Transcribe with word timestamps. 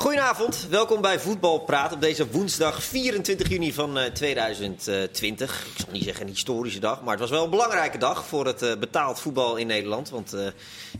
Goedenavond, 0.00 0.66
welkom 0.70 1.00
bij 1.00 1.20
Voetbal 1.20 1.58
Praat 1.58 1.92
op 1.92 2.00
deze 2.00 2.30
woensdag 2.30 2.82
24 2.82 3.48
juni 3.48 3.72
van 3.72 3.98
eh, 3.98 4.12
2020. 4.12 5.66
Ik 5.66 5.80
zal 5.80 5.92
niet 5.92 6.04
zeggen 6.04 6.22
een 6.22 6.32
historische 6.32 6.80
dag, 6.80 7.02
maar 7.02 7.10
het 7.10 7.20
was 7.20 7.30
wel 7.30 7.44
een 7.44 7.50
belangrijke 7.50 7.98
dag 7.98 8.26
voor 8.26 8.46
het 8.46 8.62
eh, 8.62 8.76
betaald 8.76 9.20
voetbal 9.20 9.56
in 9.56 9.66
Nederland. 9.66 10.10
Want 10.10 10.32
eh, 10.32 10.46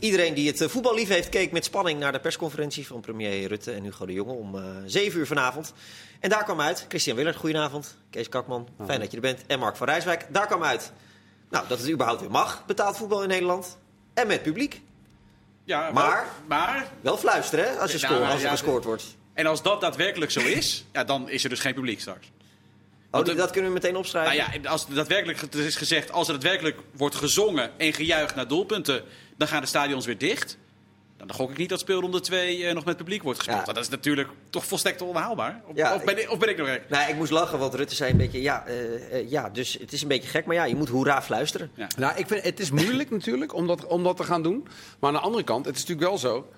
iedereen 0.01 0.35
die 0.35 0.49
het 0.49 0.61
eh, 0.61 0.69
voetbal 0.69 0.95
lief 0.95 1.09
heeft, 1.09 1.29
keek 1.29 1.53
met 1.53 1.65
spanning 1.65 2.01
naar 2.01 2.13
de 2.13 2.21
persconferentie 2.21 2.87
van 2.87 3.01
premier 3.01 3.47
Rutte 3.47 3.73
en 3.73 3.83
Hugo 3.83 4.07
de 4.07 4.13
Jonge 4.13 4.33
om 4.33 4.57
eh 4.57 4.63
7 4.87 5.19
uur 5.19 5.27
vanavond. 5.27 5.73
En 6.19 6.31
daar 6.31 6.45
kwam 6.45 6.61
uit, 6.61 6.85
Christian 6.89 7.17
Willert, 7.17 7.37
goedenavond. 7.37 7.97
Kees 8.11 8.29
Kakman, 8.29 8.69
fijn 8.87 9.01
dat 9.01 9.11
je 9.11 9.17
er 9.17 9.23
bent. 9.23 9.43
En 9.47 9.59
Mark 9.59 9.77
van 9.77 9.87
Rijswijk, 9.87 10.27
daar 10.31 10.47
kwam 10.47 10.63
uit. 10.63 10.93
Nou, 11.51 11.69
dat 11.69 11.79
het 11.79 11.91
überhaupt 11.91 12.21
weer 12.21 12.31
mag, 12.31 12.67
betaald 12.67 12.97
voetbal 12.97 13.23
in 13.23 13.29
Nederland. 13.29 13.79
En 14.15 14.27
met 14.27 14.43
publiek. 14.43 14.83
Ja, 15.71 15.91
Maar- 15.91 16.11
wel- 16.11 16.25
maar 16.47 16.87
Wel 17.01 17.17
fluisteren, 17.19 17.65
hè, 17.65 17.79
als, 17.79 17.93
je 17.93 17.99
scoort, 17.99 18.21
als 18.21 18.35
er 18.35 18.41
ja, 18.41 18.51
gescoord 18.51 18.85
wordt. 18.85 19.05
en 19.35 19.47
als 19.47 19.63
dat 19.63 19.81
daadwerkelijk 19.81 20.31
zo 20.31 20.41
is, 20.41 20.85
ja, 20.93 21.05
dan 21.05 21.29
is 21.29 21.45
er 21.45 21.51
dus 21.51 21.61
geen 21.61 21.75
publiek 21.75 22.01
straks. 22.01 22.31
Oh, 23.11 23.25
dat 23.25 23.51
kunnen 23.51 23.71
we 23.71 23.75
meteen 23.77 23.97
opschrijven. 23.97 24.37
Nou 24.37 24.51
ja, 24.63 24.71
als 24.71 24.87
er 24.89 24.95
daadwerkelijk 24.95 25.41
het 25.41 25.55
is 25.55 25.77
gezegd, 25.77 26.13
als 26.13 26.27
er 26.29 26.33
daadwerkelijk 26.35 26.79
wordt 26.93 27.15
gezongen 27.15 27.71
en 27.79 27.93
gejuicht 27.93 28.35
naar 28.35 28.49
doelpunten, 28.49 29.03
dan 29.37 29.49
gaan 29.49 29.61
de 29.61 29.67
stadions 29.67 30.07
weer 30.07 30.19
dicht. 30.19 30.57
Nou, 31.21 31.33
dan 31.33 31.41
gok 31.41 31.51
ik 31.51 31.57
niet 31.57 31.69
dat 31.69 31.81
speelronde 31.81 32.21
2 32.21 32.65
eh, 32.67 32.75
nog 32.75 32.85
met 32.85 32.97
publiek 32.97 33.23
wordt 33.23 33.39
gespeeld. 33.39 33.59
Ja. 33.59 33.65
Want 33.65 33.77
Dat 33.77 33.87
is 33.87 33.91
natuurlijk 33.93 34.29
toch 34.51 34.65
volstrekt 34.65 35.03
onhaalbaar. 35.03 35.61
Of, 35.67 35.77
Ja, 35.77 35.95
of, 35.95 36.05
ben, 36.05 36.23
ik, 36.23 36.31
of 36.31 36.39
ben 36.39 36.49
ik 36.49 36.57
nog 36.57 36.69
gek? 36.69 36.83
Nou, 36.89 37.11
ik 37.11 37.17
moest 37.17 37.31
lachen, 37.31 37.59
want 37.59 37.75
Rutte 37.75 37.95
zei 37.95 38.11
een 38.11 38.17
beetje... 38.17 38.41
Ja, 38.43 38.67
eh, 38.67 39.19
eh, 39.19 39.31
ja, 39.31 39.49
dus 39.51 39.77
het 39.81 39.93
is 39.93 40.03
een 40.03 40.09
beetje 40.09 40.29
gek, 40.29 40.47
maar 40.47 40.55
ja, 40.57 40.65
je 40.65 40.77
moet 40.77 40.89
hoera 40.89 41.23
fluisteren. 41.23 41.71
Nou, 41.97 42.17
ik 42.17 42.27
vind, 42.27 42.43
het 42.45 42.61
is 42.61 42.71
moeilijk 42.71 43.11
natuurlijk 43.21 43.55
om 43.55 43.67
dat, 43.67 43.87
om 43.87 44.03
dat 44.03 44.17
te 44.17 44.25
gaan 44.25 44.43
doen. 44.43 44.67
Maar 44.99 45.11
aan 45.11 45.17
de 45.17 45.23
andere 45.23 45.45
kant, 45.45 45.67
het 45.67 45.75
is 45.77 45.81
natuurlijk 45.81 46.09
wel 46.09 46.19
zo. 46.19 46.51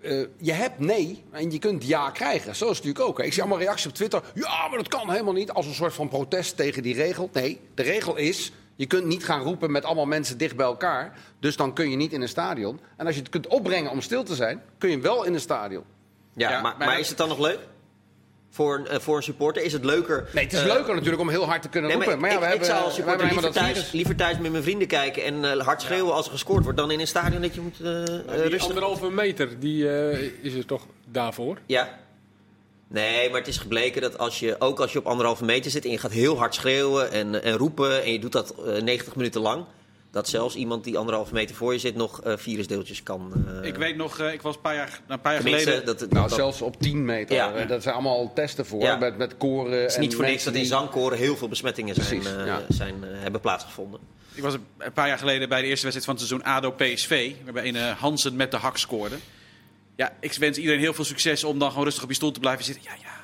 eh, 0.00 0.20
je 0.38 0.52
hebt 0.52 0.78
nee 0.78 1.24
en 1.30 1.50
je 1.50 1.58
kunt 1.58 1.86
ja 1.86 2.10
krijgen. 2.10 2.56
Zo 2.56 2.64
is 2.70 2.76
het 2.76 2.84
natuurlijk 2.86 3.04
ook. 3.10 3.18
hè. 3.18 3.24
Ik 3.24 3.32
zie 3.32 3.42
allemaal 3.42 3.60
reacties 3.60 3.86
op 3.86 3.94
Twitter. 3.94 4.22
Ja, 4.34 4.68
maar 4.68 4.78
dat 4.78 4.88
kan 4.88 5.10
helemaal 5.10 5.32
niet. 5.32 5.50
Als 5.50 5.66
een 5.66 5.74
soort 5.74 5.94
van 5.94 6.08
protest 6.08 6.56
tegen 6.56 6.82
die 6.82 6.94
regel. 6.94 7.30
Nee, 7.32 7.60
de 7.74 7.82
regel 7.82 8.16
is. 8.16 8.52
Je 8.78 8.86
kunt 8.86 9.04
niet 9.06 9.24
gaan 9.24 9.40
roepen 9.42 9.70
met 9.70 9.84
allemaal 9.84 10.06
mensen 10.06 10.38
dicht 10.38 10.56
bij 10.56 10.66
elkaar. 10.66 11.12
Dus 11.40 11.56
dan 11.56 11.72
kun 11.72 11.90
je 11.90 11.96
niet 11.96 12.12
in 12.12 12.22
een 12.22 12.28
stadion. 12.28 12.80
En 12.96 13.06
als 13.06 13.14
je 13.14 13.20
het 13.20 13.30
kunt 13.30 13.46
opbrengen 13.46 13.90
om 13.90 14.00
stil 14.00 14.22
te 14.22 14.34
zijn, 14.34 14.62
kun 14.78 14.90
je 14.90 15.00
wel 15.00 15.24
in 15.24 15.34
een 15.34 15.40
stadion. 15.40 15.84
Ja, 16.34 16.50
Ja, 16.50 16.60
maar, 16.60 16.74
maar 16.78 16.98
is 17.00 17.08
het 17.08 17.18
dan 17.18 17.28
nog 17.28 17.38
leuk? 17.38 17.58
Voor 18.50 18.78
een, 18.78 18.86
eh, 18.88 18.98
voor 18.98 19.16
een 19.16 19.22
supporter 19.22 19.62
is 19.62 19.72
het 19.72 19.84
leuker... 19.84 20.28
Nee, 20.34 20.44
het 20.44 20.52
is 20.52 20.60
eh, 20.60 20.66
leuker 20.66 20.94
natuurlijk 20.94 21.20
om 21.22 21.28
heel 21.28 21.44
hard 21.46 21.62
te 21.62 21.68
kunnen 21.68 21.90
Nee, 21.90 21.98
roepen. 21.98 22.20
Maar 22.20 22.30
ja, 22.30 22.34
ik, 22.36 22.40
we 22.40 22.46
ik 22.46 22.50
hebben, 22.52 22.68
zou 22.68 22.84
als 22.84 22.96
we 22.96 23.02
supporter 23.02 23.26
hebben 23.26 23.42
liever 23.42 23.60
thuis, 23.62 23.76
virus. 23.76 23.92
liever 23.92 24.16
thuis 24.16 24.38
met 24.38 24.50
mijn 24.50 24.62
vrienden 24.62 24.88
kijken 24.88 25.24
en 25.24 25.44
eh, 25.52 25.60
hard 25.64 25.82
schreeuwen 25.82 26.14
als 26.14 26.24
er 26.26 26.32
gescoord 26.32 26.62
wordt... 26.62 26.78
dan 26.78 26.90
in 26.90 27.00
een 27.00 27.06
stadion 27.06 27.42
dat 27.42 27.54
je 27.54 27.60
moet 27.60 27.80
eh, 27.80 28.02
eh, 28.02 28.06
Die 28.26 28.34
rustig... 28.42 28.62
anderhalve 28.62 29.10
meter, 29.10 29.58
die 29.60 29.90
eh, 29.90 30.30
is 30.42 30.54
er 30.54 30.66
toch 30.66 30.86
daarvoor? 31.10 31.58
Ja. 31.66 31.98
Nee, 32.88 33.30
maar 33.30 33.38
het 33.38 33.48
is 33.48 33.56
gebleken 33.58 34.02
dat 34.02 34.18
als 34.18 34.38
je, 34.38 34.56
ook 34.58 34.80
als 34.80 34.92
je 34.92 34.98
op 34.98 35.06
anderhalve 35.06 35.44
meter 35.44 35.70
zit... 35.70 35.84
en 35.84 35.90
je 35.90 35.98
gaat 35.98 36.12
heel 36.12 36.38
hard 36.38 36.54
schreeuwen 36.54 37.12
en, 37.12 37.42
en 37.42 37.56
roepen 37.56 38.02
en 38.02 38.12
je 38.12 38.18
doet 38.18 38.32
dat 38.32 38.54
eh, 38.66 38.82
90 38.82 39.16
minuten 39.16 39.40
lang... 39.40 39.64
dat 40.10 40.28
zelfs 40.28 40.54
iemand 40.54 40.84
die 40.84 40.98
anderhalve 40.98 41.34
meter 41.34 41.54
voor 41.56 41.72
je 41.72 41.78
zit 41.78 41.94
nog 41.94 42.22
eh 42.22 42.32
virusdeeltjes 42.36 43.02
kan... 43.02 43.32
eh, 43.62 43.68
Ik 43.68 43.76
weet 43.76 43.96
nog, 43.96 44.18
eh, 44.18 44.32
ik 44.32 44.42
was 44.42 44.54
een 44.54 44.60
paar 44.60 44.74
jaar, 44.74 45.00
een 45.08 45.20
paar 45.20 45.32
jaar 45.32 45.42
geleden... 45.42 45.84
dat, 45.86 45.98
dat, 45.98 46.10
Nou, 46.10 46.28
dat- 46.28 46.36
zelfs 46.36 46.62
op 46.62 46.80
10 46.80 47.04
meter. 47.04 47.34
Ja. 47.36 47.52
Eh, 47.54 47.68
Dat 47.68 47.82
zijn 47.82 47.94
allemaal 47.94 48.32
testen 48.34 48.66
voor. 48.66 48.80
Ja. 48.82 48.96
Met, 48.96 49.16
met 49.18 49.36
koren. 49.36 49.80
Het 49.82 49.90
is 49.90 49.98
niet 49.98 50.14
voor 50.14 50.24
niks 50.24 50.44
dat 50.44 50.54
in 50.54 50.64
zangkoren 50.66 51.18
heel 51.18 51.36
veel 51.36 51.48
besmettingen 51.48 51.94
zijn, 51.94 52.06
Precies, 52.06 52.32
eh, 52.36 52.46
ja. 52.46 52.60
zijn, 52.68 52.94
eh, 53.04 53.08
hebben 53.12 53.40
plaatsgevonden. 53.40 54.00
Ik 54.34 54.42
was 54.42 54.54
een 54.78 54.92
paar 54.92 55.08
jaar 55.08 55.18
geleden 55.18 55.48
bij 55.48 55.60
de 55.60 55.66
eerste 55.66 55.86
wedstrijd 55.88 56.18
van 56.18 56.26
het 56.28 56.42
seizoen 56.42 56.52
ADO-PSV. 56.54 57.32
Waarbij 57.44 57.68
een 57.68 57.76
eh, 57.76 57.90
Hansen 57.90 58.36
met 58.36 58.50
de 58.50 58.56
hak 58.56 58.76
scoorde. 58.76 59.16
Ja, 59.98 60.12
ik 60.20 60.32
wens 60.32 60.58
iedereen 60.58 60.80
heel 60.80 60.94
veel 60.94 61.04
succes 61.04 61.44
om 61.44 61.58
dan 61.58 61.68
gewoon 61.68 61.84
rustig 61.84 62.02
op 62.02 62.08
je 62.08 62.14
stoel 62.14 62.30
te 62.30 62.40
blijven 62.40 62.64
zitten. 62.64 62.82
Ja, 62.84 62.94
ja, 63.00 63.20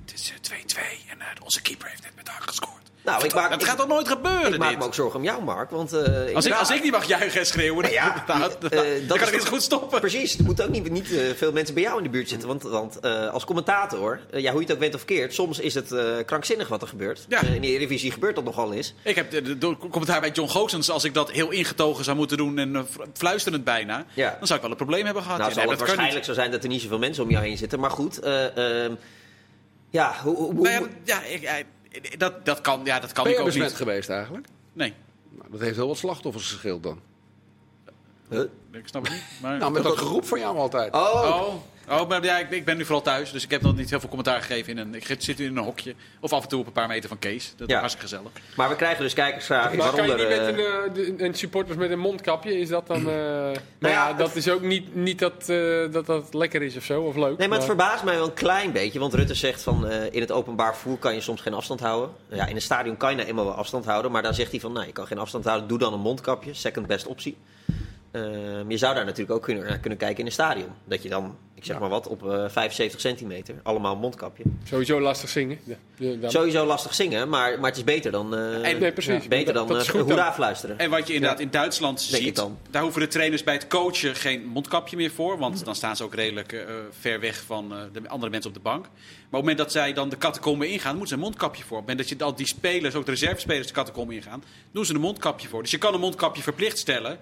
het 0.00 0.12
is 0.12 0.32
eh, 0.50 0.58
2-2 1.06 1.08
en 1.08 1.20
eh, 1.20 1.26
onze 1.44 1.62
keeper 1.62 1.88
heeft 1.88 2.02
net 2.02 2.16
met 2.16 2.28
hak 2.28 2.42
gescoord. 2.42 2.85
Nou, 3.06 3.24
ik 3.24 3.34
maak, 3.34 3.50
dat 3.50 3.60
ik- 3.60 3.66
gaat 3.66 3.76
toch 3.76 3.86
nooit 3.88 4.08
gebeuren, 4.08 4.52
Ik 4.52 4.58
maak 4.58 4.78
me 4.78 4.84
ook 4.84 4.94
zorgen 4.94 5.18
om 5.18 5.24
jou, 5.24 5.42
Mark. 5.44 5.70
Want, 5.70 5.92
eh, 5.92 6.34
Als 6.34 6.46
ik, 6.46 6.52
als 6.52 6.70
ik 6.70 6.82
niet 6.82 6.92
mag 6.92 7.04
juichen 7.04 7.40
en 7.40 7.46
schreeuwen, 7.46 7.82
dan, 7.82 7.92
Ja, 7.92 8.24
dan, 8.26 8.38
dan, 8.40 8.70
eh, 8.70 9.08
dan 9.08 9.18
kan 9.18 9.28
ik 9.28 9.34
toch- 9.38 9.48
goed 9.48 9.62
stoppen. 9.62 10.00
Precies, 10.00 10.38
er 10.38 10.44
moeten 10.44 10.64
ook 10.64 10.70
niet, 10.70 10.90
niet 10.90 11.12
eh, 11.12 11.18
veel 11.36 11.52
mensen 11.52 11.74
bij 11.74 11.82
jou 11.82 11.96
in 11.98 12.02
de 12.02 12.08
buurt 12.10 12.28
zitten. 12.28 12.48
Want, 12.48 12.62
want 12.62 13.02
als 13.32 13.44
commentator, 13.44 14.20
ja, 14.32 14.50
hoe 14.50 14.60
je 14.60 14.66
het 14.66 14.74
ook 14.74 14.80
bent 14.80 14.94
of 14.94 15.04
keert, 15.04 15.34
soms 15.34 15.58
is 15.58 15.74
het 15.74 15.94
krankzinnig 16.26 16.68
wat 16.68 16.82
er 16.82 16.88
gebeurt. 16.88 17.24
Ja. 17.28 17.42
In 17.42 17.60
de 17.60 17.66
Eredivisie 17.68 18.10
gebeurt 18.10 18.34
dat 18.34 18.44
nogal 18.44 18.72
eens. 18.72 18.94
Ik 19.02 19.14
heb 19.14 19.30
de, 19.30 19.42
de, 19.42 19.58
de 19.58 19.76
commentaar 19.76 20.20
bij 20.20 20.30
John 20.30 20.50
Goossens, 20.50 20.90
als 20.90 21.04
ik 21.04 21.14
dat 21.14 21.30
heel 21.30 21.50
ingetogen 21.50 22.04
zou 22.04 22.16
moeten 22.16 22.36
doen 22.36 22.58
en 22.58 22.86
fluisterend 23.14 23.64
bijna, 23.64 24.04
Ja. 24.14 24.30
dan 24.38 24.46
zou 24.46 24.54
ik 24.54 24.60
wel 24.60 24.70
een 24.70 24.76
probleem 24.76 25.04
hebben 25.04 25.22
gehad. 25.22 25.38
Nou, 25.38 25.50
Ja, 25.50 25.54
zal 25.56 25.68
het 25.68 25.78
dat 25.78 25.86
kan 25.86 25.96
waarschijnlijk 25.96 26.26
zo 26.26 26.34
zijn 26.34 26.50
dat 26.50 26.62
er 26.62 26.68
niet 26.68 26.80
zoveel 26.82 26.98
mensen 26.98 27.22
om 27.24 27.30
jou 27.30 27.44
heen 27.44 27.56
zitten. 27.56 27.80
Maar 27.80 27.90
goed, 27.90 28.18
eh, 28.20 28.84
ehm, 28.84 28.92
ja, 29.90 30.14
hoe... 30.22 30.36
hoe. 30.36 30.52
Nou 30.54 30.88
ja, 31.04 31.20
ja, 31.40 31.52
ik, 31.54 31.66
dat, 32.16 32.44
dat 32.44 32.60
kan, 32.60 32.80
ja, 32.84 33.00
dat 33.00 33.12
kan 33.12 33.24
Ben 33.24 33.32
ik 33.32 33.38
ook 33.38 33.44
besmet 33.44 33.68
niet. 33.68 33.76
geweest 33.76 34.08
eigenlijk? 34.08 34.46
Nee, 34.72 34.94
Nou, 35.38 35.50
dat 35.50 35.60
heeft 35.60 35.76
heel 35.76 35.86
wat 35.86 35.96
slachtoffers 35.96 36.50
gescheeld 36.52 36.82
dan. 36.82 37.00
Huh? 38.30 38.40
ik 38.72 38.88
snap 38.88 39.02
het 39.04 39.12
niet. 39.12 39.22
Maar... 39.42 39.58
Nou, 39.58 39.72
met 39.72 39.82
dat 39.82 39.98
geroep 39.98 40.24
van 40.26 40.38
jou 40.38 40.56
altijd. 40.58 40.94
Oh, 40.94 41.00
Oh, 41.88 42.00
oh 42.00 42.08
maar 42.08 42.24
ja, 42.24 42.38
ik, 42.38 42.50
ik 42.50 42.64
ben 42.64 42.76
nu 42.76 42.82
vooral 42.84 43.02
thuis, 43.02 43.32
dus 43.32 43.44
ik 43.44 43.50
heb 43.50 43.62
nog 43.62 43.76
niet 43.76 43.90
heel 43.90 43.98
veel 44.00 44.08
commentaar 44.08 44.40
gegeven. 44.42 44.72
In 44.72 44.78
een, 44.78 44.94
ik 44.94 45.16
zit 45.18 45.38
nu 45.38 45.44
in 45.44 45.56
een 45.56 45.64
hokje. 45.64 45.94
Of 46.20 46.32
af 46.32 46.42
en 46.42 46.48
toe 46.48 46.60
op 46.60 46.66
een 46.66 46.72
paar 46.72 46.88
meter 46.88 47.08
van 47.08 47.18
Kees. 47.18 47.52
Dat 47.56 47.68
is 47.68 47.74
Ja. 47.74 47.80
hartstikke 47.80 48.08
gezellig. 48.08 48.30
maar 48.56 48.68
we 48.68 48.76
krijgen 48.76 49.02
dus 49.02 49.12
kijkersvragen. 49.14 49.76
Maar 49.78 49.90
kan 49.90 50.02
je 50.06 50.08
waaronder, 50.08 50.38
niet 50.38 50.56
met 50.56 50.66
eh, 50.66 50.74
een, 51.04 51.08
eh, 51.10 51.16
de- 51.18 51.24
een 51.24 51.34
supporters 51.34 51.76
met 51.78 51.90
een 51.90 51.98
mondkapje, 51.98 52.58
is 52.58 52.68
dat 52.68 52.86
dan... 52.86 53.00
eh, 53.10 53.14
nou 53.14 53.54
ja, 53.80 53.88
ja, 53.90 54.08
het- 54.08 54.18
dat 54.18 54.36
is 54.36 54.48
ook 54.48 54.62
niet, 54.62 54.94
niet 54.94 55.18
dat, 55.18 55.48
eh, 55.48 55.92
dat 55.92 56.06
dat 56.06 56.34
lekker 56.34 56.62
is 56.62 56.76
of 56.76 56.84
zo, 56.84 57.02
of 57.02 57.16
leuk. 57.16 57.38
Nee, 57.38 57.48
maar 57.48 57.56
het 57.56 57.66
verbaast 57.66 58.04
mij 58.04 58.14
wel 58.16 58.26
een 58.26 58.34
klein 58.34 58.72
beetje. 58.72 58.98
Want 58.98 59.14
Rutte 59.14 59.34
zegt 59.34 59.62
van 59.62 59.86
eh, 59.88 60.04
in 60.10 60.20
het 60.20 60.32
openbaar 60.32 60.72
vervoer 60.72 60.98
kan 60.98 61.14
je 61.14 61.20
soms 61.20 61.40
geen 61.40 61.54
afstand 61.54 61.80
houden. 61.80 62.10
Ja, 62.28 62.46
in 62.46 62.54
een 62.54 62.62
stadion 62.62 62.96
kan 62.96 63.10
je 63.10 63.16
nou 63.16 63.28
eenmaal 63.28 63.44
wel 63.44 63.54
afstand 63.54 63.84
houden. 63.84 64.12
Maar 64.12 64.22
dan 64.22 64.34
zegt 64.34 64.50
hij 64.50 64.60
van 64.60 64.72
nou, 64.72 64.86
je 64.86 64.92
kan 64.92 65.06
geen 65.06 65.18
afstand 65.18 65.44
houden. 65.44 65.68
Doe 65.68 65.78
dan 65.78 65.92
een 65.92 66.00
mondkapje. 66.00 66.54
Second 66.54 66.86
best 66.86 67.06
optie. 67.06 67.36
Ehm, 68.16 68.70
je 68.70 68.76
zou 68.76 68.94
daar 68.94 69.04
natuurlijk 69.04 69.30
ook 69.36 69.42
kunnen, 69.42 69.64
naar 69.64 69.78
kunnen 69.78 69.98
kijken 69.98 70.18
in 70.18 70.26
een 70.26 70.32
stadion. 70.32 70.68
Dat 70.84 71.02
je 71.02 71.08
dan, 71.08 71.36
ik 71.54 71.64
zeg 71.64 71.78
maar 71.78 71.88
wat, 71.88 72.06
op 72.06 72.22
eh 72.32 72.44
75 72.48 73.00
centimeter, 73.00 73.54
allemaal 73.62 73.92
een 73.92 73.98
mondkapje. 74.00 74.42
Sowieso 74.64 75.00
lastig 75.00 75.28
zingen. 75.28 75.58
Ja, 75.64 75.76
ja, 75.96 76.14
dan- 76.16 76.30
Sowieso 76.30 76.66
lastig 76.66 76.94
zingen, 76.94 77.28
maar, 77.28 77.60
maar 77.60 77.68
het 77.68 77.76
is 77.78 77.84
beter 77.84 78.10
dan, 78.12 78.34
eh, 78.36 78.70
En- 78.70 78.78
Nee, 78.80 78.92
precies. 78.92 79.28
beter 79.28 79.54
Dat- 79.54 79.68
dan 79.68 79.76
dat 79.78 79.86
eh, 79.86 79.92
hoera 80.00 80.24
dan. 80.24 80.34
fluisteren. 80.34 80.78
En 80.78 80.90
wat 80.90 81.06
je 81.06 81.14
inderdaad 81.14 81.40
in 81.40 81.50
Duitsland 81.50 82.10
Denk 82.10 82.22
ziet, 82.22 82.36
dan. 82.36 82.58
daar 82.70 82.82
hoeven 82.82 83.00
de 83.00 83.06
trainers 83.08 83.44
bij 83.44 83.54
het 83.54 83.66
coachen 83.66 84.14
geen 84.14 84.44
mondkapje 84.46 84.96
meer 84.96 85.10
voor. 85.10 85.38
Want 85.38 85.64
dan 85.64 85.74
staan 85.74 85.96
ze 85.96 86.04
ook 86.04 86.14
redelijk 86.14 86.52
eh, 86.52 86.60
ver 87.00 87.20
weg 87.20 87.42
van 87.46 87.72
eh, 87.72 87.78
de 87.92 88.08
andere 88.08 88.30
mensen 88.30 88.50
op 88.50 88.56
de 88.56 88.62
bank. 88.62 88.82
Maar 88.82 88.90
op 88.90 89.30
het 89.30 89.40
moment 89.40 89.58
dat 89.58 89.72
zij 89.72 89.92
dan 89.92 90.08
de 90.08 90.18
catacombe 90.18 90.68
ingaan, 90.68 90.90
moeten 90.90 91.08
ze 91.08 91.14
een 91.14 91.20
mondkapje 91.20 91.62
voor. 91.64 91.78
Op 91.78 91.86
het 91.86 91.92
moment 91.96 92.08
dat 92.08 92.18
je 92.18 92.24
al 92.24 92.34
die 92.34 92.46
spelers, 92.48 92.94
ook 92.94 93.04
de 93.04 93.10
reservespelers, 93.10 93.66
de 93.66 93.72
catacombe 93.72 94.14
ingaan, 94.14 94.44
doen 94.72 94.84
ze 94.84 94.94
een 94.94 95.00
mondkapje 95.00 95.48
voor. 95.48 95.62
Dus 95.62 95.70
je 95.70 95.78
kan 95.78 95.94
een 95.94 96.00
mondkapje 96.00 96.42
verplicht 96.42 96.78
stellen. 96.78 97.18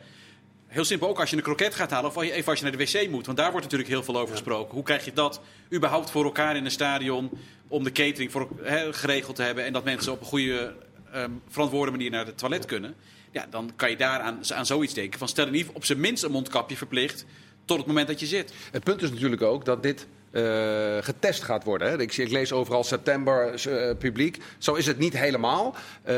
Heel 0.74 0.84
simpel, 0.84 1.08
ook 1.08 1.20
als 1.20 1.30
je 1.30 1.36
een 1.36 1.42
kroket 1.42 1.74
gaat 1.74 1.90
halen 1.90 2.10
of 2.10 2.22
even 2.22 2.50
als 2.50 2.58
je 2.58 2.64
naar 2.64 2.76
de 2.76 2.84
wc 2.84 3.10
moet. 3.10 3.26
Want 3.26 3.38
daar 3.38 3.50
wordt 3.50 3.64
natuurlijk 3.64 3.90
heel 3.90 4.02
veel 4.02 4.18
over 4.18 4.34
gesproken. 4.34 4.74
Hoe 4.74 4.82
krijg 4.82 5.04
je 5.04 5.12
dat 5.12 5.40
überhaupt 5.72 6.10
voor 6.10 6.24
elkaar 6.24 6.56
in 6.56 6.64
een 6.64 6.70
stadion 6.70 7.30
om 7.68 7.84
de 7.84 7.92
catering 7.92 8.32
voor, 8.32 8.48
geregeld 8.90 9.36
te 9.36 9.42
hebben... 9.42 9.64
en 9.64 9.72
dat 9.72 9.84
mensen 9.84 10.12
op 10.12 10.20
een 10.20 10.26
goede, 10.26 10.74
ehm, 11.12 11.30
verantwoorde 11.48 11.90
manier 11.90 12.10
naar 12.10 12.26
het 12.26 12.38
toilet 12.38 12.64
kunnen. 12.64 12.94
Ja, 13.30 13.46
dan 13.50 13.70
kan 13.76 13.90
je 13.90 13.96
daar 13.96 14.20
aan, 14.20 14.40
aan 14.54 14.66
zoiets 14.66 14.94
denken. 14.94 15.18
Van 15.18 15.28
stel 15.28 15.46
in 15.46 15.54
ieder 15.54 15.74
op 15.74 15.84
zijn 15.84 16.00
minst 16.00 16.22
een 16.22 16.30
mondkapje 16.30 16.76
verplicht 16.76 17.24
tot 17.64 17.78
het 17.78 17.86
moment 17.86 18.08
dat 18.08 18.20
je 18.20 18.26
zit. 18.26 18.52
Het 18.70 18.84
punt 18.84 19.02
is 19.02 19.10
natuurlijk 19.10 19.42
ook 19.42 19.64
dat 19.64 19.82
dit 19.82 20.06
eh, 20.34 20.96
getest 21.00 21.42
gaat 21.42 21.64
worden. 21.64 21.88
Hè. 21.88 22.00
Ik, 22.00 22.12
zie- 22.12 22.24
ik 22.24 22.30
lees 22.30 22.52
overal 22.52 22.84
september 22.84 23.68
eh, 23.68 23.96
publiek. 23.98 24.38
Zo 24.58 24.74
is 24.74 24.86
het 24.86 24.98
niet 24.98 25.18
helemaal. 25.18 25.74
Eh 26.02 26.14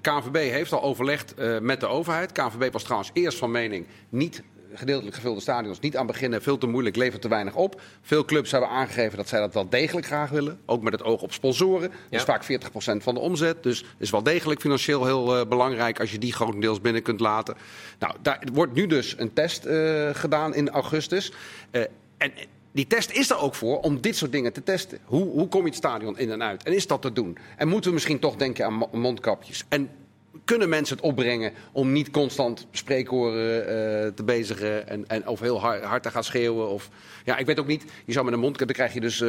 KNVB 0.00 0.34
heeft 0.50 0.72
al 0.72 0.82
overlegd 0.82 1.34
eh, 1.34 1.58
met 1.58 1.80
de 1.80 1.86
overheid. 1.86 2.32
KNVB 2.32 2.72
was 2.72 2.82
trouwens 2.82 3.10
eerst 3.12 3.38
van 3.38 3.50
mening 3.50 3.86
niet 4.08 4.42
gedeeltelijk 4.74 5.14
gevulde 5.16 5.40
stadions 5.40 5.80
niet 5.80 5.96
aan 5.96 6.06
beginnen. 6.06 6.42
Veel 6.42 6.58
te 6.58 6.66
moeilijk, 6.66 6.96
levert 6.96 7.22
te 7.22 7.28
weinig 7.28 7.54
op. 7.54 7.80
Veel 8.02 8.24
clubs 8.24 8.50
hebben 8.50 8.70
aangegeven 8.70 9.16
dat 9.16 9.28
zij 9.28 9.40
dat 9.40 9.54
wel 9.54 9.68
degelijk 9.68 10.06
graag 10.06 10.30
willen. 10.30 10.58
Ook 10.66 10.82
met 10.82 10.92
het 10.92 11.02
oog 11.02 11.22
op 11.22 11.32
sponsoren. 11.32 11.90
Dat 12.10 12.20
is 12.20 12.22
vaak 12.22 12.44
40% 12.44 13.02
van 13.02 13.14
de 13.14 13.20
omzet. 13.20 13.62
Dus 13.62 13.84
is 13.98 14.10
wel 14.10 14.22
degelijk 14.22 14.60
financieel 14.60 15.04
heel 15.04 15.36
eh, 15.36 15.46
belangrijk 15.46 16.00
als 16.00 16.12
je 16.12 16.18
die 16.18 16.32
grotendeels 16.32 16.80
binnen 16.80 17.02
kunt 17.02 17.20
laten. 17.20 17.54
Nou, 17.98 18.14
daar 18.22 18.42
wordt 18.52 18.74
nu 18.74 18.86
dus 18.86 19.14
een 19.18 19.32
test 19.32 19.64
eh, 19.64 20.08
gedaan 20.12 20.54
in 20.54 20.70
augustus. 20.70 21.32
Eh, 21.70 21.82
en 22.16 22.32
die 22.72 22.86
test 22.86 23.10
is 23.10 23.30
er 23.30 23.38
ook 23.40 23.54
voor 23.54 23.80
om 23.80 24.00
dit 24.00 24.16
soort 24.16 24.32
dingen 24.32 24.52
te 24.52 24.62
testen. 24.62 24.98
Hoe, 25.04 25.24
hoe 25.28 25.48
kom 25.48 25.60
je 25.60 25.66
het 25.66 25.74
stadion 25.76 26.18
in 26.18 26.30
en 26.30 26.42
uit? 26.42 26.62
En 26.62 26.72
is 26.74 26.86
dat 26.86 27.02
te 27.02 27.12
doen? 27.12 27.38
En 27.56 27.68
moeten 27.68 27.88
we 27.88 27.94
misschien 27.94 28.18
toch 28.18 28.36
denken 28.36 28.64
aan 28.64 28.74
mo- 28.74 28.88
mondkapjes? 28.92 29.64
En 29.68 29.90
kunnen 30.44 30.68
mensen 30.68 30.96
het 30.96 31.04
opbrengen 31.04 31.52
om 31.72 31.92
niet 31.92 32.10
constant 32.10 32.66
spreekhoren 32.70 33.60
eh, 33.66 34.12
te 34.14 34.22
bezigen 34.24 34.88
en, 34.88 35.04
en 35.08 35.28
of 35.28 35.40
heel 35.40 35.60
hard, 35.60 35.82
hard 35.84 36.02
te 36.02 36.10
gaan 36.10 36.24
schreeuwen? 36.24 36.68
Of, 36.68 36.88
ja, 37.24 37.36
ik 37.36 37.46
weet 37.46 37.58
ook 37.60 37.66
niet. 37.66 37.84
Je 38.04 38.12
zou 38.12 38.24
met 38.24 38.34
een 38.34 38.40
mondkapje, 38.40 38.74
dan 38.74 38.86
krijg 38.86 38.94
je 38.94 39.00
dus. 39.00 39.20
eh, 39.20 39.28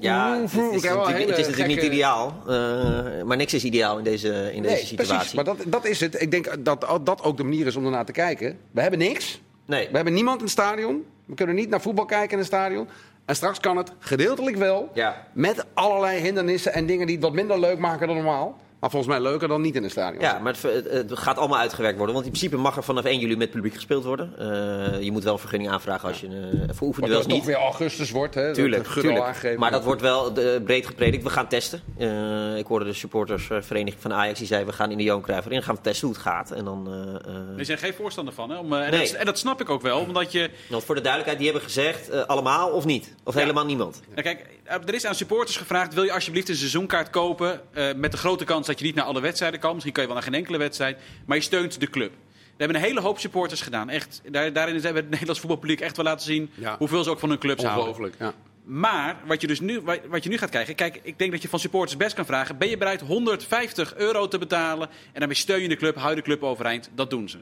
Ja, 0.00 0.40
het 0.40 0.52
is, 0.74 0.82
wel 0.82 0.96
natuurlijk, 0.96 1.28
het 1.28 1.38
is 1.38 1.46
natuurlijk 1.46 1.80
niet 1.80 1.92
ideaal. 1.92 2.42
eh, 2.48 3.22
maar 3.22 3.36
niks 3.36 3.54
is 3.54 3.64
ideaal 3.64 3.98
in 3.98 4.04
deze, 4.04 4.28
in 4.52 4.62
deze 4.62 4.74
Nee, 4.74 4.84
situatie. 4.84 5.14
precies. 5.16 5.32
Maar 5.34 5.44
dat, 5.44 5.56
dat 5.66 5.84
is 5.86 6.00
het. 6.00 6.20
Ik 6.22 6.30
denk 6.30 6.64
dat 6.64 6.86
dat 7.06 7.22
ook 7.22 7.36
de 7.36 7.42
manier 7.44 7.66
is 7.66 7.76
om 7.76 7.84
ernaar 7.84 8.04
te 8.04 8.12
kijken. 8.12 8.56
We 8.70 8.80
hebben 8.80 8.98
niks. 8.98 9.40
Nee. 9.66 9.88
We 9.88 9.94
hebben 9.96 10.14
niemand 10.14 10.36
in 10.36 10.42
het 10.42 10.52
stadion. 10.52 11.04
We 11.24 11.34
kunnen 11.34 11.54
niet 11.54 11.68
naar 11.68 11.80
voetbal 11.80 12.04
kijken 12.04 12.30
in 12.30 12.38
het 12.38 12.46
stadion. 12.46 12.88
En 13.24 13.36
straks 13.36 13.60
kan 13.60 13.76
het 13.76 13.92
gedeeltelijk 13.98 14.56
wel. 14.56 14.90
Ja. 14.94 15.26
Met 15.32 15.66
allerlei 15.74 16.20
hindernissen 16.20 16.72
en 16.72 16.86
dingen 16.86 17.06
die 17.06 17.16
het 17.16 17.24
wat 17.24 17.34
minder 17.34 17.60
leuk 17.60 17.78
maken 17.78 18.06
dan 18.06 18.16
normaal. 18.16 18.58
Maar 18.84 18.92
volgens 18.92 19.12
mij 19.14 19.22
leuker 19.22 19.48
dan 19.48 19.60
niet 19.60 19.74
in 19.74 19.82
het 19.82 19.92
stadion. 19.92 20.20
Ja, 20.22 20.38
maar 20.38 20.54
het, 20.62 21.12
gaat 21.12 21.38
allemaal 21.38 21.58
uitgewerkt 21.58 21.96
worden. 21.96 22.14
Want 22.14 22.26
in 22.26 22.32
principe 22.32 22.56
mag 22.60 22.76
er 22.76 22.82
vanaf 22.82 23.04
1 23.04 23.18
juli 23.18 23.36
met 23.36 23.50
publiek 23.50 23.74
gespeeld 23.74 24.04
worden. 24.04 24.32
Eh, 24.38 25.02
je 25.02 25.12
moet 25.12 25.24
wel 25.24 25.32
een 25.32 25.38
vergunning 25.38 25.70
aanvragen 25.70 26.08
als 26.08 26.20
je 26.20 26.26
uh, 26.26 26.32
voor 26.50 26.66
Wat 26.66 26.80
oefenduels 26.82 27.18
het 27.20 27.28
toch 27.28 27.38
niet. 27.38 27.46
weer 27.46 27.56
augustus 27.56 28.10
wordt. 28.10 28.34
Hè? 28.34 28.52
Tuurlijk, 28.54 28.86
tuurlijk. 28.86 29.18
aangegeven. 29.24 29.60
Maar 29.60 29.70
dat 29.70 29.84
wordt 29.84 30.00
wel 30.00 30.36
eh, 30.36 30.62
breed 30.64 30.86
gepredikt. 30.86 31.22
We 31.22 31.30
gaan 31.30 31.48
testen. 31.48 31.80
Eh, 31.98 32.56
ik 32.56 32.66
hoorde 32.66 32.84
de 32.84 32.92
supportersvereniging 32.92 34.02
van 34.02 34.12
Ajax 34.12 34.38
die 34.38 34.46
zei... 34.48 34.64
we 34.64 34.72
gaan 34.72 34.90
in 34.90 34.96
de 34.96 35.02
Johan 35.04 35.22
Cruijff 35.22 35.46
Arena 35.46 35.60
gaan 35.62 35.74
we 35.74 35.80
testen 35.80 36.06
hoe 36.06 36.16
het 36.16 36.26
gaat. 36.26 36.50
En 36.50 36.64
dan, 36.64 36.86
eh, 37.24 37.30
eh, 37.34 37.58
Er 37.58 37.64
zijn 37.64 37.78
geen 37.78 37.94
voorstander 37.94 38.34
van. 38.34 38.50
Hè? 38.50 38.56
Om, 38.58 38.72
eh, 38.72 38.84
en, 38.84 38.90
Nee. 38.90 39.00
dat, 39.00 39.10
en 39.10 39.26
dat 39.26 39.38
snap 39.38 39.60
ik 39.60 39.70
ook 39.70 39.82
wel, 39.82 39.98
omdat 40.00 40.32
je... 40.32 40.50
want 40.68 40.84
voor 40.84 40.94
de 40.94 41.00
duidelijkheid, 41.00 41.42
die 41.42 41.50
hebben 41.52 41.68
gezegd... 41.68 42.08
eh, 42.08 42.22
allemaal 42.26 42.70
of 42.70 42.84
niet? 42.84 43.14
Of 43.24 43.34
Ja. 43.34 43.40
helemaal 43.40 43.64
niemand? 43.64 44.00
Nou, 44.10 44.22
kijk, 44.22 44.46
er 44.86 44.94
is 44.94 45.04
aan 45.06 45.14
supporters 45.14 45.56
gevraagd: 45.56 45.94
wil 45.94 46.02
je 46.04 46.12
alsjeblieft 46.12 46.48
een 46.48 46.56
seizoenkaart 46.56 47.10
kopen? 47.10 47.60
eh, 47.72 47.94
met 47.96 48.10
de 48.12 48.16
grote 48.16 48.44
kans 48.44 48.66
dat 48.66 48.73
je 48.78 48.84
niet 48.84 48.94
naar 48.94 49.04
alle 49.04 49.20
wedstrijden 49.20 49.60
kan. 49.60 49.72
Misschien 49.72 49.92
kan 49.94 50.02
je 50.02 50.08
wel 50.08 50.18
naar 50.18 50.28
geen 50.28 50.38
enkele 50.40 50.58
wedstrijd. 50.58 50.98
Maar 51.26 51.36
je 51.36 51.42
steunt 51.42 51.80
de 51.80 51.90
club. 51.90 52.12
We 52.56 52.62
hebben 52.64 52.76
een 52.76 52.82
hele 52.88 53.00
hoop 53.00 53.18
supporters 53.18 53.60
gedaan. 53.60 53.88
Echt, 53.88 54.20
daar, 54.30 54.52
daarin 54.52 54.74
hebben 54.74 54.94
het 55.02 55.10
Nederlands 55.10 55.40
voetbalpubliek 55.40 55.80
echt 55.80 55.96
wel 55.96 56.04
laten 56.04 56.26
zien 56.26 56.50
Ja. 56.54 56.76
hoeveel 56.78 57.02
ze 57.04 57.10
ook 57.10 57.18
van 57.18 57.28
hun 57.28 57.38
clubs 57.38 57.62
houden. 57.62 57.86
ongelooflijk. 57.88 58.16
Ja. 58.18 58.34
Maar 58.64 59.16
wat 59.26 59.40
je 59.40 59.46
dus 59.46 59.60
nu, 59.60 59.80
wat 59.80 60.00
wat 60.08 60.22
je 60.22 60.28
nu 60.28 60.38
gaat 60.38 60.50
krijgen, 60.50 60.74
kijk, 60.74 61.00
ik 61.02 61.18
denk 61.18 61.30
dat 61.32 61.42
je 61.42 61.48
van 61.48 61.58
supporters 61.58 61.96
best 61.96 62.14
kan 62.14 62.26
vragen: 62.26 62.58
ben 62.58 62.68
je 62.68 62.76
bereid 62.78 63.00
150 63.00 63.94
euro 63.94 64.28
te 64.28 64.38
betalen 64.38 64.88
en 64.88 65.18
daarmee 65.18 65.36
steun 65.36 65.62
je 65.62 65.68
de 65.68 65.76
club, 65.76 65.96
hou 65.96 66.10
je 66.10 66.16
de 66.16 66.22
club 66.22 66.42
overeind? 66.42 66.90
Dat 66.94 67.10
doen 67.10 67.28
ze. 67.28 67.38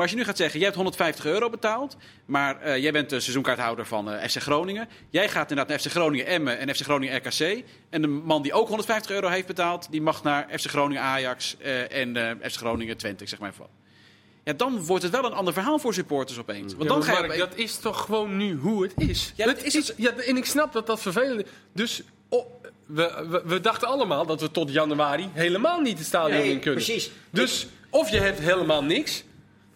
Maar 0.00 0.08
als 0.08 0.18
je 0.18 0.24
nu 0.24 0.28
gaat 0.30 0.40
zeggen, 0.40 0.58
jij 0.58 0.64
hebt 0.68 0.80
150 0.80 1.24
euro 1.24 1.50
betaald, 1.50 1.96
maar 2.26 2.60
eh, 2.60 2.82
jij 2.82 2.92
bent 2.92 3.10
de 3.10 3.20
seizoenkaarthouder 3.20 3.86
van 3.86 4.12
eh, 4.12 4.28
FC 4.28 4.36
Groningen. 4.42 4.88
Jij 5.10 5.28
gaat 5.28 5.50
inderdaad 5.50 5.68
naar 5.68 5.78
FC 5.78 5.90
Groningen 5.90 6.26
Emmen 6.26 6.58
en 6.58 6.74
FC 6.74 6.80
Groningen 6.82 7.16
RKC. 7.16 7.64
En 7.90 8.00
de 8.02 8.06
man 8.08 8.42
die 8.42 8.52
ook 8.52 8.66
150 8.68 9.10
euro 9.10 9.28
heeft 9.28 9.46
betaald, 9.46 9.86
die 9.90 10.02
mag 10.02 10.22
naar 10.22 10.46
FC 10.58 10.66
Groningen 10.70 11.02
Ajax 11.02 11.56
eh, 11.58 11.92
en 11.96 12.38
FC 12.42 12.56
Groningen 12.56 12.96
Twente, 12.96 13.26
zeg 13.26 13.38
maar 13.38 13.52
wat. 13.58 13.68
Ja, 14.44 14.52
dan 14.52 14.84
wordt 14.84 15.02
het 15.02 15.12
wel 15.12 15.24
een 15.24 15.32
ander 15.32 15.52
verhaal 15.52 15.78
voor 15.78 15.94
supporters 15.94 16.38
opeens. 16.38 16.72
Want 16.74 16.82
Ja, 16.82 16.88
dan 16.88 16.98
maar 16.98 17.08
ga 17.08 17.20
je 17.22 17.26
Mark, 17.26 17.38
dat 17.38 17.56
is 17.56 17.78
toch 17.78 18.00
gewoon 18.04 18.36
nu 18.36 18.56
hoe 18.56 18.82
het 18.82 18.92
is? 18.96 19.32
Ja, 19.36 19.46
dat 19.46 19.56
dat 19.56 19.64
is 19.64 19.74
is 19.74 19.88
het. 19.88 19.96
Ja, 19.98 20.12
en 20.12 20.36
ik 20.36 20.44
snap 20.44 20.72
dat 20.72 20.86
dat 20.86 21.00
vervelend 21.00 21.40
is. 21.44 21.48
Dus 21.72 22.02
oh, 22.28 22.46
we, 22.86 23.26
we, 23.28 23.42
we 23.44 23.60
dachten 23.60 23.88
allemaal 23.88 24.26
dat 24.26 24.40
we 24.40 24.50
tot 24.50 24.72
januari 24.72 25.28
helemaal 25.32 25.80
niet 25.80 25.98
het 25.98 26.06
stadion 26.06 26.38
Nee, 26.40 26.50
in 26.50 26.60
kunnen. 26.60 26.84
precies. 26.84 27.10
Dus 27.30 27.66
of 27.90 28.10
je 28.10 28.18
hebt 28.20 28.38
helemaal 28.38 28.84
niks 28.84 29.24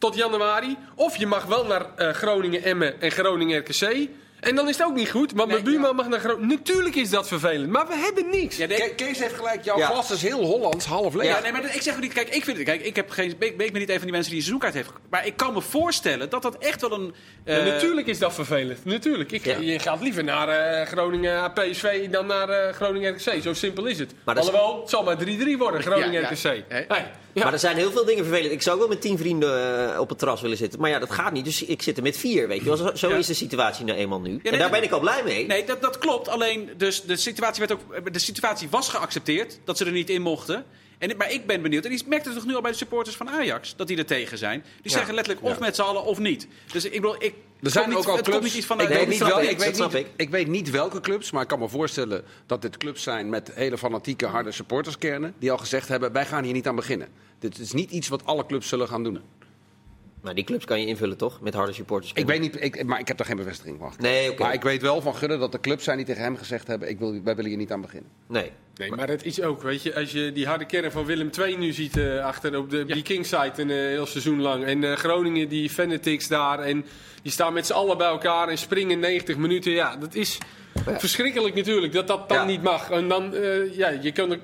tot 0.04 0.14
januari, 0.16 0.76
of 0.94 1.16
je 1.16 1.26
mag 1.26 1.44
wel 1.44 1.64
naar 1.66 1.86
eh, 1.96 2.10
Groningen 2.10 2.62
Emmen 2.62 3.00
en 3.00 3.10
Groningen 3.10 3.58
RKC. 3.58 4.08
En 4.40 4.54
dan 4.54 4.68
is 4.68 4.76
het 4.78 4.86
ook 4.86 4.94
niet 4.94 5.10
goed, 5.10 5.32
want 5.32 5.50
mijn 5.50 5.62
Nee, 5.64 5.72
buurman 5.72 5.96
mag 5.96 6.08
naar 6.08 6.18
Groningen. 6.20 6.48
Natuurlijk 6.48 6.94
is 6.94 7.10
dat 7.10 7.28
vervelend, 7.28 7.70
maar 7.70 7.86
we 7.86 7.96
hebben 7.96 8.30
niks. 8.30 8.56
Ja, 8.56 8.66
nee, 8.66 8.78
Ke- 8.78 8.94
Kees 8.94 9.18
heeft 9.18 9.34
gelijk, 9.34 9.64
jouw 9.64 9.78
Ja. 9.78 9.86
glas 9.86 10.10
is 10.10 10.22
heel 10.22 10.44
Hollands, 10.44 10.84
half 10.86 11.14
leeg. 11.14 11.26
Ja, 11.26 11.40
nee, 11.40 11.52
maar 11.52 11.74
ik 11.74 11.82
zeg 11.82 11.94
ook 11.94 12.00
niet. 12.00 12.12
Kijk, 12.12 12.28
ik 12.34 12.44
vind 12.44 12.56
het. 12.56 12.66
Kijk, 12.66 12.82
ik, 12.82 12.96
heb 12.96 13.10
geen, 13.10 13.30
ik, 13.30 13.38
ben- 13.38 13.48
ik 13.48 13.56
ben 13.72 13.80
niet 13.80 13.88
een 13.88 13.94
van 13.94 14.02
die 14.04 14.12
mensen 14.12 14.30
die 14.30 14.40
een 14.40 14.46
seizoenkaart 14.46 14.74
heeft. 14.74 14.90
Maar 15.10 15.26
ik 15.26 15.36
kan 15.36 15.52
me 15.52 15.60
voorstellen 15.60 16.30
dat 16.30 16.42
dat 16.42 16.56
echt 16.58 16.80
wel 16.80 16.92
een. 16.92 17.14
Ja, 17.44 17.56
eh, 17.58 17.64
natuurlijk 17.64 18.06
is 18.06 18.18
dat 18.18 18.34
vervelend. 18.34 18.84
Natuurlijk. 18.84 19.32
Ik, 19.32 19.44
Ja. 19.44 19.56
Je 19.60 19.78
gaat 19.78 20.00
liever 20.02 20.24
naar 20.24 20.48
eh, 20.48 20.86
Groningen 20.86 21.52
PSV 21.52 22.08
dan 22.08 22.26
naar 22.26 22.48
eh, 22.48 22.74
Groningen 22.74 23.12
RKC. 23.14 23.42
Zo 23.42 23.52
simpel 23.52 23.84
is 23.86 23.98
het. 23.98 24.12
Maar 24.24 24.36
Alhoewel, 24.38 24.80
het 24.80 24.90
zal 24.90 25.02
maar 25.02 25.16
3-3 25.16 25.58
worden, 25.58 25.82
Groningen 25.82 26.12
Ja, 26.12 26.20
ja. 26.20 26.28
RKC. 26.50 26.62
Hey, 26.68 26.86
ja. 27.34 27.42
Maar 27.44 27.52
er 27.52 27.58
zijn 27.58 27.76
heel 27.76 27.90
veel 27.90 28.04
dingen 28.04 28.24
vervelend. 28.24 28.52
Ik 28.52 28.62
zou 28.62 28.74
ook 28.74 28.80
wel 28.82 28.90
met 28.90 29.00
tien 29.00 29.18
vrienden 29.18 29.90
eh, 29.92 30.00
op 30.00 30.08
het 30.08 30.18
terras 30.18 30.40
willen 30.40 30.56
zitten. 30.56 30.80
Maar 30.80 30.90
ja, 30.90 30.98
dat 30.98 31.10
gaat 31.10 31.32
niet. 31.32 31.44
Dus 31.44 31.62
ik 31.64 31.82
zit 31.82 31.96
er 31.96 32.02
met 32.02 32.16
vier, 32.16 32.48
weet 32.48 32.58
je 32.58 32.64
wel. 32.64 32.76
Zo, 32.76 32.90
zo 32.94 33.08
Ja. 33.08 33.16
is 33.16 33.26
de 33.26 33.34
situatie 33.34 33.84
nou 33.84 33.98
eenmaal 33.98 34.20
nu. 34.20 34.30
nee, 34.42 34.52
en 34.52 34.58
daar 34.58 34.70
ben 34.70 34.82
ik 34.82 34.90
al 34.90 35.00
blij 35.00 35.22
mee. 35.24 35.46
Nee, 35.46 35.64
dat, 35.64 35.82
dat 35.82 35.98
klopt. 35.98 36.28
Alleen 36.28 36.70
dus 36.76 37.02
de, 37.02 37.16
situatie 37.16 37.66
werd 37.66 37.72
ook, 37.72 38.12
de 38.12 38.18
situatie 38.18 38.68
was 38.70 38.88
geaccepteerd 38.88 39.58
dat 39.64 39.76
ze 39.76 39.84
er 39.84 39.92
niet 39.92 40.10
in 40.10 40.22
mochten. 40.22 40.64
En, 40.98 41.16
maar 41.16 41.32
ik 41.32 41.46
ben 41.46 41.62
benieuwd. 41.62 41.84
En 41.84 41.90
die 41.90 42.02
merkte 42.06 42.28
het 42.28 42.38
toch 42.38 42.46
nu 42.46 42.54
al 42.54 42.60
bij 42.60 42.70
de 42.70 42.76
supporters 42.76 43.16
van 43.16 43.30
Ajax 43.30 43.76
dat 43.76 43.86
die 43.86 43.96
er 43.96 44.06
tegen 44.06 44.38
zijn. 44.38 44.64
Die 44.82 44.90
zeggen 44.92 45.14
letterlijk 45.14 45.46
of 45.46 45.58
met 45.58 45.74
z'n 45.74 45.82
allen 45.82 46.04
of 46.04 46.18
niet. 46.18 46.46
Dus 46.72 46.84
ik 46.84 46.92
bedoel, 46.92 47.16
ik. 47.18 47.34
Er 47.64 47.70
zijn 47.70 47.84
kom 47.84 47.94
ook 47.94 48.06
niet, 48.06 48.08
al 48.08 48.22
clubs. 48.22 48.54
niet 48.54 48.64
ik, 48.80 48.88
weet 48.88 49.08
niet 49.08 49.18
wel, 49.18 49.40
ik, 49.42 49.50
ik, 49.50 49.78
niet, 49.78 49.94
ik. 49.94 50.06
ik 50.16 50.30
weet 50.30 50.48
niet 50.48 50.70
welke 50.70 51.00
clubs, 51.00 51.30
maar 51.30 51.42
ik 51.42 51.48
kan 51.48 51.58
me 51.58 51.68
voorstellen 51.68 52.24
dat 52.46 52.62
dit 52.62 52.76
clubs 52.76 53.02
zijn 53.02 53.28
met 53.28 53.50
hele 53.54 53.78
fanatieke, 53.78 54.26
harde 54.26 54.52
supporterskernen. 54.52 55.34
Die 55.38 55.50
al 55.52 55.58
gezegd 55.58 55.88
hebben: 55.88 56.12
wij 56.12 56.26
gaan 56.26 56.44
hier 56.44 56.52
niet 56.52 56.68
aan 56.68 56.76
beginnen. 56.76 57.08
Dit 57.38 57.58
is 57.58 57.72
niet 57.72 57.90
iets 57.90 58.08
wat 58.08 58.26
alle 58.26 58.46
clubs 58.46 58.68
zullen 58.68 58.88
gaan 58.88 59.02
doen. 59.02 59.20
Maar 60.24 60.34
die 60.34 60.44
clubs 60.44 60.64
kan 60.64 60.80
je 60.80 60.86
invullen, 60.86 61.16
toch? 61.16 61.40
Met 61.40 61.54
harde 61.54 61.72
supporters. 61.72 62.12
Ik 62.14 62.26
weet 62.26 62.40
niet, 62.40 62.62
ik, 62.62 62.84
maar 62.84 63.00
ik 63.00 63.08
heb 63.08 63.16
daar 63.16 63.26
geen 63.26 63.36
bevestiging 63.36 63.78
van. 63.78 63.92
Nee, 63.98 64.30
oké. 64.30 64.42
Maar 64.42 64.52
ik 64.54 64.62
weet 64.62 64.82
wel 64.82 65.00
van 65.00 65.14
Gudde 65.14 65.38
dat 65.38 65.54
er 65.54 65.60
clubs 65.60 65.84
zijn 65.84 65.96
die 65.96 66.06
tegen 66.06 66.22
hem 66.22 66.36
gezegd 66.36 66.66
hebben: 66.66 66.88
ik 66.88 66.98
wil, 66.98 67.12
wij 67.24 67.34
willen 67.34 67.50
hier 67.50 67.58
niet 67.58 67.72
aan 67.72 67.80
beginnen. 67.80 68.10
Nee. 68.28 68.50
Nee, 68.76 68.90
maar 68.90 69.08
het 69.08 69.24
is 69.24 69.42
ook, 69.42 69.62
weet 69.62 69.82
je, 69.82 69.94
als 69.94 70.12
je 70.12 70.32
die 70.32 70.46
harde 70.46 70.64
kern 70.66 70.90
van 70.92 71.04
Willem 71.04 71.30
II 71.38 71.56
nu 71.56 71.72
ziet 71.72 71.96
eh, 71.96 72.24
achter 72.24 72.58
op 72.58 72.70
de, 72.70 72.84
die 72.84 73.02
Kingside 73.02 73.52
een 73.56 73.70
eh, 73.70 73.76
heel 73.76 74.06
seizoen 74.06 74.40
lang. 74.40 74.64
En 74.64 74.84
eh, 74.84 74.92
Groningen, 74.96 75.48
die 75.48 75.70
Fanatics 75.70 76.28
daar. 76.28 76.58
En 76.58 76.84
die 77.22 77.32
staan 77.32 77.52
met 77.52 77.66
z'n 77.66 77.72
allen 77.72 77.98
bij 77.98 78.06
elkaar 78.08 78.48
en 78.48 78.58
springen 78.58 78.98
90 78.98 79.36
minuten. 79.36 79.72
Ja, 79.72 79.96
dat 79.96 80.14
is 80.14 80.38
verschrikkelijk 80.84 81.54
natuurlijk 81.54 81.92
dat 81.92 82.06
dat 82.06 82.28
dan 82.28 82.38
Ja. 82.38 82.44
niet 82.44 82.62
mag. 82.62 82.90
En 82.90 83.08
dan, 83.08 83.34
eh, 83.34 83.76
ja, 83.76 83.88
je 83.88 84.12
kan 84.12 84.30
er... 84.30 84.38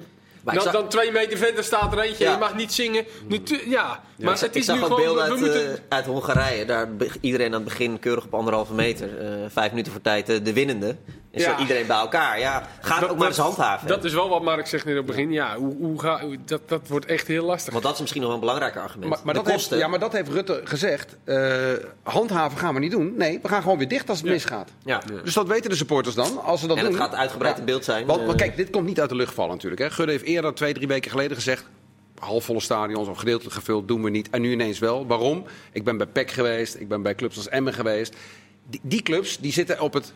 Maar 0.45 0.55
ik 0.55 0.61
dan, 0.63 0.73
zag- 0.73 0.81
dan 0.81 0.89
twee 0.91 1.13
meter 1.13 1.39
verder 1.39 1.65
staat 1.65 1.93
er 1.93 1.99
eentje 1.99 2.25
en 2.25 2.33
je 2.33 2.39
mag 2.39 2.55
niet 2.55 2.73
zingen. 2.73 3.05
Natu- 3.29 3.71
ja, 3.71 4.01
maar 4.19 4.33
het 4.33 4.43
ik 4.43 4.55
is 4.55 4.65
zag 4.65 4.77
nu 4.77 4.83
ook 4.83 4.87
gewoon... 4.89 5.03
beelden 5.03 5.25
we 5.25 5.31
uit, 5.31 5.41
moeten, 5.41 5.73
eh, 5.73 5.79
uit 5.89 6.07
Hongarije. 6.07 6.65
Daar 6.65 6.97
be- 6.97 7.11
iedereen 7.21 7.47
aan 7.47 7.53
het 7.53 7.65
begin 7.65 7.99
keurig 7.99 8.25
op 8.25 8.35
anderhalve 8.35 8.75
meter. 8.75 9.19
eh, 9.19 9.27
vijf 9.49 9.71
minuten 9.71 9.93
voor 9.93 10.01
tijd 10.01 10.29
eh, 10.29 10.37
de 10.43 10.53
winnende. 10.53 10.97
En 11.31 11.41
zo 11.41 11.55
iedereen 11.59 11.87
bij 11.87 11.97
elkaar. 11.97 12.39
Ja, 12.39 12.63
ga 12.81 12.99
het 13.01 13.09
ook 13.11 13.19
maar 13.19 13.27
eens 13.29 13.37
handhaven. 13.37 13.89
Dat 13.89 14.05
is 14.05 14.13
wel 14.13 14.29
wat 14.29 14.43
Mark 14.43 14.67
zegt 14.67 14.87
op 14.87 14.95
het 14.95 15.07
begin. 15.07 15.33
Ja, 15.33 15.57
hoe, 15.57 15.77
hoe 15.79 16.01
ga, 16.01 16.21
hoe- 16.21 16.37
dat, 16.45 16.69
dat 16.69 16.89
wordt 16.89 17.07
echt 17.07 17.27
heel 17.27 17.45
lastig. 17.45 17.73
Want 17.73 17.85
dat 17.85 17.95
is 17.95 18.01
misschien 18.01 18.21
nog 18.21 18.31
wel 18.31 18.39
een 18.41 18.45
belangrijker 18.47 18.81
argument. 18.83 19.11
Maar, 19.11 19.19
maar 19.25 19.35
de 19.35 19.41
dat 19.41 19.49
heeft, 19.49 19.59
kosten. 19.61 19.79
ja, 19.79 19.89
maar 19.89 19.99
dat 19.99 20.13
heeft 20.13 20.29
Rutte 20.29 20.61
gezegd. 20.65 21.17
eh, 21.25 21.73
handhaven 22.03 22.59
gaan 22.59 22.75
we 22.75 22.81
niet 22.81 22.91
doen. 22.91 23.15
Nee, 23.17 23.39
we 23.43 23.49
gaan 23.49 23.63
gewoon 23.63 23.79
weer 23.79 23.89
dicht 23.89 24.09
als 24.09 24.19
het 24.21 24.31
misgaat. 24.31 24.71
Ja. 24.85 25.01
Dus 25.25 25.35
dat 25.35 25.47
weten 25.47 25.71
de 25.71 25.77
supporters 25.77 26.15
dan, 26.15 26.43
als 26.45 26.61
ze 26.61 26.67
dat 26.67 26.77
En 26.77 26.83
doen. 26.85 26.93
het 26.93 27.03
gaat 27.03 27.15
uitgebreid 27.15 27.59
in 27.59 27.65
beeld 27.65 27.85
zijn. 27.85 28.07
Want, 28.07 28.27
maar 28.27 28.35
kijk, 28.37 28.57
dit 28.57 28.71
komt 28.71 28.87
niet 28.87 29.01
uit 29.01 29.09
de 29.09 29.15
lucht 29.17 29.35
vallen 29.35 29.51
natuurlijk. 29.53 29.83
Hè. 29.83 29.91
Gudde 29.91 30.13
heeft 30.13 30.25
eerder, 30.31 30.55
twee, 30.55 30.73
drie 30.73 30.87
weken 30.87 31.11
geleden 31.11 31.37
gezegd... 31.37 31.65
halfvolle 32.19 32.61
stadions 32.61 33.09
of 33.09 33.19
gedeeltelijk 33.19 33.55
gevuld 33.55 33.89
doen 33.89 34.03
we 34.03 34.11
niet. 34.11 34.31
En 34.31 34.41
nu 34.41 34.53
ineens 34.53 34.79
wel. 34.79 35.07
Waarom? 35.07 35.45
Ik 35.73 35.85
ben 35.85 35.97
bij 35.97 36.07
PEC 36.07 36.31
geweest, 36.31 36.75
ik 36.75 36.89
ben 36.89 37.03
bij 37.03 37.15
clubs 37.15 37.37
als 37.37 37.49
Emmen 37.49 37.73
geweest. 37.75 38.17
Die, 38.71 38.81
die 38.83 39.03
clubs 39.03 39.39
die 39.39 39.53
zitten 39.53 39.81
op 39.81 39.93
het 39.93 40.13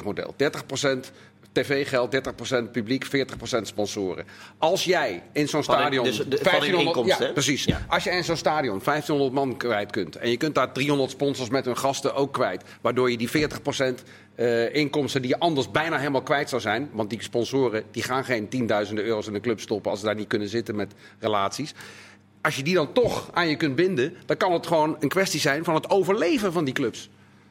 30-40-30 0.00 0.04
model. 0.04 0.34
30% 0.38 1.10
tv-geld, 1.54 2.14
30% 2.14 2.70
publiek, 2.72 3.06
40% 3.06 3.08
sponsoren. 3.62 4.24
Als 4.58 4.84
jij 4.84 5.22
in 5.32 5.48
zo'n 5.48 5.62
stadion... 5.62 6.04
dus 6.04 6.16
de- 6.16 6.38
van 6.42 6.64
in 6.64 6.78
inkomsten, 6.78 7.18
ja, 7.18 7.26
hè? 7.26 7.32
precies. 7.32 7.64
Ja. 7.64 7.86
Als 7.88 8.04
je 8.04 8.10
in 8.10 8.24
zo'n 8.24 8.36
stadion 8.36 8.80
1500 8.84 9.32
man 9.32 9.56
kwijt 9.56 9.90
kunt... 9.90 10.16
en 10.16 10.30
je 10.30 10.36
kunt 10.36 10.54
daar 10.54 10.72
300 10.72 11.10
sponsors 11.10 11.48
met 11.48 11.64
hun 11.64 11.76
gasten 11.76 12.14
ook 12.14 12.32
kwijt... 12.32 12.62
waardoor 12.80 13.10
je 13.10 13.16
die 13.16 13.30
40% 13.30 13.32
eh, 14.34 14.74
inkomsten 14.74 15.22
die 15.22 15.30
je 15.30 15.38
anders 15.38 15.70
bijna 15.70 15.98
helemaal 15.98 16.22
kwijt 16.22 16.48
zou 16.48 16.60
zijn... 16.60 16.90
want 16.92 17.10
die 17.10 17.22
sponsoren 17.22 17.82
die 17.90 18.02
gaan 18.02 18.24
geen 18.24 18.48
tienduizenden 18.48 19.04
euro's 19.04 19.26
in 19.26 19.34
een 19.34 19.40
club 19.40 19.60
stoppen... 19.60 19.90
als 19.90 20.00
ze 20.00 20.06
daar 20.06 20.14
niet 20.14 20.28
kunnen 20.28 20.48
zitten 20.48 20.76
met 20.76 20.92
relaties... 21.18 21.74
Als 22.42 22.56
je 22.56 22.62
die 22.62 22.74
dan 22.74 22.92
toch 22.92 23.30
aan 23.32 23.48
je 23.48 23.56
kunt 23.56 23.74
binden... 23.74 24.14
dan 24.26 24.36
kan 24.36 24.52
het 24.52 24.66
gewoon 24.66 24.96
een 25.00 25.08
kwestie 25.08 25.40
zijn 25.40 25.64
van 25.64 25.74
het 25.74 25.90
overleven 25.90 26.52
van 26.52 26.64
die 26.64 26.74
clubs. 26.74 27.10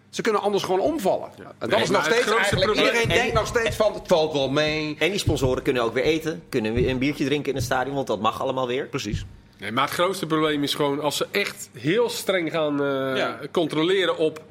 Ze 0.10 0.22
kunnen 0.22 0.42
anders 0.42 0.63
gewoon 0.63 0.80
omvallen. 0.80 1.30
En 1.38 1.44
dat 1.60 1.70
Nee, 1.70 1.82
is 1.82 1.90
nog 1.90 2.06
het 2.06 2.13
steeds 2.16 2.36
eigenlijk... 2.36 2.66
probleem- 2.72 2.86
Iedereen 2.86 3.10
en- 3.10 3.16
denkt 3.18 3.34
nog 3.34 3.48
steeds 3.48 3.75
van, 3.75 3.94
het 3.94 4.08
valt 4.08 4.34
wel 4.34 4.50
mee. 4.50 4.96
En 5.00 5.10
die 5.10 5.20
sponsoren 5.20 5.63
kunnen 5.63 5.84
ook 5.84 5.94
weer 5.94 6.04
eten. 6.04 6.44
Kunnen 6.50 6.74
weer 6.74 6.90
een 6.90 6.98
biertje 6.98 7.25
drinken 7.25 7.50
in 7.50 7.56
het 7.56 7.66
stadion. 7.66 7.96
Want 7.96 8.08
dat 8.08 8.22
mag 8.22 8.42
allemaal 8.42 8.68
weer. 8.68 8.86
Precies. 8.88 9.25
Nee, 9.60 9.72
maar 9.72 9.84
het 9.86 9.94
grootste 9.94 10.25
probleem 10.25 10.63
is 10.63 10.74
gewoon 10.75 11.00
als 11.02 11.18
ze 11.18 11.28
echt 11.32 11.70
heel 11.78 12.10
streng 12.10 12.52
gaan 12.52 12.84
eh, 12.84 13.18
Ja. 13.18 13.40
controleren 13.52 14.18
op 14.18 14.42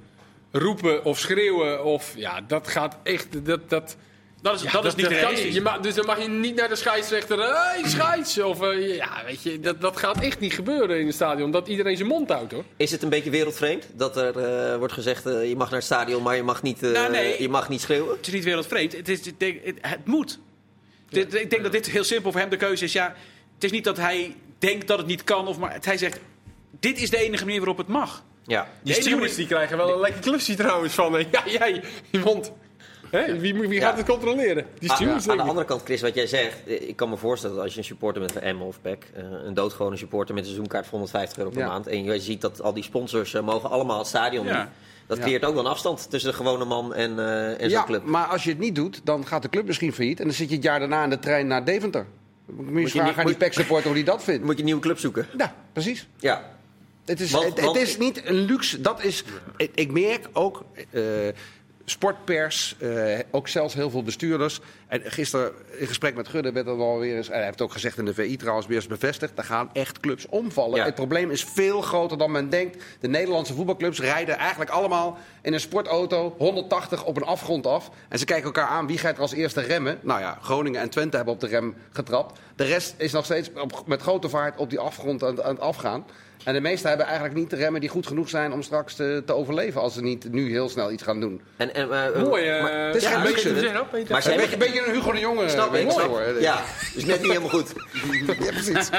roepen 0.53 1.05
of 1.05 1.19
schreeuwen. 1.19 1.85
Of, 1.85 2.13
ja, 2.17 2.41
dat 2.47 2.69
gaat 2.69 2.97
echt. 3.03 3.47
Dat, 3.47 3.71
dat, 3.71 3.97
Dat 4.43 4.55
is, 4.55 4.63
ja, 4.63 4.71
dat 4.71 4.85
is 4.85 4.95
niet 4.95 5.07
kan 5.07 5.15
realistisch. 5.15 5.55
Je 5.55 5.61
mag, 5.61 5.81
dus 5.81 5.95
dan 5.95 6.07
mag 6.07 6.23
je 6.23 6.29
niet 6.29 6.55
naar 6.55 6.69
de 6.69 6.77
scheidsrechter. 6.77 7.39
Hé, 7.39 7.89
scheids! 7.89 8.39
Of, 8.39 8.63
eh, 8.63 8.97
ja, 8.97 9.23
weet 9.27 9.43
je, 9.43 9.61
dat, 9.61 9.81
dat 9.81 9.97
gaat 9.97 10.21
echt 10.21 10.41
niet 10.41 10.53
gebeuren 10.53 10.99
in 11.01 11.07
het 11.07 11.15
stadion. 11.15 11.51
Dat 11.51 11.69
iedereen 11.69 11.97
zijn 11.97 12.09
mond 12.09 12.29
houdt 12.31 12.53
hoor. 12.53 12.65
Is 12.77 12.91
het 12.91 13.03
een 13.03 13.09
beetje 13.09 13.31
wereldvreemd? 13.31 13.87
Dat 13.93 14.17
er 14.17 14.39
eh, 14.39 14.77
wordt 14.79 14.93
gezegd, 14.93 15.27
eh, 15.27 15.49
je 15.49 15.57
mag 15.57 15.67
naar 15.71 15.79
het 15.79 15.87
stadion, 15.87 16.23
maar 16.23 16.37
je 16.37 16.43
mag 16.43 16.63
niet, 16.63 16.83
eh, 16.83 16.91
Nou, 16.91 17.11
nee. 17.11 17.43
je 17.43 17.49
mag 17.49 17.69
niet 17.69 17.81
schreeuwen? 17.81 18.17
Het 18.17 18.27
is 18.27 18.33
niet 18.33 18.45
wereldvreemd. 18.45 18.93
Het, 18.93 19.09
is, 19.09 19.25
het, 19.27 19.35
het 19.81 20.07
moet. 20.07 20.39
Dit- 21.09 21.35
ik 21.35 21.51
denk 21.51 21.63
dat 21.63 21.73
dit 21.73 21.91
heel 21.91 22.05
simpel 22.05 22.31
voor 22.33 22.41
hem 22.41 22.51
de 22.51 22.57
keuze 22.57 22.85
is. 22.85 22.93
Ja, 22.93 23.15
het 23.55 23.65
is 23.65 23.71
niet 23.71 23.85
dat 23.85 23.97
hij 23.97 24.37
denkt 24.59 24.87
dat 24.87 24.99
het 24.99 25.07
niet 25.07 25.25
kan. 25.25 25.47
Of 25.49 25.59
maar 25.59 25.79
hij 25.81 25.97
zegt, 25.99 26.21
dit 26.81 27.01
is 27.01 27.11
de 27.11 27.17
enige 27.19 27.45
manier 27.45 27.59
waarop 27.59 27.79
het 27.79 27.89
mag. 27.89 28.23
Ja. 28.47 28.69
Die 28.83 28.95
stewards 28.95 29.35
die 29.35 29.47
krijgen 29.47 29.77
wel 29.77 29.93
een 29.93 30.01
lekker 30.01 30.21
klusje 30.21 30.55
trouwens 30.55 30.95
van. 30.95 31.17
eh, 31.17 31.25
ja, 31.33 31.43
jij, 31.47 31.83
je 32.11 32.19
mond. 32.19 32.53
Hè? 33.11 33.39
Wie, 33.39 33.55
wie 33.55 33.81
gaat 33.81 33.91
Ja. 33.93 33.97
het 33.97 34.07
controleren? 34.07 34.67
Die 34.79 34.91
Ah, 34.91 34.97
stewards, 34.97 35.29
aan 35.29 35.37
de 35.37 35.43
andere 35.43 35.67
kant, 35.67 35.83
Chris, 35.85 36.01
wat 36.01 36.15
jij 36.15 36.27
zegt. 36.27 36.57
eh, 36.67 36.89
Ik 36.89 36.97
kan 36.97 37.09
me 37.09 37.17
voorstellen 37.17 37.55
dat 37.57 37.65
als 37.65 37.73
je 37.75 37.79
een 37.79 37.85
supporter 37.85 38.23
met 38.23 38.35
een 38.35 38.43
Emmen 38.43 38.67
of 38.67 38.81
PEC, 38.81 39.05
eh, 39.15 39.23
een 39.45 39.55
doodgewone 39.55 39.97
supporter 39.97 40.35
met 40.35 40.43
een 40.45 40.49
seizoenkaart 40.51 40.85
van 40.87 40.93
150 40.99 41.39
euro 41.39 41.51
per 41.51 41.61
Ja. 41.61 41.67
maand. 41.67 41.87
En 41.87 42.05
je 42.05 42.21
ziet 42.21 42.41
dat 42.41 42.63
al 42.63 42.73
die 42.73 42.83
sponsors 42.83 43.35
eh, 43.35 43.43
mogen 43.43 43.71
allemaal 43.71 43.99
het 43.99 44.07
stadion. 44.07 44.47
Dat 45.07 45.17
Ja. 45.19 45.23
creëert 45.25 45.45
ook 45.45 45.55
wel 45.55 45.65
een 45.65 45.71
afstand 45.71 46.11
tussen 46.11 46.31
de 46.31 46.37
gewone 46.37 46.65
man 46.65 46.95
en, 46.95 47.19
eh 47.19 47.49
en 47.51 47.59
zo'n 47.61 47.69
Ja, 47.69 47.85
club. 47.85 48.05
maar 48.05 48.27
als 48.27 48.45
je 48.45 48.51
het 48.51 48.59
niet 48.59 48.75
doet, 48.75 49.01
dan 49.05 49.27
gaat 49.27 49.43
de 49.43 49.49
club 49.49 49.67
misschien 49.67 49.93
failliet. 49.93 50.19
En 50.21 50.25
dan 50.27 50.35
zit 50.35 50.49
je 50.49 50.55
het 50.55 50.65
jaar 50.65 50.79
daarna 50.79 51.05
in 51.05 51.11
de 51.11 51.19
trein 51.19 51.47
naar 51.47 51.65
Deventer. 51.65 52.07
Moet 52.47 52.67
je 52.75 52.79
eens 52.81 52.93
je 52.93 52.99
vragen 52.99 53.09
aan 53.17 53.25
die 53.27 53.35
moet- 53.35 53.39
PEC-supporter 53.39 53.87
hoe 53.87 53.95
die 53.95 54.05
dat 54.05 54.23
vindt. 54.23 54.43
Moet 54.45 54.53
je 54.53 54.59
een 54.59 54.65
nieuwe 54.65 54.81
club 54.81 54.99
zoeken. 54.99 55.27
Ja, 55.37 55.55
precies. 55.73 56.09
Ja. 56.19 56.51
Het 57.05 57.21
is, 57.21 57.31
Want- 57.31 57.45
het, 57.45 57.57
het 57.57 57.65
want- 57.65 57.77
is 57.77 57.99
niet 57.99 58.27
een 58.27 58.35
luxe. 58.35 58.81
Dat 58.81 59.05
is, 59.05 59.25
ik, 59.57 59.71
ik 59.75 59.91
merk 59.93 60.29
ook 60.33 60.65
eh, 60.91 61.03
sportpers, 61.85 62.77
eh, 62.79 63.19
ook 63.31 63.49
zelfs 63.49 63.75
heel 63.75 63.91
veel 63.91 64.03
bestuurders. 64.03 64.61
En 64.89 65.01
gisteren 65.05 65.53
in 65.79 65.87
gesprek 65.87 66.15
met 66.15 66.29
Gudde 66.29 66.53
werd 66.53 66.67
dat 66.67 66.77
wel 66.77 66.99
weer 66.99 67.17
eens. 67.17 67.27
En 67.29 67.35
hij 67.35 67.43
heeft 67.45 67.59
het 67.59 67.63
ook 67.69 67.73
gezegd 67.73 67.99
in 67.99 68.05
de 68.05 68.15
VI 68.15 68.37
trouwens 68.37 68.67
weer 68.67 68.77
eens 68.77 68.87
bevestigd. 68.87 69.33
Er 69.39 69.45
gaan 69.45 69.71
echt 69.73 70.01
clubs 70.01 70.27
omvallen. 70.29 70.79
Ja. 70.79 70.85
Het 70.85 70.95
probleem 70.95 71.31
is 71.31 71.45
veel 71.45 71.81
groter 71.81 72.19
dan 72.19 72.31
men 72.31 72.49
denkt. 72.51 72.85
De 73.01 73.09
Nederlandse 73.09 73.55
voetbalclubs 73.55 74.01
rijden 74.01 74.37
eigenlijk 74.37 74.71
allemaal 74.71 75.19
in 75.43 75.53
een 75.53 75.61
sportauto 75.61 76.35
180 76.39 77.05
op 77.05 77.17
een 77.17 77.23
afgrond 77.23 77.67
af. 77.67 77.91
En 78.09 78.19
ze 78.19 78.25
kijken 78.25 78.45
elkaar 78.45 78.69
aan 78.69 78.87
wie 78.87 78.99
gaat 78.99 79.15
er 79.15 79.21
als 79.23 79.33
eerste 79.33 79.61
remmen. 79.61 79.99
Nou 80.03 80.21
ja, 80.21 80.39
Groningen 80.43 80.81
en 80.81 80.91
Twente 80.91 81.17
hebben 81.17 81.35
op 81.35 81.41
de 81.41 81.47
rem 81.47 81.75
getrapt. 81.91 82.39
De 82.57 82.65
rest 82.65 82.95
is 82.99 83.13
nog 83.13 83.25
steeds 83.25 83.51
op, 83.55 83.83
met 83.87 84.03
grote 84.03 84.29
vaart 84.29 84.57
op 84.59 84.71
die 84.71 84.79
afgrond 84.79 85.23
aan, 85.23 85.43
aan 85.43 85.55
het 85.55 85.61
afgaan. 85.63 86.05
En 86.45 86.55
de 86.55 86.61
meesten 86.61 86.89
hebben 86.89 87.07
eigenlijk 87.07 87.37
niet 87.37 87.51
de 87.51 87.57
remmen 87.57 87.81
die 87.81 87.91
goed 87.91 88.07
genoeg 88.07 88.29
zijn 88.29 88.53
om 88.53 88.63
straks 88.63 88.95
te, 88.95 89.23
te 89.27 89.33
overleven. 89.35 89.81
Als 89.81 89.95
ze 89.95 90.03
niet 90.03 90.33
nu 90.33 90.51
heel 90.51 90.69
snel 90.69 90.93
iets 90.93 91.03
gaan 91.03 91.21
doen. 91.21 91.41
En, 91.57 91.75
en, 91.75 92.15
eh, 92.15 92.23
Mooi, 92.23 92.49
eh, 92.49 92.63
maar- 92.63 92.87
het 92.87 92.97
is 92.97 93.03
ja, 93.03 93.11
geen 93.11 93.23
luxe, 93.23 93.53
Peter. 93.91 94.13
Maar 94.13 94.23
ze 94.23 94.31
Een 94.31 94.37
beetje, 94.37 94.57
beetje 94.57 94.87
een 94.87 94.95
Hugo 94.95 95.13
de 95.13 95.19
Jonge. 95.19 95.49
Snap 95.49 95.75
ik, 95.75 95.91
snap- 95.91 96.07
hoor. 96.07 96.41
Ja, 96.41 96.63
dus 96.95 97.05
net 97.05 97.19
niet 97.21 97.29
helemaal 97.29 97.51
goed. 97.51 97.73
ja, 98.45 98.51
precies. 98.53 98.91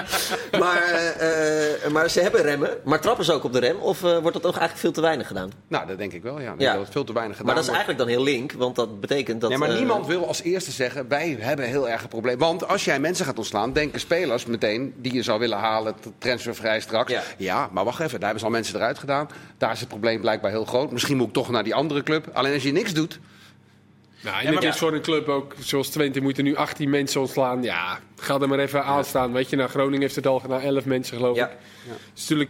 Maar, 0.60 0.82
eh, 0.84 1.86
eh, 1.86 1.92
maar 1.92 2.10
ze 2.10 2.22
hebben 2.22 2.42
remmen. 2.42 2.70
Maar 2.84 3.00
trappen 3.00 3.26
ze 3.26 3.34
ook 3.34 3.44
op 3.44 3.54
de 3.54 3.60
rem? 3.60 3.78
Of 3.78 4.00
wordt 4.00 4.24
dat 4.24 4.36
ook 4.36 4.44
eigenlijk 4.44 4.78
veel 4.78 4.92
te 4.92 5.02
weinig 5.02 5.28
gedaan? 5.28 5.52
Nou, 5.68 5.88
dat 5.88 5.98
denk 5.98 6.14
ik 6.14 6.24
wel. 6.24 6.40
Ja. 6.40 6.56
Dat 6.56 6.76
wordt 6.76 6.92
veel 6.92 7.04
te 7.04 7.14
weinig 7.14 7.38
gedaan. 7.38 7.54
Maar 7.54 7.64
dat 7.64 7.64
is 7.64 7.70
wordt. 7.70 7.86
eigenlijk 7.86 7.98
dan 7.98 8.08
heel 8.08 8.40
link. 8.40 8.52
Want 8.52 8.76
dat 8.76 9.00
betekent 9.00 9.42
dat... 9.42 9.52
Ja, 9.52 9.58
maar 9.58 9.74
niemand 9.74 10.08
wil 10.08 10.28
als 10.28 10.42
eerste 10.42 10.72
zeggen, 10.72 11.08
wij 11.08 11.38
hebben 11.40 11.66
heel 11.66 11.90
erg 11.90 12.02
een 12.02 12.08
probleem. 12.08 12.38
Want 12.38 12.68
als 12.68 12.86
jij 12.86 13.00
mensen 13.00 13.26
gaat 13.26 13.38
ontslaan, 13.38 13.74
denken 13.74 14.00
spelers 14.00 14.46
meteen 14.46 14.94
die 14.98 15.14
je 15.14 15.24
zou 15.24 15.40
willen 15.40 15.58
halen, 15.58 15.96
transfervrij 16.18 16.80
straks. 16.80 17.12
Ja. 17.12 17.22
Ja. 17.38 17.70
maar 17.72 17.84
wacht 17.84 18.00
even, 18.00 18.12
daar 18.12 18.22
hebben 18.22 18.40
ze 18.40 18.46
al 18.46 18.52
mensen 18.52 18.76
eruit 18.76 19.00
gedaan. 19.00 19.30
Daar 19.58 19.72
is 19.72 19.80
het 19.80 19.90
probleem 19.90 20.22
blijkbaar 20.22 20.52
heel 20.52 20.66
groot. 20.66 20.92
Misschien 20.92 21.18
moet 21.18 21.28
ik 21.28 21.34
toch 21.34 21.50
naar 21.50 21.64
die 21.64 21.76
andere 21.76 22.04
club. 22.04 22.28
Alleen 22.34 22.54
als 22.54 22.64
je 22.64 22.72
niks 22.72 22.94
doet, 22.94 23.20
Nou, 24.22 24.36
en 24.36 24.44
Ja, 24.44 24.52
maar- 24.52 24.64
het 24.64 24.74
is 24.74 24.80
voor 24.80 24.94
een 24.94 25.02
club 25.02 25.28
ook, 25.28 25.54
zoals 25.60 25.88
Twente, 25.90 26.20
moeten 26.22 26.44
nu 26.44 26.56
18 26.56 26.90
mensen 26.90 27.22
ontslaan. 27.22 27.64
Ja, 27.64 28.00
ga 28.18 28.40
er 28.40 28.48
maar 28.48 28.60
even 28.60 28.84
aan 28.84 29.06
staan. 29.06 29.32
Weet 29.34 29.50
je, 29.50 29.56
nou, 29.56 29.70
Groningen 29.70 30.02
heeft 30.02 30.16
het 30.16 30.28
al 30.28 30.40
gedaan, 30.40 30.62
11 30.62 30.86
mensen 30.86 31.18
geloof 31.18 31.36
Ja. 31.36 31.46
ik. 31.46 31.52
Het 31.88 31.98
is 32.16 32.22
natuurlijk 32.22 32.50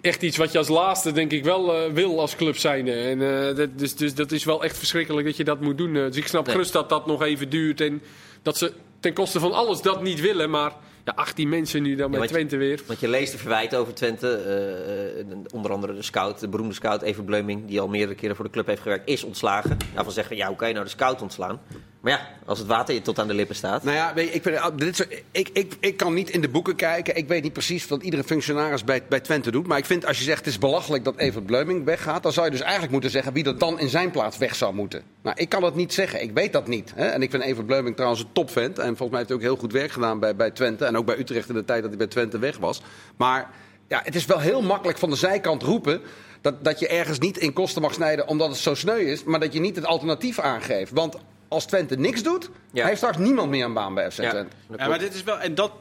echt 0.00 0.22
iets 0.22 0.36
wat 0.36 0.52
je 0.52 0.58
als 0.58 0.68
laatste, 0.68 1.12
denk 1.12 1.32
ik, 1.32 1.44
wel 1.44 1.74
eh, 1.76 1.92
wil 1.92 2.20
als 2.20 2.36
club 2.36 2.56
zijn. 2.56 2.88
En, 2.88 3.22
eh, 3.48 3.56
dat, 3.56 3.78
dus, 3.78 3.94
dus 3.96 4.14
dat 4.14 4.32
is 4.32 4.44
wel 4.44 4.64
echt 4.64 4.78
verschrikkelijk 4.78 5.26
dat 5.26 5.36
je 5.36 5.44
dat 5.44 5.60
moet 5.60 5.78
doen. 5.78 5.96
Eh, 5.96 6.02
Dus 6.04 6.16
ik 6.16 6.26
snap 6.26 6.44
Nee. 6.44 6.54
gerust 6.54 6.72
dat 6.72 6.88
dat 6.88 7.06
nog 7.06 7.22
even 7.22 7.48
duurt. 7.48 7.80
En 7.80 8.02
dat 8.42 8.56
ze 8.58 8.72
ten 9.00 9.12
koste 9.12 9.40
van 9.40 9.52
alles 9.52 9.82
dat 9.82 10.02
niet 10.02 10.20
willen. 10.20 10.50
Maar 10.50 10.72
ja, 11.04 11.12
18 11.16 11.48
mensen 11.48 11.82
nu 11.82 11.94
dan 11.94 12.10
je- 12.12 12.26
Twente 12.28 12.56
weer. 12.56 12.80
Want 12.86 13.00
je 13.00 13.08
leest 13.08 13.32
de 13.32 13.38
verwijten 13.38 13.78
over 13.78 13.94
Twente. 13.94 14.28
eh, 14.36 15.20
eh, 15.20 15.26
onder 15.54 15.72
andere 15.72 15.94
de 15.94 16.02
scout, 16.02 16.40
de 16.40 16.48
beroemde 16.48 16.74
scout 16.74 17.02
Even 17.02 17.24
Bleuming, 17.24 17.66
die 17.66 17.80
al 17.80 17.88
meerdere 17.88 18.14
keren 18.18 18.36
voor 18.36 18.44
de 18.44 18.50
club 18.50 18.66
heeft 18.66 18.82
gewerkt, 18.82 19.08
is 19.08 19.24
ontslagen. 19.24 19.76
Daarvan 19.94 20.12
zeggen 20.12 20.36
ja, 20.36 20.46
hoe 20.48 20.56
kan 20.56 20.68
je 20.68 20.74
nou 20.74 20.86
de 20.86 20.92
scout 20.92 21.22
ontslaan? 21.22 21.60
Maar 22.04 22.12
ja, 22.12 22.28
als 22.44 22.58
het 22.58 22.68
water 22.68 22.94
je 22.94 23.02
tot 23.02 23.18
aan 23.18 23.26
de 23.26 23.34
lippen 23.34 23.56
staat. 23.56 23.82
Nou 23.82 23.96
ja, 23.96 24.14
ik, 24.14 24.42
dit 24.74 25.08
ik, 25.30 25.48
ik, 25.52 25.76
ik 25.80 25.96
kan 25.96 26.14
niet 26.14 26.30
in 26.30 26.40
de 26.40 26.48
boeken 26.48 26.76
kijken. 26.76 27.16
Ik 27.16 27.28
weet 27.28 27.42
niet 27.42 27.52
precies 27.52 27.86
wat 27.86 28.02
iedere 28.02 28.24
functionaris 28.24 28.84
bij, 28.84 29.02
bij 29.08 29.20
Twente 29.20 29.50
doet. 29.50 29.66
Maar 29.66 29.78
ik 29.78 29.84
vind 29.84 30.06
als 30.06 30.18
je 30.18 30.24
zegt 30.24 30.38
het 30.38 30.46
is 30.46 30.58
belachelijk 30.58 31.04
dat 31.04 31.16
Evert 31.16 31.46
Bleuming 31.46 31.84
weggaat... 31.84 32.22
dan 32.22 32.32
zou 32.32 32.46
je 32.46 32.52
dus 32.52 32.60
eigenlijk 32.60 32.92
moeten 32.92 33.10
zeggen 33.10 33.32
wie 33.32 33.44
er 33.44 33.58
dan 33.58 33.80
in 33.80 33.88
zijn 33.88 34.10
plaats 34.10 34.38
weg 34.38 34.54
zou 34.54 34.74
moeten. 34.74 35.02
Nou, 35.22 35.36
ik 35.40 35.48
kan 35.48 35.60
dat 35.60 35.74
niet 35.74 35.92
zeggen. 35.92 36.22
Ik 36.22 36.32
weet 36.34 36.52
dat 36.52 36.68
niet. 36.68 36.92
Hè? 36.94 37.06
En 37.06 37.22
ik 37.22 37.30
vind 37.30 37.42
Evert 37.42 37.66
Bleuming 37.66 37.94
trouwens 37.94 38.22
een 38.22 38.32
topvent. 38.32 38.78
En 38.78 38.86
volgens 38.86 39.08
mij 39.08 39.18
heeft 39.18 39.28
hij 39.28 39.38
ook 39.38 39.44
heel 39.44 39.56
goed 39.56 39.72
werk 39.72 39.90
gedaan 39.90 40.18
bij, 40.18 40.36
bij 40.36 40.50
Twente. 40.50 40.84
En 40.84 40.96
ook 40.96 41.06
bij 41.06 41.18
Utrecht 41.18 41.48
in 41.48 41.54
de 41.54 41.64
tijd 41.64 41.80
dat 41.80 41.88
hij 41.88 41.98
bij 41.98 42.06
Twente 42.06 42.38
weg 42.38 42.58
was. 42.58 42.82
Maar 43.16 43.50
ja, 43.88 44.00
het 44.04 44.14
is 44.14 44.24
wel 44.24 44.38
heel 44.38 44.62
makkelijk 44.62 44.98
van 44.98 45.10
de 45.10 45.16
zijkant 45.16 45.62
roepen... 45.62 46.00
Dat, 46.40 46.64
dat 46.64 46.78
je 46.78 46.88
ergens 46.88 47.18
niet 47.18 47.36
in 47.36 47.52
kosten 47.52 47.82
mag 47.82 47.94
snijden 47.94 48.28
omdat 48.28 48.48
het 48.48 48.58
zo 48.58 48.74
sneu 48.74 48.98
is... 48.98 49.24
maar 49.24 49.40
dat 49.40 49.52
je 49.52 49.60
niet 49.60 49.76
het 49.76 49.86
alternatief 49.86 50.38
aangeeft. 50.38 50.92
Want 50.92 51.16
als 51.54 51.64
Twente 51.66 51.96
niks 51.96 52.22
doet, 52.22 52.50
Ja. 52.72 52.84
heeft 52.86 52.96
straks 52.96 53.16
niemand 53.16 53.50
meer 53.50 53.64
een 53.64 53.72
baan 53.72 53.94
bij 53.94 54.10
FC 54.10 54.20
Ja, 54.22 54.30
Twente. 54.30 54.56
Ja, 54.76 54.88
maar 54.88 54.98
dit 54.98 55.14
is 55.14 55.22
wel, 55.22 55.38
en 55.38 55.54
dat, 55.54 55.72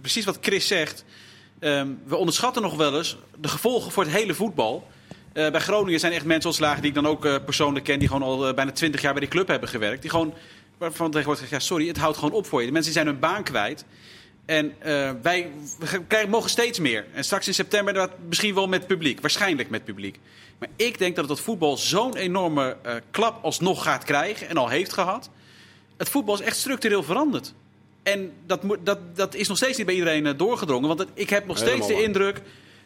precies 0.00 0.24
wat 0.24 0.38
Chris 0.40 0.66
zegt. 0.66 1.04
ehm, 1.58 1.88
we 2.04 2.16
onderschatten 2.16 2.62
nog 2.62 2.76
wel 2.76 2.96
eens 2.96 3.18
de 3.40 3.48
gevolgen 3.48 3.92
voor 3.92 4.02
het 4.02 4.12
hele 4.12 4.34
voetbal. 4.34 4.86
Eh, 5.32 5.50
bij 5.50 5.60
Groningen 5.60 6.00
zijn 6.00 6.12
echt 6.12 6.24
mensen 6.24 6.48
ontslagen 6.50 6.80
die 6.80 6.88
ik 6.90 6.94
dan 6.96 7.06
ook 7.06 7.24
eh, 7.24 7.34
persoonlijk 7.44 7.84
ken, 7.84 7.98
die 7.98 8.08
gewoon 8.08 8.22
al 8.22 8.48
eh, 8.48 8.54
bijna 8.54 8.72
twintig 8.72 9.00
jaar 9.02 9.12
bij 9.12 9.20
die 9.20 9.30
club 9.30 9.48
hebben 9.48 9.68
gewerkt. 9.68 10.00
Die 10.02 10.10
gewoon, 10.10 10.34
waarvan 10.78 11.10
tegenwoordig 11.10 11.42
gezegd, 11.44 11.62
ja, 11.62 11.68
sorry, 11.68 11.86
het 11.88 11.96
houdt 11.96 12.16
gewoon 12.18 12.32
op 12.34 12.46
voor 12.46 12.60
je. 12.60 12.66
De 12.66 12.72
mensen 12.72 12.92
die 12.92 13.00
zijn 13.02 13.12
hun 13.12 13.20
baan 13.22 13.42
kwijt. 13.42 13.84
En 14.46 14.74
eh, 14.78 15.10
wij 15.22 15.50
krijgen, 16.08 16.30
mogen 16.30 16.50
steeds 16.50 16.78
meer. 16.78 17.06
En 17.12 17.24
straks 17.24 17.46
in 17.46 17.54
september 17.54 17.94
dat 17.94 18.10
misschien 18.28 18.54
wel 18.54 18.66
met 18.68 18.86
publiek. 18.86 19.20
Waarschijnlijk 19.20 19.70
met 19.70 19.84
publiek. 19.84 20.18
Maar 20.58 20.68
ik 20.76 20.98
denk 20.98 21.16
dat 21.16 21.28
het 21.28 21.40
voetbal 21.40 21.76
zo'n 21.76 22.16
enorme 22.16 22.76
eh, 22.82 22.94
klap 23.10 23.44
alsnog 23.44 23.82
gaat 23.82 24.04
krijgen. 24.04 24.48
En 24.48 24.56
al 24.56 24.68
heeft 24.68 24.92
gehad. 24.92 25.30
Het 25.96 26.08
voetbal 26.08 26.34
is 26.34 26.40
echt 26.40 26.56
structureel 26.56 27.02
veranderd. 27.02 27.54
En 28.02 28.32
dat, 28.46 28.60
dat, 28.82 29.16
dat 29.16 29.34
is 29.34 29.48
nog 29.48 29.56
steeds 29.56 29.76
niet 29.76 29.86
bij 29.86 29.94
iedereen 29.94 30.26
eh, 30.26 30.32
doorgedrongen. 30.36 30.88
Want 30.88 31.00
het- 31.00 31.08
ik 31.14 31.30
heb 31.30 31.46
nog 31.46 31.56
steeds 31.56 31.72
Helemaal 31.72 31.96
de 31.96 32.02
indruk 32.02 32.40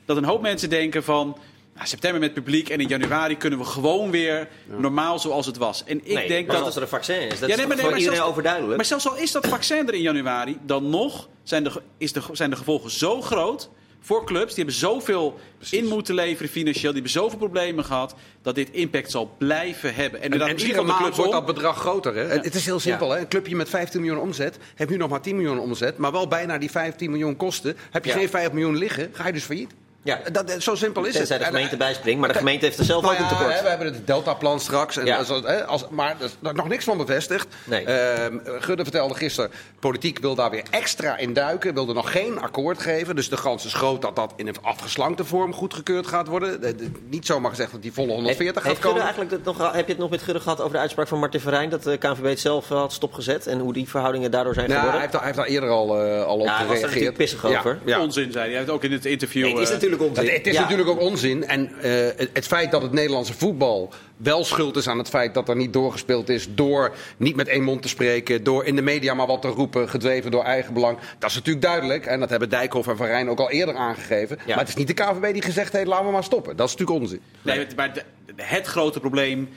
dat 0.04 0.16
een 0.16 0.24
hoop 0.24 0.40
mensen 0.42 0.70
denken 0.70 1.04
van... 1.04 1.38
Nou, 1.76 1.88
september 1.88 2.20
met 2.20 2.34
publiek 2.34 2.68
en 2.68 2.80
in 2.80 2.88
januari 2.88 3.36
kunnen 3.36 3.58
we 3.58 3.64
gewoon 3.64 4.10
weer 4.10 4.48
normaal 4.66 5.18
zoals 5.18 5.46
het 5.46 5.56
was. 5.56 5.84
En 5.84 5.96
ik 6.04 6.14
nee, 6.14 6.28
denk 6.28 6.46
maar 6.46 6.56
dat... 6.56 6.64
als 6.64 6.76
er 6.76 6.82
een 6.82 6.88
vaccin 6.88 7.20
is, 7.20 7.38
dat 7.38 7.48
Ja, 7.48 7.56
is 7.56 7.66
maar 7.66 7.76
nee, 7.76 7.84
iedereen 7.86 8.02
zelfs- 8.14 8.20
overduidelijk. 8.30 8.76
Maar 8.76 8.84
zelfs 8.84 9.08
al 9.08 9.16
is 9.16 9.32
dat 9.32 9.46
vaccin 9.46 9.88
er 9.88 9.94
in 9.94 10.00
januari, 10.02 10.58
dan 10.62 10.90
nog 10.90 11.28
zijn 11.42 11.64
de, 11.64 11.82
is 11.98 12.12
de, 12.12 12.20
zijn 12.32 12.50
de 12.50 12.56
gevolgen 12.56 12.90
zo 12.90 13.22
groot 13.22 13.68
voor 14.00 14.24
clubs. 14.26 14.46
Die 14.54 14.64
hebben 14.64 14.74
zoveel 14.74 15.38
in 15.70 15.86
moeten 15.86 16.14
leveren 16.14 16.50
financieel. 16.50 16.92
Die 16.92 17.02
hebben 17.02 17.10
zoveel 17.22 17.38
problemen 17.38 17.84
gehad. 17.84 18.14
Dat 18.42 18.54
dit 18.54 18.70
impact 18.70 19.10
zal 19.10 19.34
blijven 19.38 19.94
hebben. 19.94 20.22
En, 20.22 20.32
En, 20.32 20.40
en 20.40 20.52
misschien 20.52 20.66
iedere 20.76 20.86
maand 20.86 21.16
wordt 21.16 21.30
om. 21.30 21.36
dat 21.36 21.46
bedrag 21.54 21.78
groter. 21.78 22.14
Hè? 22.14 22.22
Het 22.28 22.54
is 22.54 22.64
heel 22.64 22.80
simpel. 22.80 23.10
Hè? 23.10 23.18
Een 23.18 23.28
clubje 23.28 23.56
met 23.56 23.68
15 23.68 24.00
miljoen 24.00 24.20
omzet 24.22 24.56
heeft 24.74 24.90
nu 24.90 24.96
nog 24.96 25.08
maar 25.10 25.20
10 25.20 25.36
miljoen 25.36 25.58
omzet. 25.58 25.98
Maar 25.98 26.12
wel 26.12 26.28
bijna 26.28 26.58
die 26.58 26.70
15 26.70 27.10
miljoen 27.10 27.36
kosten. 27.36 27.76
Heb 27.90 28.04
je 28.04 28.10
Ja. 28.10 28.16
geen 28.16 28.28
5 28.28 28.52
miljoen 28.52 28.76
liggen, 28.76 29.08
ga 29.12 29.26
je 29.26 29.32
dus 29.32 29.44
failliet. 29.44 29.70
Ja. 30.06 30.20
Dat, 30.32 30.48
dat- 30.48 30.62
zo 30.62 30.74
simpel 30.74 31.04
is 31.04 31.12
Tenzij 31.12 31.36
het. 31.36 31.44
de 31.44 31.50
En- 31.50 31.54
gemeente 31.54 31.76
bijspringt, 31.76 32.20
maar 32.20 32.28
de 32.32 32.38
gemeente 32.38 32.64
heeft 32.64 32.78
er 32.78 32.84
zelf 32.84 33.02
Nou 33.02 33.14
ook 33.14 33.20
een 33.20 33.28
tekort. 33.28 33.62
we 33.62 33.68
hebben 33.68 33.86
het 33.86 34.06
Deltaplan 34.06 34.60
straks. 34.60 34.96
En 34.96 35.06
Ja. 35.06 35.24
als, 35.66 35.84
maar 35.90 36.16
er 36.18 36.24
is 36.24 36.36
nog 36.40 36.68
niks 36.68 36.84
van 36.84 36.96
bevestigd. 36.96 37.46
Nee. 37.64 37.84
Ehm, 37.84 38.38
Gudde 38.44 38.82
vertelde 38.82 39.14
gisteren, 39.14 39.50
politiek 39.78 40.18
wil 40.18 40.34
daar 40.34 40.50
weer 40.50 40.62
extra 40.70 41.16
in 41.16 41.32
duiken. 41.32 41.74
Wilde 41.74 41.92
nog 41.92 42.10
geen 42.12 42.40
akkoord 42.40 42.78
geven. 42.78 43.16
Dus 43.16 43.28
de 43.28 43.40
kans 43.42 43.64
is 43.64 43.74
groot 43.74 44.02
dat 44.02 44.16
dat 44.16 44.32
in 44.36 44.46
een 44.48 44.56
afgeslankte 44.62 45.24
vorm 45.24 45.52
goedgekeurd 45.54 46.06
gaat 46.06 46.26
worden. 46.28 46.60
De- 46.60 46.74
de- 46.74 46.90
niet 47.08 47.26
zomaar 47.26 47.50
gezegd 47.50 47.72
dat 47.72 47.82
die 47.82 47.92
volle 47.92 48.12
140 48.12 48.62
heeft 48.62 48.74
gaat 48.76 48.84
komen. 48.84 49.00
eigenlijk 49.02 49.30
het 49.30 49.44
nog, 49.44 49.72
heb 49.72 49.86
je 49.86 49.92
het 49.92 49.98
nog 50.00 50.10
met 50.10 50.22
Gudde 50.22 50.40
gehad 50.40 50.60
over 50.60 50.72
de 50.72 50.78
uitspraak 50.78 51.08
van 51.08 51.18
Martin 51.18 51.40
Verijn... 51.40 51.70
dat 51.70 51.82
de 51.82 51.96
KNVB 51.96 52.24
het 52.24 52.40
zelf 52.40 52.70
eh, 52.70 52.76
had 52.76 52.92
stopgezet 52.92 53.46
en 53.46 53.58
hoe 53.58 53.72
die 53.72 53.88
verhoudingen 53.88 54.30
daardoor 54.30 54.54
zijn 54.54 54.68
Nou, 54.68 54.80
hij 54.80 54.88
geworden? 54.90 55.00
heeft, 55.10 55.12
daar- 55.12 55.22
hij 55.34 55.44
heeft 55.44 55.44
daar 55.44 55.54
eerder 55.60 55.70
al, 55.70 56.02
eh, 56.04 56.24
al 56.24 56.38
op 56.38 56.46
Ja, 56.46 56.56
hij 56.56 56.66
was 56.66 56.76
er 56.82 56.88
gereageerd. 56.88 56.90
natuurlijk 56.90 57.16
pissig 57.16 57.44
over. 57.44 57.78
Onzin, 58.00 58.32
zei 58.32 58.34
hij. 58.44 58.48
Hij 58.48 58.58
heeft 58.58 58.70
ook 58.70 58.84
in 58.84 58.92
het 58.92 59.04
interview... 59.04 59.42
Nee, 59.44 59.52
het 59.52 59.62
is 59.62 59.68
eh, 59.68 59.74
natuurlijk 60.00 60.18
onzin. 60.18 60.34
Het, 60.34 60.36
het 60.36 60.46
is 60.46 60.54
Ja. 60.54 60.60
natuurlijk 60.60 60.88
ook 60.88 61.00
onzin. 61.00 61.46
En 61.46 61.72
eh, 61.80 61.90
het, 62.16 62.30
het 62.32 62.46
feit 62.46 62.70
dat 62.70 62.82
het 62.82 62.92
Nederlandse 62.92 63.32
voetbal 63.34 63.92
wel 64.16 64.44
schuld 64.44 64.76
is 64.76 64.88
aan 64.88 64.98
het 64.98 65.08
feit 65.08 65.34
dat 65.34 65.48
er 65.48 65.56
niet 65.56 65.72
doorgespeeld 65.72 66.28
is. 66.28 66.46
door 66.54 66.94
niet 67.16 67.36
met 67.36 67.48
één 67.48 67.62
mond 67.62 67.82
te 67.82 67.88
spreken. 67.88 68.44
door 68.44 68.64
in 68.64 68.76
de 68.76 68.82
media 68.82 69.14
maar 69.14 69.26
wat 69.26 69.42
te 69.42 69.48
roepen. 69.48 69.88
gedreven 69.88 70.30
door 70.30 70.44
eigen 70.44 70.74
belang. 70.74 70.98
Dat 71.18 71.30
is 71.30 71.36
natuurlijk 71.36 71.64
duidelijk. 71.66 72.06
En 72.06 72.20
dat 72.20 72.30
hebben 72.30 72.48
Dijkhoff 72.48 72.88
en 72.88 72.96
Van 72.96 73.06
Rijn 73.06 73.28
ook 73.28 73.40
al 73.40 73.50
eerder 73.50 73.74
aangegeven. 73.74 74.38
Maar 74.46 74.58
het 74.58 74.68
is 74.68 74.74
niet 74.74 74.86
de 74.86 74.94
KVB 74.94 75.32
die 75.32 75.42
gezegd 75.42 75.72
heeft: 75.72 75.86
laten 75.86 76.06
we 76.06 76.12
maar 76.12 76.24
stoppen. 76.24 76.56
Dat 76.56 76.66
is 76.68 76.72
natuurlijk 76.76 77.00
onzin. 77.00 77.20
Nee, 77.42 77.58
het- 77.58 77.76
maar 77.76 77.92
de- 77.94 78.02
het 78.36 78.66
grote 78.66 79.00
probleem 79.00 79.48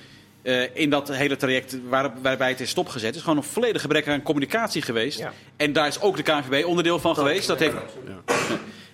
eh, 0.41 0.61
in 0.73 0.89
dat 0.89 1.07
hele 1.11 1.35
traject 1.35 1.77
waar, 1.89 2.11
waarbij 2.21 2.49
het 2.49 2.59
is 2.59 2.69
stopgezet... 2.69 3.15
is 3.15 3.21
gewoon 3.21 3.37
een 3.37 3.43
volledig 3.43 3.81
gebrek 3.81 4.07
aan 4.07 4.21
communicatie 4.21 4.81
geweest. 4.81 5.19
Ja. 5.19 5.33
En 5.57 5.73
daar 5.73 5.87
is 5.87 6.01
ook 6.01 6.15
de 6.15 6.23
KNVB 6.23 6.65
onderdeel 6.65 6.99
van 6.99 7.15
geweest. 7.15 7.47
Dat 7.47 7.59
heeft, 7.59 7.75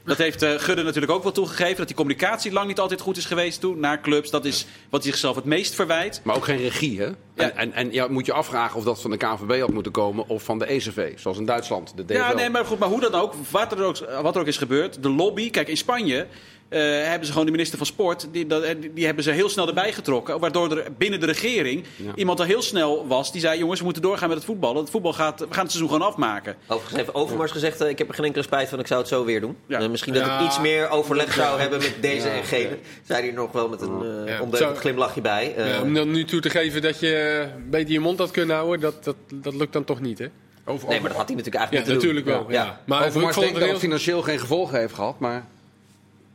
dat 0.05 0.17
heeft 0.17 0.41
eh, 0.41 0.53
Gudde 0.57 0.83
natuurlijk 0.83 1.11
ook 1.11 1.23
wel 1.23 1.31
toegegeven. 1.31 1.77
Dat 1.77 1.87
die 1.87 1.95
communicatie 1.95 2.51
lang 2.51 2.67
niet 2.67 2.79
altijd 2.79 3.01
goed 3.01 3.17
is 3.17 3.25
geweest 3.25 3.59
toen 3.59 3.79
naar 3.79 4.01
clubs. 4.01 4.29
Dat 4.29 4.45
is 4.45 4.65
wat 4.89 5.03
hij 5.03 5.11
zichzelf 5.11 5.35
het 5.35 5.45
meest 5.45 5.75
verwijt. 5.75 6.21
Maar 6.23 6.35
ook 6.35 6.45
geen 6.45 6.57
regie, 6.57 6.99
hè? 6.99 7.05
Ja. 7.05 7.15
En, 7.35 7.55
en, 7.55 7.73
en 7.73 7.91
ja, 7.91 8.07
moet 8.07 8.25
je 8.25 8.33
afvragen 8.33 8.77
of 8.77 8.83
dat 8.83 9.01
van 9.01 9.11
de 9.11 9.17
KNVB 9.17 9.59
had 9.59 9.71
moeten 9.71 9.91
komen 9.91 10.27
of 10.27 10.43
van 10.43 10.59
de 10.59 10.65
ECV, 10.65 11.19
zoals 11.19 11.37
in 11.37 11.45
Duitsland, 11.45 11.93
de 11.95 12.05
DFL. 12.05 12.13
Ja, 12.13 12.33
nee, 12.33 12.49
maar 12.49 12.65
goed, 12.65 12.79
maar 12.79 12.89
hoe 12.89 12.99
dan 12.99 13.13
ook, 13.13 13.33
wat 13.51 13.71
er 13.71 13.83
ook, 13.83 13.97
wat 14.21 14.35
er 14.35 14.41
ook 14.41 14.47
is 14.47 14.57
gebeurd, 14.57 15.03
de 15.03 15.09
lobby, 15.09 15.49
kijk 15.49 15.67
in 15.67 15.77
Spanje. 15.77 16.27
Eh, 16.69 16.79
hebben 16.81 17.25
ze 17.25 17.31
gewoon 17.31 17.45
de 17.45 17.51
minister 17.51 17.77
van 17.77 17.87
Sport, 17.87 18.27
die, 18.31 18.47
dat, 18.47 18.63
eh, 18.63 18.75
die, 18.79 18.93
die 18.93 19.05
hebben 19.05 19.23
ze 19.23 19.31
heel 19.31 19.49
snel 19.49 19.67
erbij 19.67 19.93
getrokken. 19.93 20.39
Waardoor 20.39 20.77
er 20.77 20.87
binnen 20.97 21.19
de 21.19 21.25
regering 21.25 21.83
Ja. 21.95 22.11
iemand 22.15 22.39
al 22.39 22.45
heel 22.45 22.61
snel 22.61 23.07
was 23.07 23.31
die 23.31 23.41
zei: 23.41 23.59
jongens, 23.59 23.77
we 23.79 23.85
moeten 23.85 24.01
doorgaan 24.03 24.27
met 24.27 24.37
het 24.37 24.45
voetbal. 24.45 24.75
Het 24.75 24.89
voetbal 24.89 25.13
gaat, 25.13 25.39
we 25.39 25.45
gaan 25.49 25.63
het 25.63 25.71
seizoen 25.71 25.91
gewoon 25.93 26.07
afmaken. 26.07 26.55
Overigens 26.67 26.95
heeft 26.97 27.13
Overmars 27.13 27.51
gezegd, 27.51 27.81
eh, 27.81 27.89
ik 27.89 27.97
heb 27.97 28.07
er 28.07 28.13
geen 28.13 28.25
enkele 28.25 28.43
spijt 28.43 28.69
van, 28.69 28.79
ik 28.79 28.87
zou 28.87 28.99
het 28.99 29.09
zo 29.09 29.25
weer 29.25 29.41
doen. 29.41 29.57
Ja. 29.67 29.79
Eh, 29.79 29.89
misschien 29.89 30.13
dat 30.13 30.25
Ja. 30.25 30.39
ik 30.39 30.45
iets 30.45 30.59
meer 30.59 30.89
overleg 30.89 31.33
zou 31.33 31.59
hebben 31.59 31.79
met 31.79 31.95
deze 32.01 32.27
en 32.27 32.43
gene. 32.43 32.77
Zei 33.03 33.23
hij 33.23 33.31
nog 33.31 33.51
wel 33.51 33.69
met 33.69 33.81
een 33.81 34.01
uh, 34.03 34.27
Ja. 34.27 34.41
ondeugend 34.41 34.77
glimlachje 34.77 35.21
bij. 35.21 35.53
Eh, 35.55 35.69
Ja, 35.69 35.81
om 35.81 35.93
dan 35.93 36.11
nu 36.11 36.25
toe 36.25 36.39
te 36.41 36.49
geven 36.49 36.81
dat 36.81 36.99
je 36.99 37.41
een 37.55 37.69
beetje 37.69 37.93
je 37.93 37.99
mond 37.99 38.19
had 38.19 38.31
kunnen 38.31 38.55
houden, 38.55 38.79
dat, 38.79 39.03
dat, 39.03 39.15
dat 39.33 39.53
lukt 39.55 39.73
dan 39.73 39.83
toch 39.83 40.01
niet, 40.01 40.19
hè? 40.19 40.25
Over, 40.67 40.87
nee, 40.89 40.99
maar 40.99 41.09
dat 41.09 41.17
had 41.17 41.27
hij 41.27 41.35
natuurlijk 41.35 41.63
Ja, 41.63 41.69
eigenlijk 41.71 41.87
moeten 41.99 42.07
natuurlijk 42.09 42.25
doen. 42.47 42.55
wel. 42.55 42.65
Ja. 42.65 42.81
Maar 42.85 42.99
ik 43.01 43.07
Overmars 43.07 43.33
vond 43.35 43.45
denkt 43.45 43.59
het 43.61 43.69
dat 43.69 43.73
het 43.81 43.81
heel... 43.81 43.89
financieel 43.89 44.21
geen 44.21 44.39
gevolgen 44.39 44.79
heeft 44.79 44.93
gehad, 44.93 45.19
maar 45.19 45.45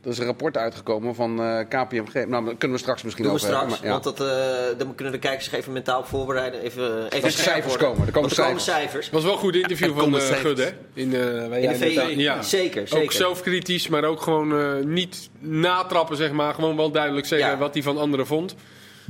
er 0.03 0.09
is 0.09 0.17
een 0.17 0.25
rapport 0.25 0.57
uitgekomen 0.57 1.15
van 1.15 1.41
eh, 1.41 1.59
KPMG. 1.59 2.13
Nou, 2.13 2.45
daar 2.45 2.55
kunnen 2.55 2.77
we 2.77 2.77
straks 2.77 3.03
misschien 3.03 3.23
Doen 3.25 3.33
we 3.33 3.39
over 3.39 3.55
straks, 3.55 3.71
hebben. 3.73 3.89
maar 3.89 3.95
ja. 3.95 4.01
want 4.01 4.17
dat, 4.17 4.27
eh, 4.73 4.77
dan 4.77 4.95
kunnen 4.95 5.13
de 5.13 5.19
kijkers 5.19 5.43
zich 5.45 5.53
even 5.53 5.73
mentaal 5.73 6.03
voorbereiden. 6.03 6.61
Even, 6.61 7.05
even 7.09 7.23
er 7.23 7.31
cijfers 7.31 7.65
worden. 7.65 7.87
komen, 7.87 8.07
er 8.07 8.13
komen 8.13 8.29
er 8.29 8.35
cijfers. 8.59 9.09
was 9.09 9.23
wel 9.23 9.31
een 9.33 9.37
goed 9.39 9.55
interview 9.55 9.87
Er 9.87 9.93
van 9.93 10.15
uh? 10.15 10.65
In, 10.93 11.13
eh, 11.15 11.19
waar 11.47 11.59
In 11.59 11.69
de 11.71 11.77
net 11.77 11.77
VI, 11.77 11.99
aan- 11.99 12.17
ja. 12.17 12.41
zeker, 12.41 12.87
zeker. 12.87 13.03
Ook 13.03 13.11
zelfkritisch, 13.11 13.87
maar 13.87 14.03
ook 14.03 14.21
gewoon 14.21 14.59
eh, 14.59 14.85
niet 14.85 15.29
natrappen, 15.39 16.17
zeg 16.17 16.31
maar. 16.31 16.53
Gewoon 16.53 16.75
wel 16.75 16.91
duidelijk 16.91 17.25
zeggen 17.27 17.49
Ja. 17.49 17.57
wat 17.57 17.73
hij 17.73 17.83
van 17.83 17.97
anderen 17.97 18.27
vond. 18.27 18.55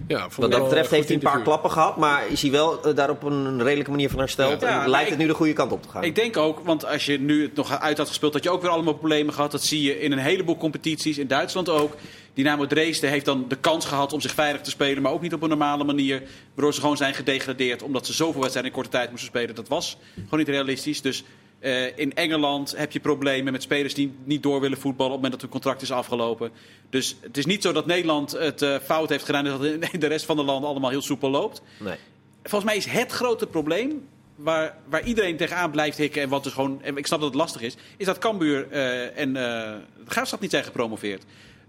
Ja, 0.07 0.27
Wat 0.37 0.51
dat 0.51 0.63
betreft 0.63 0.91
heeft 0.91 1.07
hij 1.07 1.15
een 1.15 1.23
paar 1.23 1.41
klappen 1.41 1.71
gehad, 1.71 1.97
maar 1.97 2.27
is 2.27 2.41
hij 2.41 2.51
wel 2.51 2.83
eh, 2.83 2.95
daar 2.95 3.09
op 3.09 3.23
een 3.23 3.63
redelijke 3.63 3.91
manier 3.91 4.09
van 4.09 4.19
hersteld. 4.19 4.61
Ja. 4.61 4.67
en 4.67 4.73
Ja, 4.73 4.79
maar 4.79 4.89
lijkt 4.89 5.05
ik- 5.05 5.11
het 5.11 5.21
nu 5.21 5.27
de 5.27 5.33
goede 5.33 5.53
kant 5.53 5.71
op 5.71 5.81
te 5.83 5.89
gaan. 5.89 6.03
Ik 6.03 6.15
denk 6.15 6.37
ook, 6.37 6.59
want 6.63 6.85
als 6.85 7.05
je 7.05 7.19
nu 7.19 7.41
het 7.41 7.55
nog 7.55 7.79
uit 7.79 7.97
had 7.97 8.07
gespeeld, 8.07 8.33
had 8.33 8.43
je 8.43 8.49
ook 8.49 8.61
weer 8.61 8.71
allemaal 8.71 8.93
problemen 8.93 9.33
gehad. 9.33 9.51
Dat 9.51 9.63
zie 9.63 9.81
je 9.81 9.99
in 9.99 10.11
een 10.11 10.17
heleboel 10.17 10.57
competities, 10.57 11.17
in 11.17 11.27
Duitsland 11.27 11.69
ook. 11.69 11.95
Dynamo 12.33 12.67
Dresden 12.67 13.09
heeft 13.09 13.25
dan 13.25 13.45
de 13.47 13.55
kans 13.55 13.85
gehad 13.85 14.13
om 14.13 14.21
zich 14.21 14.33
veilig 14.33 14.61
te 14.61 14.69
spelen, 14.69 15.01
maar 15.03 15.11
ook 15.11 15.21
niet 15.21 15.33
op 15.33 15.41
een 15.41 15.49
normale 15.49 15.83
manier. 15.83 16.21
Waardoor 16.53 16.73
ze 16.73 16.81
gewoon 16.81 16.97
zijn 16.97 17.13
gedegradeerd, 17.13 17.83
omdat 17.83 18.05
ze 18.05 18.13
zoveel 18.13 18.39
wedstrijden 18.41 18.71
in 18.71 18.77
korte 18.77 18.97
tijd 18.97 19.09
moesten 19.09 19.29
spelen. 19.29 19.55
Dat 19.55 19.67
was 19.67 19.97
gewoon 20.15 20.39
niet 20.39 20.47
realistisch. 20.49 21.01
Dus 21.01 21.23
eh, 21.61 21.97
in 21.97 22.13
Engeland 22.13 22.77
heb 22.77 22.91
je 22.91 22.99
problemen 22.99 23.51
met 23.51 23.61
spelers 23.61 23.93
die 23.93 24.13
niet 24.23 24.43
door 24.43 24.61
willen 24.61 24.77
voetballen 24.77 25.13
op 25.13 25.21
het 25.21 25.31
moment 25.31 25.31
dat 25.31 25.41
hun 25.41 25.61
contract 25.61 25.81
is 25.81 25.91
afgelopen. 25.91 26.51
Dus 26.89 27.17
het 27.19 27.37
is 27.37 27.45
niet 27.45 27.61
zo 27.61 27.71
dat 27.71 27.85
Nederland 27.85 28.31
het 28.31 28.61
eh, 28.61 28.75
fout 28.83 29.09
heeft 29.09 29.25
gedaan 29.25 29.45
en 29.45 29.51
dat 29.51 29.91
in 29.91 29.99
de 29.99 30.07
rest 30.07 30.25
van 30.25 30.35
de 30.35 30.43
landen 30.43 30.69
allemaal 30.69 30.89
heel 30.89 31.01
soepel 31.01 31.29
loopt 31.29 31.61
nee. 31.79 31.95
volgens 32.43 32.71
mij 32.71 32.77
is 32.77 32.85
het 32.85 33.11
grote 33.11 33.47
probleem 33.47 34.07
waar, 34.35 34.77
waar 34.89 35.03
iedereen 35.03 35.37
tegenaan 35.37 35.71
blijft 35.71 35.97
hikken 35.97 36.21
en 36.21 36.29
wat 36.29 36.43
dus 36.43 36.53
gewoon, 36.53 36.81
en 36.81 36.97
ik 36.97 37.07
snap 37.07 37.19
dat 37.19 37.29
het 37.29 37.37
lastig 37.37 37.61
is, 37.61 37.75
is 37.97 38.05
dat 38.05 38.17
Cambuur 38.17 38.67
eh, 38.69 39.17
en 39.17 39.33
de 39.33 39.79
Graafschap 40.07 40.39
niet 40.39 40.51
zijn 40.51 40.63
gepromoveerd. 40.63 41.23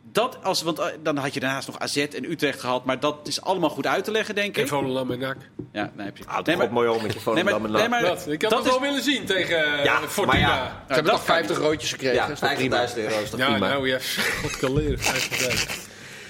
Dat 0.04 0.38
als, 0.42 0.62
want 0.62 0.78
eh, 0.78 0.86
dan 1.02 1.16
had 1.16 1.34
je 1.34 1.40
daarnaast 1.40 1.66
nog 1.66 1.78
AZ 1.78 1.96
en 1.96 2.30
Utrecht 2.30 2.60
gehad, 2.60 2.84
maar 2.84 3.00
dat 3.00 3.16
is 3.28 3.42
allemaal 3.42 3.70
goed 3.70 3.86
uit 3.86 4.04
te 4.04 4.10
leggen, 4.10 4.34
denk 4.34 4.56
En 4.56 4.62
ik. 4.62 4.68
Volendam 4.68 5.10
en 5.10 5.18
NAC. 5.18 5.36
Ja, 5.72 5.90
nee, 5.96 6.06
heb 6.06 6.16
je. 6.16 6.24
Ah, 6.26 6.44
nee, 6.44 6.68
mooi 6.68 6.88
om 6.88 7.02
met 7.02 7.12
je 7.12 7.20
Volendam 7.20 7.64
en 7.66 7.72
nee, 7.72 7.88
maar 7.88 8.02
Wat? 8.02 8.26
Ik 8.28 8.42
had 8.42 8.50
dat 8.50 8.64
is, 8.64 8.70
wel 8.70 8.80
willen 8.80 9.02
zien 9.02 9.24
tegen 9.24 9.78
eh, 9.78 9.84
Ja, 9.84 9.98
Fortuna. 10.08 10.26
maar 10.26 10.38
ja. 10.38 10.64
Ze 10.86 10.92
hebben 10.94 11.04
dat 11.12 11.14
toch 11.14 11.24
kan 11.24 11.34
50 11.36 11.58
roodjes 11.58 11.90
gekregen. 11.90 12.14
Ja, 12.16 12.28
is 12.28 12.38
toch 12.38 12.54
prima? 12.54 12.88
50.000 12.88 12.94
euro 12.96 13.20
is 13.20 13.30
toch 13.30 13.40
Ja, 13.40 13.50
prima. 13.50 13.68
nou 13.68 13.88
ja. 13.88 13.98
God 14.42 14.56
kan 14.56 14.72
leren. 14.72 14.98
50.000. 14.98 15.70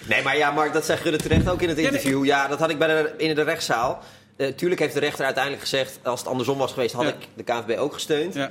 Nee, 0.08 0.22
maar 0.22 0.36
ja, 0.36 0.50
Mark, 0.50 0.72
dat 0.72 0.84
zei 0.84 0.98
Gudde 0.98 1.18
terecht 1.18 1.48
ook 1.48 1.62
in 1.62 1.68
het 1.68 1.78
interview. 1.78 2.24
Ja, 2.24 2.48
dat 2.48 2.58
had 2.58 2.70
ik 2.70 2.78
bij 2.78 2.88
de, 2.88 3.14
in 3.16 3.34
de 3.34 3.42
rechtszaal. 3.42 4.02
Eh, 4.36 4.48
tuurlijk 4.48 4.80
heeft 4.80 4.94
de 4.94 5.00
rechter 5.00 5.24
uiteindelijk 5.24 5.62
gezegd... 5.62 5.98
als 6.02 6.20
het 6.20 6.28
andersom 6.28 6.58
was 6.58 6.72
geweest, 6.72 6.94
had 6.94 7.04
Ja. 7.04 7.08
ik 7.08 7.28
de 7.34 7.42
KNVB 7.42 7.78
ook 7.78 7.92
gesteund. 7.92 8.34
Ja. 8.34 8.48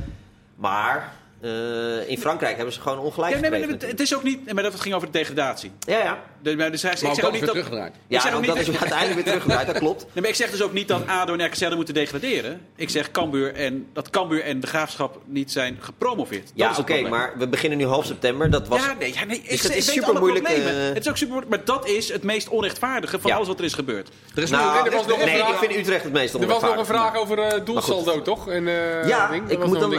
Maar 0.55 1.13
eh, 1.41 2.09
in 2.09 2.17
Frankrijk 2.17 2.55
hebben 2.55 2.73
ze 2.73 2.81
gewoon 2.81 2.99
ongelijk 2.99 3.33
Ja, 3.33 3.49
nee, 3.49 3.67
het 3.67 3.99
is 3.99 4.15
ook 4.15 4.23
niet, 4.23 4.53
maar 4.53 4.63
dat 4.63 4.79
ging 4.79 4.95
over 4.95 5.11
de 5.11 5.17
degradatie. 5.17 5.71
ja, 5.79 5.97
ja. 5.97 6.19
De, 6.43 6.55
maar 6.55 6.71
dus 6.71 6.81
hij, 6.81 6.91
ik 6.91 7.01
Maar 7.01 7.09
ook 7.09 7.15
zeg 7.15 7.25
ook 7.25 7.31
dat 7.31 7.39
niet 7.41 7.49
dat, 7.49 7.49
teruggedraaid. 7.55 7.93
ik 7.95 8.01
Ja, 8.23 8.33
ook 8.33 8.41
niet 8.41 8.47
dat 8.49 8.57
is 8.59 8.67
uiteindelijk 8.69 9.13
weer 9.13 9.23
teruggedraaid, 9.23 9.67
dat 9.67 9.77
klopt. 9.77 9.99
Nee, 10.01 10.09
maar 10.21 10.29
ik 10.29 10.35
zeg 10.35 10.51
dus 10.51 10.61
ook 10.61 10.73
niet 10.73 10.87
dat 10.87 11.07
ADO 11.07 11.33
en 11.35 11.45
RKC 11.45 11.75
moeten 11.75 11.93
degraderen. 11.93 12.61
Ik 12.75 12.89
zeg 12.89 13.11
Cambuur 13.11 13.53
en, 13.55 13.87
dat 13.93 14.09
Cambuur 14.09 14.43
en 14.43 14.59
de 14.59 14.67
Graafschap 14.67 15.19
niet 15.25 15.51
zijn 15.51 15.77
gepromoveerd. 15.79 16.43
Dat 16.43 16.51
Ja, 16.55 16.73
oké, 16.79 17.01
maar 17.09 17.33
we 17.37 17.47
beginnen 17.47 17.77
nu 17.77 17.85
half 17.85 18.05
september. 18.05 18.49
Dat 18.49 18.67
was... 18.67 18.79
Ja, 18.85 18.95
nee, 18.99 19.13
ja, 19.13 19.23
nee 19.25 19.37
ik, 19.37 19.49
Dus 19.49 19.61
dat 19.61 19.71
ik 19.71 19.77
is 19.77 19.91
super 19.91 20.19
moeilijk, 20.19 20.47
eh, 20.47 20.53
Het 20.93 20.99
is 20.99 21.09
ook 21.09 21.17
super 21.17 21.33
moeilijk, 21.33 21.49
maar 21.49 21.75
dat 21.77 21.87
is 21.89 22.11
het 22.11 22.23
meest 22.23 22.49
onrechtvaardige 22.49 23.19
van 23.19 23.29
Ja. 23.29 23.35
alles 23.35 23.47
wat 23.47 23.59
er 23.59 23.65
is 23.65 23.73
gebeurd. 23.73 24.09
Er 24.35 24.43
is 24.43 24.49
nou, 24.49 24.83
nu, 24.83 24.89
er 24.89 24.95
was 24.95 25.07
nog 25.07 25.19
een 25.19 25.25
nee, 25.25 25.37
vraag- 25.37 25.61
ik 25.61 25.69
vind 25.69 25.79
Utrecht 25.79 26.03
het 26.03 26.13
meest 26.13 26.33
Er 26.33 26.39
was 26.39 26.47
nog 26.49 26.61
een 26.61 26.69
onrechtvaardig. 26.69 27.11
vraag 27.11 27.21
over 27.21 27.39
eh 27.39 27.65
doelsaldo, 27.65 28.21
toch? 28.21 28.47
En, 28.49 28.67
eh, 28.67 29.07
Ja, 29.07 29.29
ik, 29.47 29.65
moet 29.65 29.79
dan, 29.79 29.93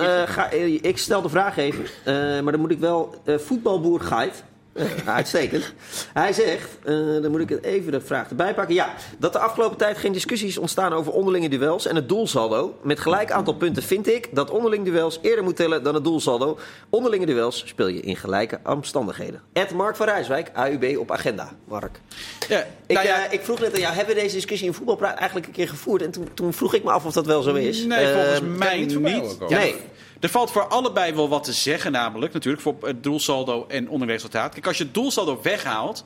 ik 0.83 0.99
stel 0.99 1.23
de 1.23 1.29
vraag 1.33 1.57
even, 1.57 1.85
eh, 2.05 2.15
maar 2.15 2.53
dan 2.53 2.61
moet 2.61 2.71
ik 2.71 2.79
wel 2.79 3.15
eh, 3.25 3.39
voetbalboer 3.39 4.01
Gijs. 4.01 4.43
eh, 4.73 4.85
uitstekend. 5.05 5.73
Hij 6.13 6.33
zegt, 6.33 6.69
eh, 6.85 6.95
dan 6.95 7.31
moet 7.31 7.41
ik 7.41 7.49
het 7.49 7.65
even 7.65 7.93
de 7.93 8.01
vraag 8.01 8.29
erbij 8.29 8.55
pakken. 8.55 8.75
Ja, 8.75 8.95
dat 9.19 9.33
de 9.33 9.39
afgelopen 9.39 9.77
tijd 9.77 9.99
geen 9.99 10.13
discussies 10.13 10.59
ontstaan 10.59 10.93
over 10.93 11.13
onderlinge 11.13 11.49
duels 11.49 11.87
en 11.87 11.97
het 11.97 12.09
doelsaldo. 12.09 12.79
Met 12.83 13.01
gelijk 13.01 13.31
aantal 13.31 13.55
punten 13.55 13.83
vind 13.83 14.07
ik 14.09 14.29
dat 14.35 14.51
onderlinge 14.51 14.85
duels 14.85 15.19
eerder 15.23 15.45
moet 15.45 15.57
tellen 15.57 15.83
dan 15.83 15.95
het 15.95 16.05
doelsaldo. 16.05 16.59
Onderlinge 16.91 17.27
duels 17.27 17.63
speel 17.67 17.87
je 17.87 18.01
in 18.01 18.17
gelijke 18.17 18.59
omstandigheden. 18.65 19.41
Ed 19.53 19.71
Mark 19.71 19.97
van 19.97 20.07
Rijswijk, 20.07 20.51
AUB 20.55 20.97
op 20.99 21.11
agenda. 21.11 21.51
Mark. 21.65 22.01
Ja, 22.49 22.67
Ik, 22.87 22.95
nou 22.97 23.07
ja, 23.07 23.27
eh, 23.27 23.33
ik 23.33 23.41
vroeg 23.41 23.61
net 23.61 23.75
aan 23.75 23.81
jou, 23.81 23.95
hebben 23.95 24.15
we 24.15 24.21
deze 24.21 24.35
discussie 24.35 24.67
in 24.67 24.75
voetbalpraat 24.75 25.17
eigenlijk 25.17 25.47
een 25.47 25.53
keer 25.53 25.69
gevoerd? 25.69 26.03
En 26.03 26.11
toen, 26.11 26.29
toen 26.35 26.53
vroeg 26.53 26.75
ik 26.75 26.85
me 26.85 26.91
af 26.91 27.05
of 27.05 27.13
dat 27.13 27.27
wel 27.27 27.43
zo 27.43 27.55
is. 27.55 27.85
nee, 27.85 28.07
volgens 28.07 28.41
mij 28.59 28.79
niet 28.79 29.01
nee. 29.49 29.75
Er 30.23 30.29
valt 30.29 30.51
voor 30.51 30.67
allebei 30.69 31.15
wel 31.15 31.29
wat 31.29 31.45
te 31.45 31.53
zeggen, 31.53 31.93
namelijk 31.93 32.33
natuurlijk 32.33 32.63
voor 32.63 32.77
het 32.81 33.03
doelsaldo 33.03 33.67
en 33.69 33.89
onderling 33.89 34.11
resultaat. 34.11 34.53
Kijk, 34.53 34.67
als 34.67 34.79
je 34.79 34.85
het 34.85 34.95
doelsaldo 34.95 35.41
weghaalt, 35.43 36.05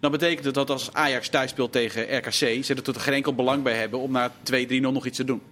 dan 0.00 0.10
betekent 0.10 0.44
het 0.44 0.54
dat 0.54 0.70
als 0.70 0.92
Ajax 0.92 1.28
thuis 1.28 1.50
speelt 1.50 1.72
tegen 1.72 2.16
RKC, 2.16 2.64
ze 2.64 2.74
er 2.74 2.82
tot 2.82 2.98
geen 2.98 3.14
enkel 3.14 3.34
belang 3.34 3.62
bij 3.62 3.74
hebben 3.74 4.00
om 4.00 4.10
na 4.10 4.30
2-3-0 4.52 4.80
nog 4.80 5.06
iets 5.06 5.16
te 5.16 5.24
doen. 5.24 5.42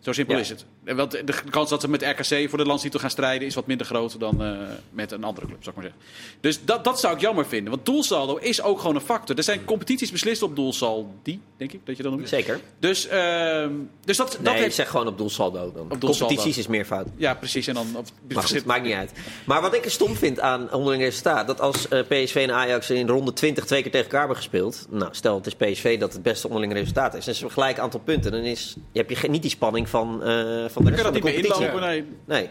Zo 0.00 0.12
simpel 0.12 0.34
Ja. 0.34 0.40
is 0.40 0.48
het. 0.48 0.64
Want 0.84 1.10
de 1.10 1.34
kans 1.50 1.70
dat 1.70 1.80
ze 1.80 1.88
met 1.88 2.02
RKC 2.02 2.48
voor 2.48 2.58
de 2.58 2.64
landstitel 2.64 3.00
gaan 3.00 3.10
strijden 3.10 3.46
is 3.46 3.54
wat 3.54 3.66
minder 3.66 3.86
groot 3.86 4.20
dan 4.20 4.42
eh, 4.42 4.58
met 4.90 5.12
een 5.12 5.24
andere 5.24 5.46
club, 5.46 5.62
zou 5.62 5.76
ik 5.76 5.82
maar 5.82 5.92
zeggen. 5.92 6.38
Dus 6.40 6.64
dat, 6.64 6.84
dat 6.84 7.00
zou 7.00 7.14
ik 7.14 7.20
jammer 7.20 7.46
vinden. 7.46 7.70
Want 7.70 7.86
doelsaldo 7.86 8.36
is 8.36 8.62
ook 8.62 8.80
gewoon 8.80 8.94
een 8.94 9.00
factor. 9.00 9.36
Er 9.36 9.42
zijn 9.42 9.64
competities 9.64 10.10
beslist 10.10 10.42
op 10.42 10.56
doelsaldi, 10.56 11.40
denk 11.56 11.72
ik 11.72 11.80
dat 11.84 11.96
je 11.96 12.02
dan 12.02 12.12
noemt. 12.12 12.28
Zeker. 12.28 12.60
Dus, 12.78 13.06
ehm, 13.06 13.72
dus 14.04 14.16
dat, 14.16 14.38
dat 14.42 14.54
ik 14.54 14.60
heeft... 14.60 14.74
zeg 14.74 14.88
gewoon 14.88 15.06
op 15.06 15.18
doelsaldo 15.18 15.72
dan. 15.72 15.82
Op 15.82 16.00
doelsaldo. 16.00 16.18
Competities 16.18 16.58
is 16.58 16.66
meer 16.66 16.84
fout. 16.84 17.06
Ja, 17.16 17.34
precies. 17.34 17.66
En 17.66 17.74
dan 17.74 17.86
op 17.96 18.06
Maar 18.34 18.42
goed, 18.42 18.64
maakt 18.64 18.84
niet 18.84 18.94
uit. 18.94 19.12
Maar 19.44 19.60
wat 19.60 19.74
ik 19.74 19.84
er 19.84 19.90
stom 19.90 20.14
vind 20.14 20.40
aan 20.40 20.72
onderling 20.72 21.02
resultaat... 21.02 21.46
dat 21.46 21.60
als 21.60 21.88
eh, 21.88 22.00
PSV 22.00 22.34
en 22.48 22.54
Ajax 22.54 22.90
in 22.90 23.08
ronde 23.08 23.32
20 23.32 23.64
twee 23.64 23.82
keer 23.82 23.90
tegen 23.90 24.06
elkaar 24.06 24.20
hebben 24.20 24.36
gespeeld... 24.36 24.86
nou, 24.90 25.08
stel 25.14 25.36
het 25.36 25.46
is 25.46 25.54
PSV 25.54 25.98
dat 25.98 26.12
het 26.12 26.22
beste 26.22 26.46
onderling 26.46 26.72
resultaat 26.72 27.14
is... 27.14 27.26
en 27.26 27.34
ze 27.34 27.40
hebben 27.40 27.62
gelijk 27.62 27.78
aantal 27.78 28.00
punten... 28.00 28.32
dan 28.32 28.40
is, 28.40 28.76
heb 28.92 29.10
je 29.10 29.28
niet 29.28 29.42
die 29.42 29.50
spanning 29.50 29.88
van, 29.88 30.22
eh, 30.22 30.68
van 30.72 30.84
de 30.84 30.90
rest 30.90 31.02
kan 31.02 31.12
van 31.12 31.20
de 31.22 31.26
niet 31.26 31.36
meer 31.36 31.42
competitie. 31.42 31.78
inlopen. 31.80 31.88
Nee. 31.88 32.04
Nee. 32.40 32.48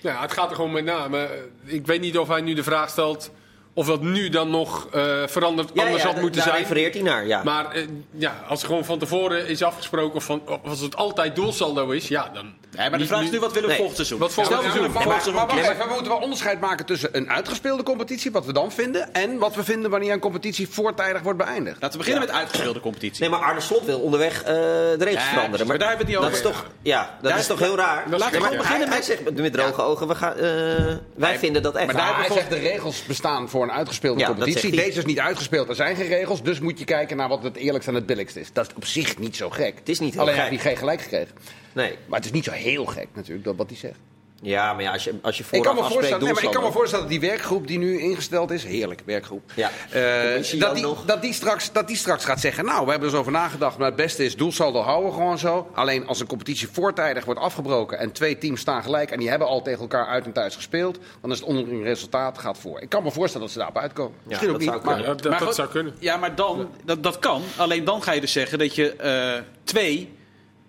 Ja, 0.00 0.20
het 0.20 0.32
gaat 0.32 0.50
er 0.50 0.56
gewoon 0.56 0.72
met 0.72 0.84
name. 0.84 1.18
Eh, 1.18 1.74
Ik 1.74 1.86
weet 1.86 2.00
niet 2.00 2.18
of 2.18 2.28
hij 2.28 2.40
nu 2.40 2.54
de 2.54 2.62
vraag 2.62 2.88
stelt 2.90 3.30
of 3.76 3.86
dat 3.86 4.02
nu 4.02 4.28
dan 4.28 4.50
nog 4.50 4.88
eh, 4.92 5.02
veranderd 5.26 5.70
Ja, 5.74 5.84
anders 5.84 6.02
ja, 6.02 6.08
had 6.08 6.20
moeten 6.20 6.40
daar 6.40 6.48
zijn. 6.50 6.62
refereert 6.62 6.94
hij 6.94 7.02
naar, 7.02 7.26
ja. 7.26 7.40
Maar 7.44 7.70
eh, 7.70 7.86
ja, 8.10 8.34
als 8.48 8.60
er 8.62 8.66
gewoon 8.68 8.84
van 8.84 8.98
tevoren 8.98 9.46
is 9.48 9.62
afgesproken 9.62 10.16
of, 10.16 10.24
van, 10.24 10.42
of 10.46 10.58
als 10.70 10.80
het 10.80 10.96
altijd 10.96 11.36
doelsaldo 11.36 11.90
is, 11.90 12.08
ja 12.08 12.30
dan. 12.34 12.54
Nee, 12.76 12.90
maar 12.90 12.98
de 12.98 13.06
vraag 13.06 13.22
is 13.22 13.30
nu, 13.30 13.38
wat 13.40 13.52
willen 13.52 13.62
we 13.62 13.66
Nee. 13.68 13.76
volgend 13.76 13.96
seizoen? 13.96 14.18
Wat 14.18 14.32
volgend 14.32 14.56
we 14.56 14.62
seizoen? 14.62 14.82
willen 14.82 14.94
Maar, 14.94 15.02
volgend 15.14 15.34
maar, 15.34 15.34
maar 15.34 15.50
seizoen 15.50 15.66
wacht 15.66 15.78
even, 15.78 15.88
we 15.88 15.94
moeten 15.94 16.12
wel 16.12 16.22
onderscheid 16.22 16.60
maken 16.60 16.86
tussen 16.86 17.08
een 17.12 17.30
uitgespeelde 17.30 17.82
competitie, 17.82 18.30
wat 18.30 18.44
we 18.46 18.52
dan 18.52 18.72
vinden, 18.72 19.12
en 19.14 19.38
wat 19.38 19.54
we 19.54 19.64
vinden 19.64 19.90
wanneer 19.90 20.12
een 20.12 20.18
competitie 20.18 20.68
voortijdig 20.68 21.22
wordt 21.22 21.38
beëindigd. 21.38 21.76
Laten 21.82 21.98
we 21.98 22.04
beginnen 22.04 22.26
met 22.28 22.36
uitgespeelde 22.36 22.80
competitie. 22.80 23.20
Nee, 23.20 23.30
maar 23.30 23.40
Arne 23.40 23.60
Slot 23.60 23.84
wil 23.84 23.98
onderweg 24.00 24.42
eh, 24.42 24.44
de 24.54 24.96
regels 24.98 25.24
Ja, 25.24 25.30
veranderen. 25.30 25.66
maar 25.66 25.78
daar 25.78 25.88
hebben 25.88 26.06
we 26.06 26.12
het 26.12 26.22
niet 26.22 26.30
dat 26.32 26.40
over. 26.42 26.50
Is 26.52 26.56
toch, 26.60 26.70
ja, 26.82 27.10
dat 27.20 27.30
Daar- 27.30 27.38
is 27.40 27.46
toch 27.46 27.58
heel 27.58 27.76
raar. 27.76 28.04
ja. 28.18 28.28
hij, 28.62 28.86
hij 28.88 29.02
zegt 29.02 29.24
met, 29.24 29.36
met 29.36 29.52
droge 29.52 29.82
ogen, 29.82 30.08
we 30.08 30.14
gaan, 30.14 30.32
eh, 30.36 30.94
wij 31.14 31.38
vinden 31.38 31.62
dat 31.62 31.74
echt. 31.74 31.86
Maar 31.86 31.94
daar 31.94 32.06
hebben 32.06 32.26
we 32.28 32.32
zegt 32.34 32.50
de 32.50 32.58
regels 32.58 33.02
bestaan 33.04 33.48
voor 33.48 33.65
een 33.68 33.74
uitgespeelde 33.74 34.20
Ja, 34.20 34.26
competitie. 34.26 34.70
hij. 34.74 34.84
Deze 34.84 34.98
is 34.98 35.04
niet 35.04 35.18
uitgespeeld, 35.18 35.68
er 35.68 35.74
zijn 35.74 35.96
geen 35.96 36.06
regels. 36.08 36.42
Dus 36.42 36.60
moet 36.60 36.78
je 36.78 36.84
kijken 36.84 37.16
naar 37.16 37.28
wat 37.28 37.42
het 37.42 37.56
eerlijkst 37.56 37.88
en 37.88 37.94
het 37.94 38.06
billigst 38.06 38.36
is. 38.36 38.52
Dat 38.52 38.66
is 38.66 38.74
op 38.74 38.84
zich 38.84 39.18
niet 39.18 39.36
zo 39.36 39.50
gek. 39.50 39.74
Het 39.78 39.88
is 39.88 39.98
niet 40.00 40.12
heel 40.12 40.22
Alleen 40.22 40.34
gek. 40.34 40.42
heb 40.42 40.52
je 40.52 40.58
geen 40.58 40.76
gelijk 40.76 41.00
gekregen. 41.00 41.34
Nee. 41.72 41.96
Maar 42.06 42.16
het 42.18 42.24
is 42.28 42.32
niet 42.34 42.44
zo 42.44 42.50
heel 42.52 42.84
gek 42.86 43.06
natuurlijk, 43.14 43.44
dat 43.44 43.56
wat 43.56 43.68
hij 43.68 43.76
zegt. 43.78 43.98
Ja, 44.42 44.72
maar 44.72 44.82
ja, 44.82 44.92
als 44.92 45.04
je, 45.04 45.14
als 45.22 45.38
je 45.38 45.44
Ik 45.50 45.50
kan, 45.50 45.58
vooraf 45.60 45.74
me 45.74 45.80
afspreekt 45.80 45.92
voorstellen, 45.92 46.24
nee, 46.24 46.34
maar 46.34 46.42
ik 46.42 46.50
kan 46.50 46.62
me 46.62 46.72
voorstellen 46.72 47.04
dat 47.04 47.20
die 47.20 47.28
werkgroep 47.28 47.66
die 47.66 47.78
nu 47.78 48.00
ingesteld 48.00 48.50
is, 48.50 48.64
heerlijk 48.64 49.02
werkgroep, 49.04 49.52
Ja. 49.54 49.70
eh, 49.90 50.20
Commissie 50.28 50.60
dat, 50.60 50.74
die, 50.74 50.82
nog. 50.84 51.04
dat, 51.04 51.22
die 51.22 51.32
straks, 51.32 51.72
dat 51.72 51.86
die 51.86 51.96
straks 51.96 52.24
gaat 52.24 52.40
zeggen, 52.40 52.64
nou, 52.64 52.84
we 52.84 52.90
hebben 52.90 53.08
er 53.08 53.14
eens 53.14 53.20
over 53.20 53.32
nagedacht, 53.32 53.78
maar 53.78 53.86
het 53.86 53.96
beste 53.96 54.24
is 54.24 54.36
doelsaldo 54.36 54.80
houden 54.80 55.12
gewoon 55.12 55.38
zo. 55.38 55.70
Alleen 55.74 56.06
als 56.06 56.20
een 56.20 56.26
competitie 56.26 56.68
voortijdig 56.72 57.24
wordt 57.24 57.40
afgebroken 57.40 57.98
en 57.98 58.12
twee 58.12 58.38
teams 58.38 58.60
staan 58.60 58.82
gelijk 58.82 59.10
en 59.10 59.18
die 59.18 59.28
hebben 59.28 59.48
al 59.48 59.62
tegen 59.62 59.80
elkaar 59.80 60.06
uit 60.06 60.24
en 60.24 60.32
thuis 60.32 60.54
gespeeld, 60.54 60.98
dan 61.20 61.30
is 61.30 61.38
het 61.38 61.46
onderling 61.48 61.82
resultaat 61.84 62.38
gaat 62.38 62.58
voor. 62.58 62.80
Ik 62.80 62.88
kan 62.88 63.02
me 63.02 63.10
voorstellen 63.10 63.46
dat 63.46 63.52
ze 63.54 63.58
daarop 63.58 63.78
uitkomen. 63.78 64.14
Misschien 64.22 64.48
ook 64.50 64.52
dat 64.52 64.62
niet, 64.62 64.70
zou 64.70 64.84
maar 64.84 64.94
kunnen. 64.94 65.16
Ja, 65.16 65.22
dat 65.22 65.30
Maar 65.30 65.40
dat 65.40 65.54
zou 65.54 65.68
kunnen. 65.68 65.94
Ja, 65.98 66.16
maar 66.16 66.34
dan, 66.34 66.70
dat, 66.84 67.02
dat 67.02 67.18
kan. 67.18 67.42
Alleen 67.56 67.84
dan 67.84 68.02
ga 68.02 68.12
je 68.12 68.20
dus 68.20 68.32
zeggen 68.32 68.58
dat 68.58 68.74
je 68.74 68.92
eh, 68.92 69.42
twee 69.64 70.12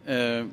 eh, 0.04 0.40
eh, 0.40 0.46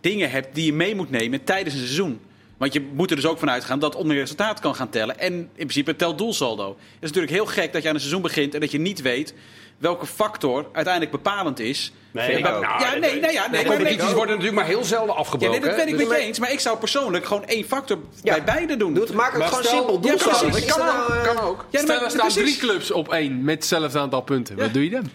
dingen 0.00 0.30
hebt 0.30 0.54
die 0.54 0.64
je 0.66 0.72
mee 0.72 0.94
moet 0.94 1.10
nemen 1.10 1.44
tijdens 1.44 1.74
een 1.74 1.80
seizoen. 1.80 2.20
Want 2.56 2.72
je 2.72 2.88
moet 2.92 3.10
er 3.10 3.16
dus 3.16 3.26
ook 3.26 3.38
van 3.38 3.50
uitgaan 3.50 3.78
dat 3.78 3.94
onder 3.94 4.16
resultaat 4.16 4.60
kan 4.60 4.74
gaan 4.74 4.88
tellen. 4.90 5.18
En 5.18 5.32
in 5.32 5.48
principe 5.54 5.96
telt 5.96 6.18
doelsaldo. 6.18 6.68
Het 6.68 6.78
is 7.00 7.08
natuurlijk 7.08 7.32
heel 7.32 7.46
gek 7.46 7.72
dat 7.72 7.82
je 7.82 7.88
aan 7.88 7.94
een 7.94 8.00
seizoen 8.00 8.22
begint 8.22 8.54
en 8.54 8.60
dat 8.60 8.70
je 8.70 8.78
niet 8.78 9.02
weet 9.02 9.34
welke 9.78 10.06
factor 10.06 10.66
uiteindelijk 10.72 11.12
bepalend 11.12 11.58
is. 11.58 11.92
Ik 12.12 12.38
Ja, 12.38 12.54
ook. 12.56 12.62
ja, 12.62 12.94
nee, 12.94 13.20
nee, 13.20 13.32
ja, 13.32 13.46
nee, 13.50 13.62
de 13.62 13.66
maar- 13.68 13.76
competities 13.76 14.04
nee, 14.04 14.14
worden 14.14 14.34
natuurlijk 14.36 14.54
maar 14.54 14.66
heel 14.66 14.84
zelden 14.84 15.14
ja, 15.14 15.20
afgebroken. 15.20 15.60
nee, 15.60 15.68
dat 15.68 15.76
ben 15.78 15.88
ik 15.88 15.96
met 15.96 16.08
Dus- 16.08 16.18
je 16.18 16.22
eens. 16.24 16.38
Maar 16.38 16.52
ik 16.52 16.60
zou 16.60 16.78
persoonlijk 16.78 17.24
gewoon 17.26 17.44
één 17.44 17.64
factor 17.64 17.98
Ja. 18.22 18.32
bij 18.34 18.44
beide 18.44 18.76
doen. 18.76 18.94
Doe 18.94 19.04
het, 19.04 19.12
maak 19.12 19.30
het 19.30 19.38
Maar 19.38 19.48
gewoon 19.48 19.64
stel- 19.64 19.76
simpel. 19.76 19.94
Ja, 19.94 20.00
Doelsaldo. 20.16 20.48
precies. 20.48 20.70
Kan, 20.74 20.78
nou, 20.86 21.02
ook, 21.02 21.08
eh, 21.08 21.22
kan 21.34 21.38
ook. 21.44 21.64
Ja, 21.70 21.80
Stel, 21.80 22.02
er 22.02 22.10
staan 22.10 22.20
precies. 22.32 22.42
drie 22.58 22.68
clubs 22.68 22.90
op 22.90 23.12
één 23.12 23.44
met 23.44 23.54
hetzelfde 23.54 23.98
aantal 23.98 24.20
punten. 24.20 24.56
Wat 24.56 24.72
doe 24.74 24.84
je 24.84 24.90
dan? 24.90 25.10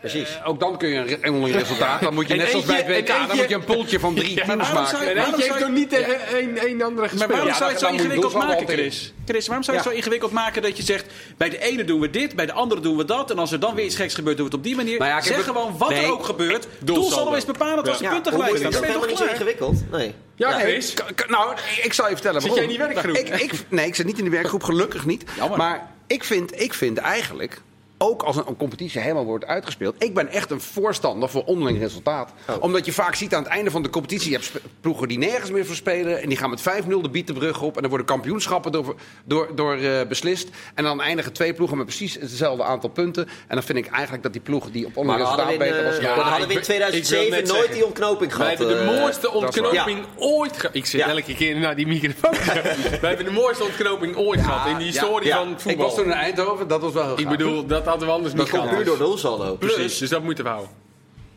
Precies. 0.00 0.36
Eh, 0.42 0.48
Ook 0.48 0.60
dan 0.60 0.78
kun 0.78 0.88
je 0.88 1.18
een 1.20 1.52
resultaat. 1.52 2.00
Dan 2.00 2.14
moet 2.14 2.26
je 2.26 2.32
En 2.32 2.38
net 2.38 2.48
zoals 2.50 2.64
bij 2.64 2.76
het 2.76 2.86
WK, 2.86 3.06
dan 3.06 3.20
eentje- 3.20 3.36
moet 3.36 3.48
je 3.48 3.54
een 3.54 3.64
poeltje 3.64 4.00
van 4.00 4.14
drie 4.14 4.34
Ja, 4.36 4.44
teams 4.44 4.70
waarom 4.70 4.86
zou 4.86 4.92
maken. 4.92 5.00
je- 5.00 5.08
En 5.10 5.16
waarom 5.16 5.34
eentje 5.34 5.46
zou 5.48 5.58
heeft 5.58 5.68
je- 5.68 5.74
toch 5.74 5.74
niet 5.74 5.90
tegen 5.90 6.26
één, 6.38 6.58
één 6.68 6.82
andere 6.82 6.94
Maar 7.00 7.08
gespeeld? 7.08 7.30
waarom 7.30 7.48
Ja, 7.48 7.54
zou 7.54 7.70
je 7.70 7.76
het 7.76 7.84
zo 7.86 7.92
ingewikkeld 7.92 8.32
maken, 8.32 8.68
Chris? 8.68 9.12
Chris, 9.26 9.46
waarom 9.46 9.64
zou 9.64 9.76
je 9.76 9.82
het 9.82 9.92
zo 9.92 9.96
ingewikkeld 9.98 10.32
maken 10.32 10.62
dat 10.62 10.76
je 10.76 10.82
zegt... 10.82 11.06
bij 11.36 11.48
de 11.50 11.58
ene 11.58 11.84
doen 11.84 12.00
we 12.00 12.10
dit, 12.10 12.36
bij 12.36 12.46
de 12.46 12.52
andere 12.52 12.80
doen 12.80 12.96
we 12.96 13.04
dat... 13.04 13.30
en 13.30 13.38
als 13.38 13.52
er 13.52 13.60
dan 13.60 13.74
weer 13.74 13.84
iets 13.84 13.96
geks 13.96 14.14
gebeurt, 14.14 14.36
doen 14.36 14.46
we 14.46 14.50
het 14.52 14.60
op 14.60 14.66
die 14.66 14.76
manier. 14.76 14.98
Nou 14.98 15.10
ja, 15.10 15.20
zeg 15.20 15.44
gewoon 15.44 15.78
wat 15.78 15.88
Nee. 15.88 16.04
er 16.04 16.12
ook 16.12 16.24
gebeurt. 16.24 16.66
Doelsaldo. 16.78 17.32
Is 17.34 17.44
bepalend 17.44 17.88
als 17.88 17.98
de 17.98 18.04
Ja, 18.04 18.10
punten 18.10 18.32
gelijk 18.32 18.52
is 18.52 18.60
Dan 18.60 18.70
dat 18.70 18.80
ben 18.80 18.90
je 18.90 18.96
helemaal 18.96 19.16
toch 19.16 19.26
niet 19.26 19.28
zo 19.28 19.34
ingewikkeld? 19.34 19.90
Nee. 19.90 20.14
Ja, 20.36 20.50
Ja. 20.50 20.58
Chris. 20.58 20.94
Nou, 21.28 21.54
ik 21.82 21.92
zal 21.92 22.06
je 22.08 22.12
vertellen 22.12 22.40
Zit 22.40 22.50
waarom. 22.50 22.68
jij 22.70 22.78
in 22.80 22.86
die 22.88 22.94
werkgroep? 22.94 23.16
Ik, 23.16 23.40
ik, 23.52 23.64
nee, 23.68 23.86
ik 23.86 23.94
zit 23.94 24.06
niet 24.06 24.16
in 24.18 24.24
die 24.24 24.32
werkgroep, 24.32 24.62
gelukkig 24.62 25.06
niet. 25.06 25.24
Maar 25.56 25.90
ik 26.06 26.24
vind, 26.24 26.60
ik 26.60 26.74
vind 26.74 26.98
eigenlijk, 26.98 27.60
ook 28.02 28.22
als 28.22 28.36
een, 28.36 28.42
een 28.46 28.56
competitie 28.56 29.00
helemaal 29.00 29.24
wordt 29.24 29.44
uitgespeeld... 29.44 29.94
ik 29.98 30.14
ben 30.14 30.28
echt 30.28 30.50
een 30.50 30.60
voorstander 30.60 31.28
voor 31.28 31.44
onderling 31.44 31.78
resultaat. 31.78 32.32
Oh. 32.48 32.56
Omdat 32.62 32.84
je 32.86 32.92
vaak 32.92 33.14
ziet 33.14 33.34
aan 33.34 33.42
het 33.42 33.52
einde 33.52 33.70
van 33.70 33.82
de 33.82 33.90
competitie... 33.90 34.30
je 34.30 34.36
hebt 34.36 34.52
ploegen 34.80 35.08
die 35.08 35.18
nergens 35.18 35.50
meer 35.50 35.66
voor 35.66 35.74
spelen... 35.74 36.22
en 36.22 36.28
die 36.28 36.36
gaan 36.38 36.50
met 36.50 36.60
5-0 36.60 36.86
de 36.88 37.08
bietenbrug 37.10 37.62
op... 37.62 37.74
en 37.74 37.80
dan 37.80 37.88
worden 37.88 38.06
kampioenschappen 38.06 38.72
door, 38.72 38.94
door, 39.24 39.48
door 39.54 39.74
eh, 39.76 40.06
beslist. 40.08 40.48
En 40.74 40.84
dan 40.84 41.00
eindigen 41.00 41.32
twee 41.32 41.54
ploegen 41.54 41.76
met 41.76 41.86
precies 41.86 42.14
hetzelfde 42.14 42.64
aantal 42.64 42.90
punten. 42.90 43.24
En 43.26 43.54
dan 43.54 43.62
vind 43.62 43.78
ik 43.78 43.86
eigenlijk 43.86 44.22
dat 44.22 44.32
die 44.32 44.42
ploegen 44.42 44.72
die 44.72 44.86
op 44.86 44.94
Maar 44.94 45.02
onderling 45.04 45.28
we 45.28 45.36
resultaat 45.36 45.58
beter 45.58 45.78
eh, 45.78 45.84
was... 45.84 46.00
dan 46.16 46.24
hadden 46.28 46.48
we 46.48 46.54
in 46.54 46.60
ik 46.60 46.66
wil- 46.66 46.76
ik 46.76 46.92
wil 46.92 47.02
2007 47.02 47.30
net 47.30 47.46
nooit 47.46 47.50
zeggen. 47.58 47.74
die 47.74 47.84
ontknoping 47.86 48.36
Wij 48.36 48.46
gehad. 48.46 48.58
hebben 48.58 48.86
de 48.86 48.92
eh, 48.92 49.00
mooiste 49.00 49.30
ontknoping 49.30 49.98
ooit 50.16 50.56
gehad. 50.56 50.74
Ik 50.76 50.86
zit 50.86 51.00
Ja. 51.00 51.08
elke 51.08 51.34
keer 51.34 51.58
naar 51.58 51.76
die 51.76 51.86
microfoon. 51.86 52.30
Wij 53.00 53.08
hebben 53.08 53.24
de 53.24 53.30
mooiste 53.32 53.64
ontknoping 53.64 54.16
ooit 54.16 54.40
gehad 54.40 54.68
in 54.68 54.78
de 54.78 54.84
historie 54.84 55.26
ja. 55.28 55.36
van 55.36 55.48
het 55.48 55.56
Ik 55.56 55.62
voetbal. 55.62 55.86
was 55.86 55.94
toen 55.94 56.04
in 56.04 56.12
Eindhoven, 56.12 56.68
dat 56.68 56.80
was 56.80 56.92
wel 56.92 57.04
heel 57.06 57.18
Ik 57.18 57.28
bedoel, 57.28 57.66
dat 57.66 57.84
hadden 57.90 58.08
we 58.08 58.14
anders 58.14 58.32
niet 58.34 58.42
Dat 58.42 58.50
komt 58.50 58.62
gehad. 58.62 58.76
puur 58.76 58.86
door 58.86 58.98
doelsaldo. 59.08 59.54
Precies, 59.56 59.98
dus 59.98 60.08
dat 60.08 60.22
moeten 60.22 60.44
we 60.44 60.50
houden. 60.50 60.78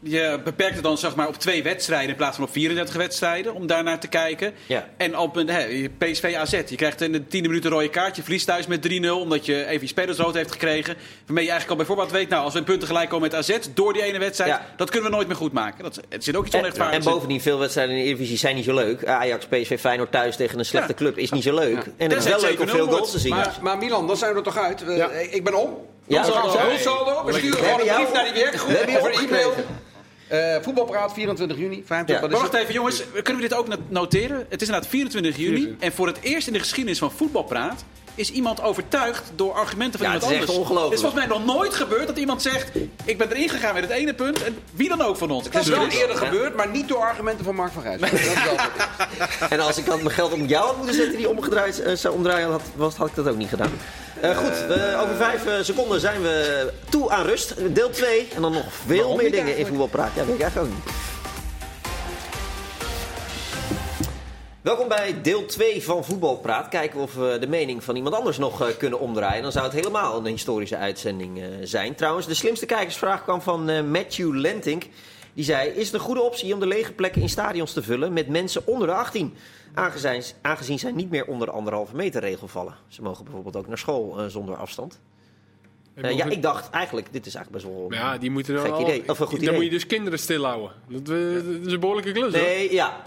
Je 0.05 0.39
beperkt 0.43 0.73
het 0.73 0.83
dan 0.83 0.97
zeg 0.97 1.15
maar, 1.15 1.27
op 1.27 1.35
twee 1.35 1.63
wedstrijden 1.63 2.09
in 2.09 2.15
plaats 2.15 2.35
van 2.35 2.45
op 2.45 2.51
34 2.51 2.95
wedstrijden. 2.95 3.53
Om 3.53 3.67
daarnaar 3.67 3.99
te 3.99 4.07
kijken. 4.07 4.53
Ja. 4.67 4.89
En 4.97 5.17
op 5.17 5.35
een 5.35 5.49
hè, 5.49 5.89
PSV 5.97 6.35
AZ. 6.37 6.51
Je 6.51 6.75
krijgt 6.75 7.01
in 7.01 7.11
de 7.11 7.27
tiende 7.27 7.47
minuut 7.47 7.65
een 7.65 7.71
rode 7.71 7.89
kaart. 7.89 8.15
Je 8.15 8.21
verliest 8.21 8.45
thuis 8.45 8.67
met 8.67 8.87
3-0. 9.03 9.09
Omdat 9.09 9.45
je 9.45 9.65
even 9.65 9.81
je 9.81 9.87
spelers 9.87 10.17
rood 10.17 10.33
heeft 10.33 10.51
gekregen. 10.51 10.95
Waarmee 11.25 11.43
je 11.43 11.49
eigenlijk 11.49 11.69
al 11.69 11.75
bijvoorbeeld 11.75 12.11
weet. 12.11 12.29
Nou, 12.29 12.43
als 12.43 12.53
we 12.53 12.63
punten 12.63 12.87
gelijk 12.87 13.09
komen 13.09 13.29
met 13.31 13.39
AZ. 13.39 13.57
Door 13.73 13.93
die 13.93 14.01
ene 14.03 14.19
wedstrijd. 14.19 14.51
Ja. 14.51 14.65
Dat 14.77 14.89
kunnen 14.89 15.09
we 15.09 15.15
nooit 15.15 15.27
meer 15.27 15.37
goed 15.37 15.53
maken. 15.53 15.83
Dat, 15.83 15.97
er 16.09 16.23
zit 16.23 16.35
ook 16.35 16.45
iets 16.45 16.53
En, 16.53 16.59
onrechtvaardigs 16.59 17.05
en 17.05 17.11
in. 17.11 17.15
bovendien, 17.17 17.41
veel 17.41 17.59
wedstrijden 17.59 17.95
in 17.95 18.01
de 18.01 18.07
Eredivisie 18.07 18.37
zijn 18.37 18.55
niet 18.55 18.65
zo 18.65 18.73
leuk. 18.73 19.05
Ajax, 19.05 19.45
PSV, 19.45 19.79
Feyenoord 19.79 20.11
thuis 20.11 20.35
tegen 20.35 20.59
een 20.59 20.65
slechte 20.65 20.89
Ja. 20.91 20.95
club 20.97 21.17
is 21.17 21.31
niet 21.31 21.43
zo 21.43 21.53
leuk. 21.55 21.85
En 21.97 22.09
het 22.09 22.17
is 22.19 22.23
wel 22.23 22.33
het 22.33 22.41
leuk 22.49 22.59
om 22.59 22.67
7-0 22.67 22.71
veel 22.71 22.87
goals 22.87 23.11
te 23.11 23.19
zien. 23.19 23.35
Maar, 23.35 23.57
maar 23.61 23.77
Milan, 23.77 24.07
dan 24.07 24.17
zijn 24.17 24.31
we 24.31 24.37
er 24.37 24.43
toch 24.43 24.57
uit. 24.57 24.83
Ik 25.31 25.43
ben 25.43 25.53
om. 25.61 25.77
Ja, 26.07 26.25
we 26.25 26.31
gaan 26.31 26.49
saldo. 26.51 26.69
zo 26.69 26.77
saldo. 26.77 27.25
We 27.25 27.33
sturen 27.33 27.57
gewoon 27.59 27.79
een 27.79 27.95
brief 27.95 28.13
naar 28.13 28.23
die 28.33 28.43
werkgroep. 28.43 29.01
of 29.01 29.03
een 29.19 29.27
e-mail. 29.27 29.53
Eh, 30.27 30.55
voetbalpraat 30.61 31.13
24 31.13 31.57
juni. 31.57 31.83
25, 31.85 32.31
Ja. 32.31 32.37
wacht 32.43 32.53
even 32.53 32.73
jongens, 32.73 33.03
kunnen 33.23 33.41
we 33.41 33.47
dit 33.49 33.57
ook 33.57 33.67
not- 33.67 33.89
noteren? 33.89 34.45
Het 34.49 34.61
is 34.61 34.67
inderdaad 34.67 34.89
24 34.89 35.37
juni. 35.37 35.75
En 35.79 35.91
voor 35.93 36.07
het 36.07 36.17
eerst 36.21 36.47
in 36.47 36.53
de 36.53 36.59
geschiedenis 36.59 36.99
van 36.99 37.11
voetbalpraat 37.11 37.83
is 38.15 38.31
iemand 38.31 38.61
overtuigd 38.61 39.31
door 39.35 39.53
argumenten 39.53 39.99
van 39.99 40.07
Ja, 40.07 40.13
het 40.13 40.23
iemand 40.23 40.41
is 40.41 40.47
echt 40.47 40.57
anders. 40.57 40.69
ongelooflijk. 40.69 40.99
Het 41.01 41.03
is 41.03 41.11
volgens 41.11 41.25
mij 41.27 41.37
nog 41.47 41.55
nooit 41.55 41.73
gebeurd 41.73 42.07
dat 42.07 42.17
iemand 42.17 42.41
zegt... 42.41 42.71
ik 43.05 43.17
ben 43.17 43.31
erin 43.31 43.49
gegaan 43.49 43.73
met 43.73 43.83
het 43.83 43.91
ene 43.91 44.13
punt 44.13 44.43
en 44.43 44.57
wie 44.73 44.89
dan 44.89 45.01
ook 45.01 45.17
van 45.17 45.31
ons. 45.31 45.45
Het 45.45 45.55
is 45.55 45.67
wel 45.67 45.87
eerder 45.87 46.15
gebeurd, 46.15 46.55
maar 46.55 46.67
niet 46.69 46.87
door 46.87 46.97
argumenten 46.99 47.45
van 47.45 47.55
Mark 47.55 47.71
van 47.71 47.83
Rijs. 47.83 48.01
En 49.49 49.59
als 49.59 49.77
ik 49.77 49.85
dan 49.85 50.03
mijn 50.03 50.15
geld 50.15 50.33
op 50.33 50.39
jou 50.47 50.65
had 50.65 50.77
moeten 50.77 50.95
zetten 50.95 51.17
die 51.17 51.29
omgedraaid 51.29 51.81
eh, 51.81 51.95
zou 51.95 52.15
omdraaien 52.15 52.49
had, 52.51 52.61
was, 52.75 52.95
had 52.95 53.07
ik 53.07 53.15
dat 53.15 53.27
ook 53.27 53.37
niet 53.37 53.49
gedaan. 53.49 53.71
Eh, 54.23 54.37
goed, 54.37 54.65
we- 54.67 54.97
over 55.01 55.15
vijf 55.15 55.45
eh, 55.45 55.53
seconden 55.61 55.99
zijn 55.99 56.21
we 56.21 56.69
toe 56.89 57.11
aan 57.11 57.25
rust. 57.25 57.53
Deel 57.75 57.89
2 57.89 58.27
en 58.35 58.41
dan 58.41 58.51
nog 58.51 58.73
veel 58.85 58.97
Waarom 58.97 59.17
meer 59.17 59.31
dingen 59.31 59.57
in 59.57 59.65
voetbalpraat. 59.65 60.11
Ja, 60.15 60.25
weet 60.25 60.35
ik 60.35 60.41
eigenlijk 60.41 60.71
ook 60.71 60.77
niet. 60.85 60.93
Welkom 64.61 64.87
bij 64.87 65.21
deel 65.21 65.45
2 65.45 65.83
van 65.83 66.05
Voetbalpraat. 66.05 66.67
Kijken 66.69 66.99
of 66.99 67.13
we 67.13 67.37
de 67.39 67.47
mening 67.47 67.83
van 67.83 67.95
iemand 67.95 68.15
anders 68.15 68.37
nog 68.37 68.61
eh, 68.61 68.67
kunnen 68.77 68.99
omdraaien. 68.99 69.43
Dan 69.43 69.51
zou 69.51 69.65
het 69.65 69.73
helemaal 69.73 70.17
een 70.17 70.25
historische 70.25 70.77
uitzending 70.77 71.39
eh, 71.41 71.45
zijn. 71.63 71.95
Trouwens, 71.95 72.27
de 72.27 72.33
slimste 72.33 72.65
kijkersvraag 72.65 73.23
kwam 73.23 73.41
van 73.41 73.69
eh, 73.69 73.81
Matthew 73.83 74.33
Lentink. 74.35 74.83
Die 75.33 75.43
zei, 75.43 75.69
is 75.69 75.85
het 75.85 75.93
een 75.93 75.99
goede 75.99 76.21
optie 76.21 76.53
om 76.53 76.59
de 76.59 76.67
lege 76.67 76.91
plekken 76.93 77.21
in 77.21 77.29
stadions 77.29 77.73
te 77.73 77.83
vullen 77.83 78.13
met 78.13 78.27
mensen 78.27 78.67
onder 78.67 78.87
de 78.87 78.93
18? 78.93 79.35
Aangezien, 79.73 80.23
aangezien 80.41 80.79
zij 80.79 80.91
niet 80.91 81.09
meer 81.09 81.25
onder 81.25 81.47
de 81.47 81.53
anderhalve 81.53 81.95
meter 81.95 82.21
regel 82.21 82.47
vallen. 82.47 82.75
Ze 82.87 83.01
mogen 83.01 83.23
bijvoorbeeld 83.23 83.55
ook 83.55 83.67
naar 83.67 83.77
school 83.77 84.19
eh, 84.19 84.25
zonder 84.27 84.55
afstand. 84.55 84.99
Eh, 85.95 86.11
ja, 86.17 86.25
ik 86.25 86.41
dacht 86.41 86.69
eigenlijk, 86.69 87.07
dit 87.13 87.25
is 87.25 87.35
eigenlijk 87.35 87.65
best 87.65 87.75
wel... 87.77 87.93
Ja, 87.93 88.17
die 88.17 88.31
moeten 88.31 88.59
Gek 88.59 88.71
al- 88.71 88.81
idee. 88.81 89.09
Of 89.09 89.19
een 89.19 89.27
goed 89.27 89.35
Dan 89.35 89.41
idee. 89.43 89.53
moet 89.53 89.63
je 89.63 89.69
dus 89.69 89.87
kinderen 89.87 90.19
stilhouden. 90.19 90.71
Dat, 90.87 90.99
eh, 91.01 91.33
dat 91.33 91.65
is 91.65 91.73
een 91.73 91.79
behoorlijke 91.79 92.11
klus, 92.11 92.33
hoor. 92.33 92.41
Nee, 92.43 92.73
ja. 92.73 93.01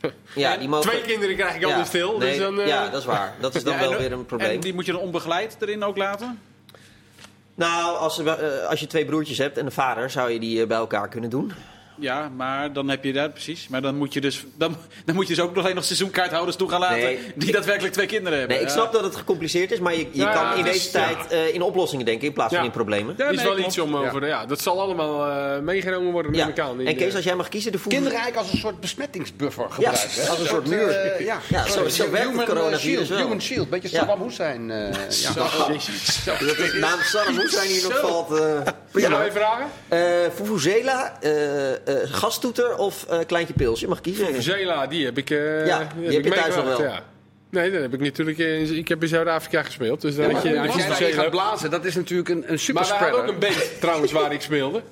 Ja, 0.34 0.56
die 0.56 0.68
mogen... 0.68 0.90
Twee 0.90 1.02
kinderen 1.02 1.36
krijg 1.36 1.54
ik 1.54 1.60
ja, 1.66 1.76
niet 1.76 1.86
stil. 1.86 2.18
nee, 2.18 2.28
dus 2.28 2.38
dan, 2.38 2.66
Ja, 2.66 2.88
dat 2.88 3.00
is 3.00 3.06
waar. 3.06 3.34
Dat 3.40 3.54
is 3.54 3.64
dan 3.64 3.74
Ja, 3.74 3.80
wel 3.88 3.98
weer 3.98 4.12
een 4.12 4.26
probleem. 4.26 4.50
En 4.50 4.60
die 4.60 4.74
moet 4.74 4.86
je 4.86 4.92
dan 4.92 5.00
onbegeleid 5.00 5.56
erin 5.60 5.82
ook 5.82 5.96
laten? 5.96 6.40
Nou, 7.58 7.96
als, 7.96 8.18
eh, 8.18 8.66
als 8.68 8.80
je 8.80 8.86
twee 8.86 9.04
broertjes 9.04 9.38
hebt 9.38 9.58
en 9.58 9.66
een 9.66 9.72
vader, 9.72 10.10
zou 10.10 10.30
je 10.30 10.40
die 10.40 10.60
eh, 10.60 10.66
bij 10.66 10.76
elkaar 10.76 11.08
kunnen 11.08 11.30
doen. 11.30 11.52
Ja, 12.00 12.28
maar 12.36 12.72
dan 12.72 12.88
heb 12.88 13.04
je 13.04 13.12
dat 13.12 13.32
precies. 13.32 13.68
Maar 13.68 13.82
dan 13.82 13.94
moet 13.96 14.12
je 14.12 14.20
dus, 14.20 14.44
dan, 14.56 14.76
dan 15.04 15.14
moet 15.14 15.28
je 15.28 15.34
dus 15.34 15.44
ook 15.44 15.54
nog 15.54 15.62
alleen 15.64 15.74
nog 15.76 15.84
seizoenkaarthouders 15.84 16.56
toe 16.56 16.68
gaan 16.68 16.80
laten. 16.80 16.98
Nee. 16.98 17.18
Die 17.34 17.52
daadwerkelijk 17.52 17.92
twee 17.94 18.06
kinderen 18.06 18.38
hebben. 18.38 18.56
Nee, 18.56 18.64
ik 18.66 18.72
Ja. 18.72 18.78
snap 18.80 18.92
dat 18.92 19.02
het 19.02 19.16
gecompliceerd 19.16 19.72
is, 19.72 19.78
maar 19.78 19.92
je, 19.94 19.98
je 19.98 20.08
Ja, 20.12 20.32
kan 20.32 20.58
in 20.58 20.64
deze 20.64 20.76
is- 20.76 20.90
tijd 20.90 21.26
eh, 21.30 21.54
in 21.54 21.62
oplossingen 21.62 22.04
denken 22.06 22.26
in 22.26 22.32
plaats 22.32 22.54
van 22.54 22.64
in 22.64 22.70
problemen. 22.70 23.14
Ja, 23.18 23.28
is 23.28 23.36
nee, 23.36 23.44
wel 23.44 23.54
klopt. 23.54 23.68
iets 23.68 23.78
om 23.78 23.96
over. 23.96 24.26
Ja. 24.26 24.46
dat 24.46 24.60
zal 24.60 24.80
allemaal 24.80 25.26
eh, 25.30 25.60
meegenomen 25.62 26.12
worden, 26.12 26.32
Ja. 26.34 26.38
neem 26.38 26.48
ik 26.48 26.58
aan. 26.60 26.80
En 26.80 26.96
Kees, 26.96 27.10
de- 27.10 27.16
als 27.16 27.24
jij 27.24 27.34
mag 27.34 27.48
kiezen, 27.48 27.72
de. 27.72 27.78
Kinderen 27.88 28.18
eigenlijk 28.18 28.36
als 28.46 28.52
een 28.52 28.58
soort 28.58 28.80
besmettingsbuffer 28.80 29.66
hè? 29.80 29.88
als 29.88 30.38
een 30.40 30.46
soort 30.46 30.66
muur. 30.66 30.88
eh, 30.88 31.24
ja, 31.26 31.38
Ja, 31.48 31.64
zo- 31.66 31.88
zo 31.88 32.10
werkt 32.10 32.18
het 32.18 32.28
human, 32.28 32.40
eh, 32.40 32.46
coronavirus 32.54 33.08
wel. 33.08 33.18
Human 33.18 33.40
shield, 33.42 33.70
beetje. 33.70 33.88
Saddam 33.88 34.22
Hussein. 34.22 34.70
eh, 34.70 35.10
ja. 35.10 35.32
Dat 36.24 36.38
de 36.38 36.76
naam 36.80 36.98
Saddam 37.02 37.36
Hussein 37.38 37.68
hier 37.68 37.82
nog 37.82 38.00
valt. 38.00 38.40
eh 38.40 38.60
prima. 38.90 39.30
vragen? 39.30 39.66
Eh 39.88 39.98
Vuvuzela, 40.34 41.18
eh, 41.20 41.72
eh, 41.72 41.78
gastoeter 42.04 42.76
of 42.76 43.06
eh, 43.08 43.18
kleintje 43.26 43.54
pils? 43.54 43.80
Je 43.80 43.88
mag 43.88 44.00
kiezen. 44.00 44.42
Zela, 44.42 44.86
die 44.86 45.04
heb 45.04 45.18
ik. 45.18 45.30
eh 45.30 45.66
Ja, 45.66 45.78
die 45.78 46.04
heb 46.04 46.12
heb 46.12 46.26
ik 46.26 46.34
je 46.34 46.40
thuis 46.40 46.54
nog 46.54 46.64
wel. 46.64 46.82
Ja. 46.82 47.02
Nee, 47.50 47.70
dat 47.70 47.80
heb 47.82 47.94
ik 47.94 48.00
natuurlijk. 48.00 48.38
eh, 48.38 48.70
Ik 48.70 48.88
heb 48.88 49.02
in 49.02 49.08
Zuid-Afrika 49.08 49.62
gespeeld. 49.62 50.00
Dus 50.00 50.16
Ja, 50.16 50.30
had 50.30 50.42
je, 50.42 50.60
als 50.60 50.74
je 50.74 50.94
Zela. 50.94 51.22
gaat 51.22 51.30
blazen, 51.30 51.70
dat 51.70 51.84
is 51.84 51.94
natuurlijk 51.94 52.28
een, 52.28 52.44
een 52.52 52.58
super 52.58 52.96
Maar 53.00 53.12
ook 53.12 53.26
een 53.28 53.38
band 53.38 53.80
trouwens 53.80 54.12
waar 54.12 54.32
ik 54.32 54.40
speelde. 54.40 54.82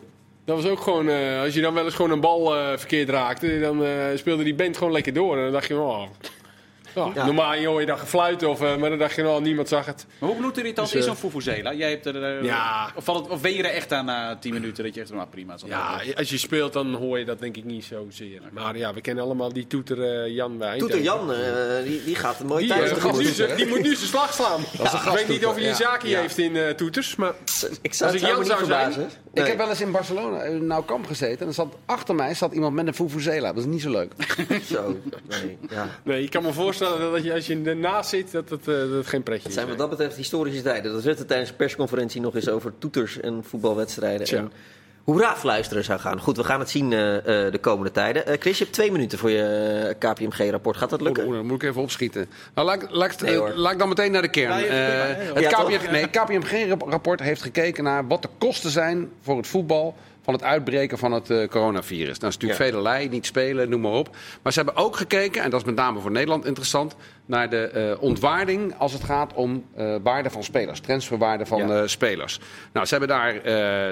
Dat 0.44 0.62
was 0.62 0.70
ook 0.70 0.80
gewoon, 0.80 1.09
eh, 1.09 1.40
als 1.40 1.54
je 1.54 1.61
dan 1.61 1.74
wel 1.74 1.85
eens 1.85 1.94
gewoon 1.94 2.11
een 2.11 2.20
bal 2.20 2.56
eh, 2.56 2.76
verkeerd 2.76 3.09
raakte, 3.09 3.61
dan 3.61 3.85
eh, 3.85 3.90
speelde 4.14 4.44
die 4.44 4.54
band 4.54 4.76
gewoon 4.76 4.92
lekker 4.92 5.12
door. 5.12 5.37
En 5.37 5.42
dan 5.42 5.52
dacht 5.52 5.66
je, 5.66 5.74
oh, 5.76 6.02
oh, 6.96 7.14
Ja. 7.14 7.24
normaal 7.24 7.64
hoor 7.64 7.80
je 7.80 7.87
dan 7.87 7.98
gefluiten, 7.98 8.48
of, 8.48 8.62
eh, 8.62 8.76
maar 8.76 8.88
dan 8.90 8.98
dacht 8.98 9.14
je, 9.14 9.28
oh, 9.28 9.40
niemand 9.40 9.68
zag 9.68 9.87
het. 9.87 10.06
Maar 10.18 10.28
hoe 10.28 10.38
bloedirritant 10.38 10.87
Dus, 10.92 10.96
is 10.96 11.06
eh, 11.06 11.12
zo'n 11.12 11.30
Fufuzela? 11.30 11.72
Jij 11.74 11.90
hebt 11.90 12.06
er, 12.06 12.22
eh, 12.38 12.44
Ja. 12.44 12.90
of, 12.96 13.04
valt 13.04 13.22
het, 13.24 13.32
of 13.32 13.40
ben 13.40 13.52
je 13.52 13.62
er 13.62 13.70
echt 13.74 13.92
aan 13.92 14.04
na 14.04 14.37
10 14.37 14.52
minuten 14.52 14.85
dat 14.85 14.94
je 14.94 15.00
echt, 15.00 15.11
nou 15.12 15.26
prima. 15.28 15.56
zal 15.59 15.68
Ja, 15.68 16.00
als 16.16 16.30
je 16.30 16.38
speelt, 16.38 16.72
dan 16.72 16.94
hoor 16.94 17.18
je 17.18 17.24
dat 17.24 17.38
denk 17.38 17.56
ik 17.56 17.64
niet 17.64 17.85
zozeer. 17.85 18.40
Maar 18.52 18.76
ja, 18.76 18.94
we 18.94 19.00
kennen 19.00 19.24
allemaal 19.24 19.52
die 19.52 19.66
toeter 19.66 20.02
eh, 20.24 20.35
Jan 20.35 20.59
bij 20.59 20.78
Toeter. 20.78 21.00
Jan, 21.02 21.32
eh, 21.32 21.38
die, 21.85 22.04
die 22.04 22.14
gaat 22.14 22.40
een 22.40 22.46
mooie 22.46 22.61
Die, 22.61 22.68
tijd 22.68 22.88
zijn- 23.35 23.56
die 23.56 23.66
moet 23.66 23.82
nu 23.82 23.94
zijn 23.94 24.09
slag 24.09 24.32
slaan. 24.35 24.61
ik 24.61 25.11
weet 25.14 25.28
niet 25.28 25.46
of 25.46 25.54
hij 25.56 25.68
een 25.68 25.74
zaakje 25.74 26.09
Ja. 26.09 26.20
heeft 26.20 26.38
in 26.38 26.56
eh, 26.56 26.68
toeters, 26.70 27.16
maar 27.16 27.32
Ik 27.82 27.94
zou, 27.94 28.12
Als 28.12 28.20
het 28.20 28.28
ik 28.30 28.37
Jan 28.37 28.38
niet 28.38 28.46
zou 28.48 28.64
zijn-. 28.64 29.11
Ik 29.32 29.46
heb 29.46 29.56
wel 29.56 29.68
eens 29.68 29.80
in 29.80 29.90
Barcelona, 29.90 30.42
in 30.42 30.66
Nou 30.66 30.85
Kamp 30.85 31.06
gezeten. 31.06 31.40
En 31.40 31.46
er 31.46 31.52
zat, 31.54 31.74
achter 31.87 32.14
mij 32.14 32.35
zat 32.35 32.52
iemand 32.52 32.74
met 32.74 32.87
een 32.87 32.94
Vuvuzela. 32.94 33.52
Dat 33.52 33.62
is 33.64 33.70
niet 33.70 33.82
zo 33.82 33.90
leuk. 33.90 34.12
Zo, 34.72 35.00
nee, 35.28 35.59
ja. 35.70 35.88
Nee, 36.04 36.22
ik 36.22 36.30
kan 36.30 36.42
me 36.42 36.52
voorstellen 36.52 36.86
dat 37.12 37.25
je, 37.25 37.33
als 37.35 37.46
je 37.46 37.61
ernaast 37.64 38.09
zit, 38.11 38.33
dat 38.33 38.49
het, 38.51 38.61
eh, 38.68 38.75
dat 38.79 38.90
het 38.90 39.07
geen 39.07 39.22
pretje 39.22 39.40
Het 39.42 39.49
is. 39.49 39.55
zijn 39.55 39.68
wat 39.68 39.79
dat 39.79 39.90
betreft 39.90 40.16
historische 40.16 40.62
tijden. 40.62 40.92
Dat 40.92 41.05
Rutte 41.05 41.25
tijdens 41.25 41.51
de 41.51 41.57
persconferentie 41.57 42.20
nog 42.20 42.35
eens 42.35 42.49
over 42.49 42.72
toeters 42.79 43.20
en 43.20 43.44
voetbalwedstrijden. 43.44 44.27
Tja. 44.27 44.37
En 44.38 44.53
hoera 45.05 45.37
fluisteren 45.37 45.85
zou 45.85 46.01
gaan. 46.01 46.20
Goed, 46.20 46.37
we 46.37 46.44
gaan 46.44 46.61
het 46.61 46.70
zien 46.70 46.92
eh, 46.92 47.16
eh, 47.46 47.53
de 47.53 47.59
komende 47.59 47.90
tijden. 47.90 48.27
Eh, 48.27 48.37
Chris, 48.40 48.59
je 48.59 48.64
hebt 48.64 48.77
twee 48.77 48.92
minuten 48.92 49.18
voor 49.18 49.31
je 49.31 49.94
KPMG-rapport. 49.99 50.77
Gaat 50.77 50.90
dat 50.90 51.01
lukken? 51.01 51.31
Dan 51.33 51.46
moet 51.46 51.62
ik 51.62 51.68
even 51.68 51.83
opschieten. 51.83 52.27
Nou, 52.55 52.66
laat, 52.66 52.83
ik- 52.83 52.90
laat, 52.90 53.12
ik- 53.12 53.20
Nee, 53.20 53.37
hoor. 53.37 53.53
laat 53.55 53.72
ik 53.72 53.79
dan 53.79 53.88
meteen 53.88 54.12
naar 54.12 54.22
de 54.22 54.29
kern. 54.31 54.51
Eh, 54.53 55.35
het 55.35 55.42
ja, 55.42 55.51
toch? 55.51 55.68
KPMG 55.70 55.90
nee, 55.90 56.07
KPMG-rapport 56.09 57.20
heeft 57.20 57.42
gekeken 57.42 57.85
naar 57.85 58.07
wat 58.07 58.22
de 58.22 58.29
kosten 58.38 58.70
zijn 58.70 59.09
voor 59.22 59.37
het 59.37 59.46
voetbal 59.46 59.94
van 60.27 60.35
het 60.35 60.43
uitbreken 60.43 60.99
van 60.99 61.12
het 61.12 61.31
eh, 61.31 61.49
coronavirus. 61.49 62.19
Dat 62.19 62.31
is 62.31 62.35
natuurlijk 62.39 62.61
Ja. 62.61 62.67
velelei, 62.67 63.09
niet 63.09 63.27
spelen, 63.27 63.69
noem 63.69 63.81
maar 63.81 63.93
op. 63.93 64.17
Maar 64.43 64.53
ze 64.53 64.62
hebben 64.62 64.83
ook 64.85 64.97
gekeken, 64.97 65.43
en 65.43 65.51
dat 65.51 65.61
is 65.61 65.67
met 65.67 65.75
name 65.75 66.01
voor 66.01 66.11
Nederland 66.11 66.45
interessant, 66.45 66.97
naar 67.27 67.51
de 67.51 67.67
eh, 67.69 68.03
ontwaarding 68.03 68.75
als 68.79 68.93
het 68.93 69.05
gaat 69.05 69.33
om 69.35 69.65
eh, 69.75 69.95
waarde 70.03 70.31
van 70.31 70.45
spelers, 70.45 70.81
transferwaarde 70.81 71.47
van 71.47 71.69
Ja. 71.69 71.87
spelers. 71.87 72.41
Nou, 72.73 72.87
ze 72.87 72.97
hebben 72.97 73.17
daar, 73.17 73.41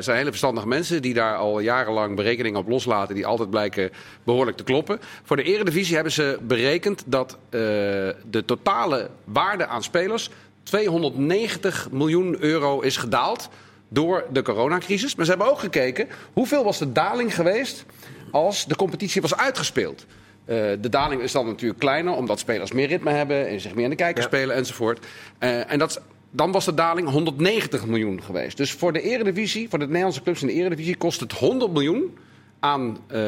zijn 0.02 0.16
hele 0.16 0.28
verstandige 0.30 0.66
mensen 0.66 1.02
die 1.02 1.14
daar 1.14 1.36
al 1.36 1.60
jarenlang 1.60 2.16
berekeningen 2.16 2.60
op 2.60 2.68
loslaten, 2.68 3.14
die 3.14 3.26
altijd 3.26 3.50
blijken 3.50 3.90
behoorlijk 4.24 4.56
te 4.56 4.64
kloppen. 4.64 4.98
Voor 5.22 5.36
de 5.36 5.42
Eredivisie 5.42 5.94
hebben 5.94 6.12
ze 6.12 6.38
berekend 6.42 7.02
dat 7.06 7.38
de 7.50 8.42
totale 8.46 9.10
waarde 9.24 9.66
aan 9.66 9.82
spelers 9.82 10.30
290 10.62 11.88
miljoen 11.90 12.36
euro 12.40 12.80
is 12.80 12.96
gedaald 12.96 13.48
door 13.94 14.24
de 14.32 14.42
coronacrisis. 14.42 15.14
Maar 15.14 15.24
ze 15.24 15.30
hebben 15.30 15.50
ook 15.50 15.58
gekeken 15.58 16.08
hoeveel 16.32 16.64
was 16.64 16.78
de 16.78 16.92
daling 16.92 17.34
geweest 17.34 17.84
als 18.30 18.66
de 18.66 18.76
competitie 18.76 19.20
was 19.20 19.36
uitgespeeld. 19.36 20.06
Eh, 20.44 20.56
de 20.80 20.88
daling 20.88 21.22
is 21.22 21.32
dan 21.32 21.46
natuurlijk 21.46 21.80
kleiner, 21.80 22.12
omdat 22.14 22.38
spelers 22.38 22.72
meer 22.72 22.86
ritme 22.88 23.10
hebben 23.10 23.48
en 23.48 23.60
zich 23.60 23.74
meer 23.74 23.84
in 23.84 23.90
de 23.90 23.96
kijker 23.96 24.22
Ja. 24.22 24.28
spelen 24.28 24.56
enzovoort. 24.56 25.06
Eh, 25.38 25.70
en 25.72 25.78
dat, 25.78 25.90
is- 25.90 25.98
dan 26.30 26.52
was 26.52 26.64
de 26.64 26.74
daling 26.74 27.08
190 27.08 27.86
miljoen 27.86 28.22
geweest. 28.22 28.56
Dus 28.56 28.72
voor 28.72 28.92
de 28.92 29.00
Eredivisie, 29.02 29.68
voor 29.68 29.78
de 29.78 29.86
Nederlandse 29.86 30.22
clubs 30.22 30.40
in 30.40 30.46
de 30.46 30.52
Eredivisie, 30.52 30.96
kost 30.96 31.20
het 31.20 31.32
100 31.32 31.72
miljoen 31.72 32.18
aan 32.60 32.98
eh, 33.06 33.20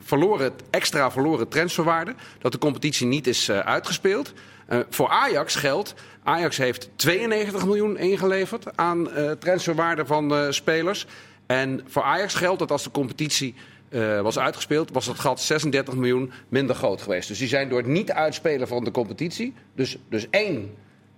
verloren, 0.00 0.52
extra 0.70 1.10
verloren 1.10 1.48
transferwaarde. 1.48 2.14
Dat 2.38 2.52
de 2.52 2.58
competitie 2.58 3.06
niet 3.06 3.26
is 3.26 3.50
uitgespeeld. 3.50 4.32
Eh, 4.66 4.78
voor 4.90 5.08
Ajax 5.08 5.54
geldt, 5.54 5.94
Ajax 6.22 6.56
heeft 6.56 6.88
92 6.96 7.64
miljoen 7.64 7.98
ingeleverd 7.98 8.76
aan 8.76 9.10
eh, 9.10 9.30
transferwaarde 9.30 10.06
van 10.06 10.34
eh, 10.34 10.46
spelers. 10.50 11.06
En 11.46 11.80
voor 11.86 12.02
Ajax 12.02 12.34
geldt 12.34 12.58
dat 12.58 12.70
als 12.70 12.82
de 12.82 12.90
competitie 12.90 13.54
eh, 13.88 14.20
was 14.20 14.38
uitgespeeld, 14.38 14.90
was 14.92 15.06
dat 15.06 15.18
gat 15.18 15.40
36 15.40 15.94
miljoen 15.94 16.32
minder 16.48 16.76
groot 16.76 17.02
geweest. 17.02 17.28
Dus 17.28 17.38
die 17.38 17.48
zijn 17.48 17.68
door 17.68 17.78
het 17.78 17.86
niet 17.86 18.12
uitspelen 18.12 18.68
van 18.68 18.84
de 18.84 18.90
competitie, 18.90 19.54
dus, 19.74 19.96
dus 20.08 20.26
één 20.30 20.74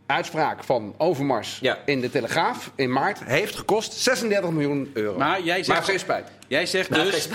uitspraak 0.07 0.65
van 0.65 0.95
Overmars 0.99 1.59
Ja. 1.61 1.79
in 1.85 2.01
de 2.01 2.11
Telegraaf 2.11 2.71
in 2.75 2.93
maart, 2.93 3.25
heeft 3.25 3.57
gekost 3.57 3.93
36 3.93 4.51
miljoen 4.51 4.91
euro. 4.95 5.19
Maar 5.19 5.43
jij 5.43 5.63
zegt- 5.63 5.85
geen 5.85 5.99
spijt. 5.99 6.29
Jij 6.49 6.67
zegt 6.67 6.91
Nou, 6.91 7.11
dus, 7.11 7.29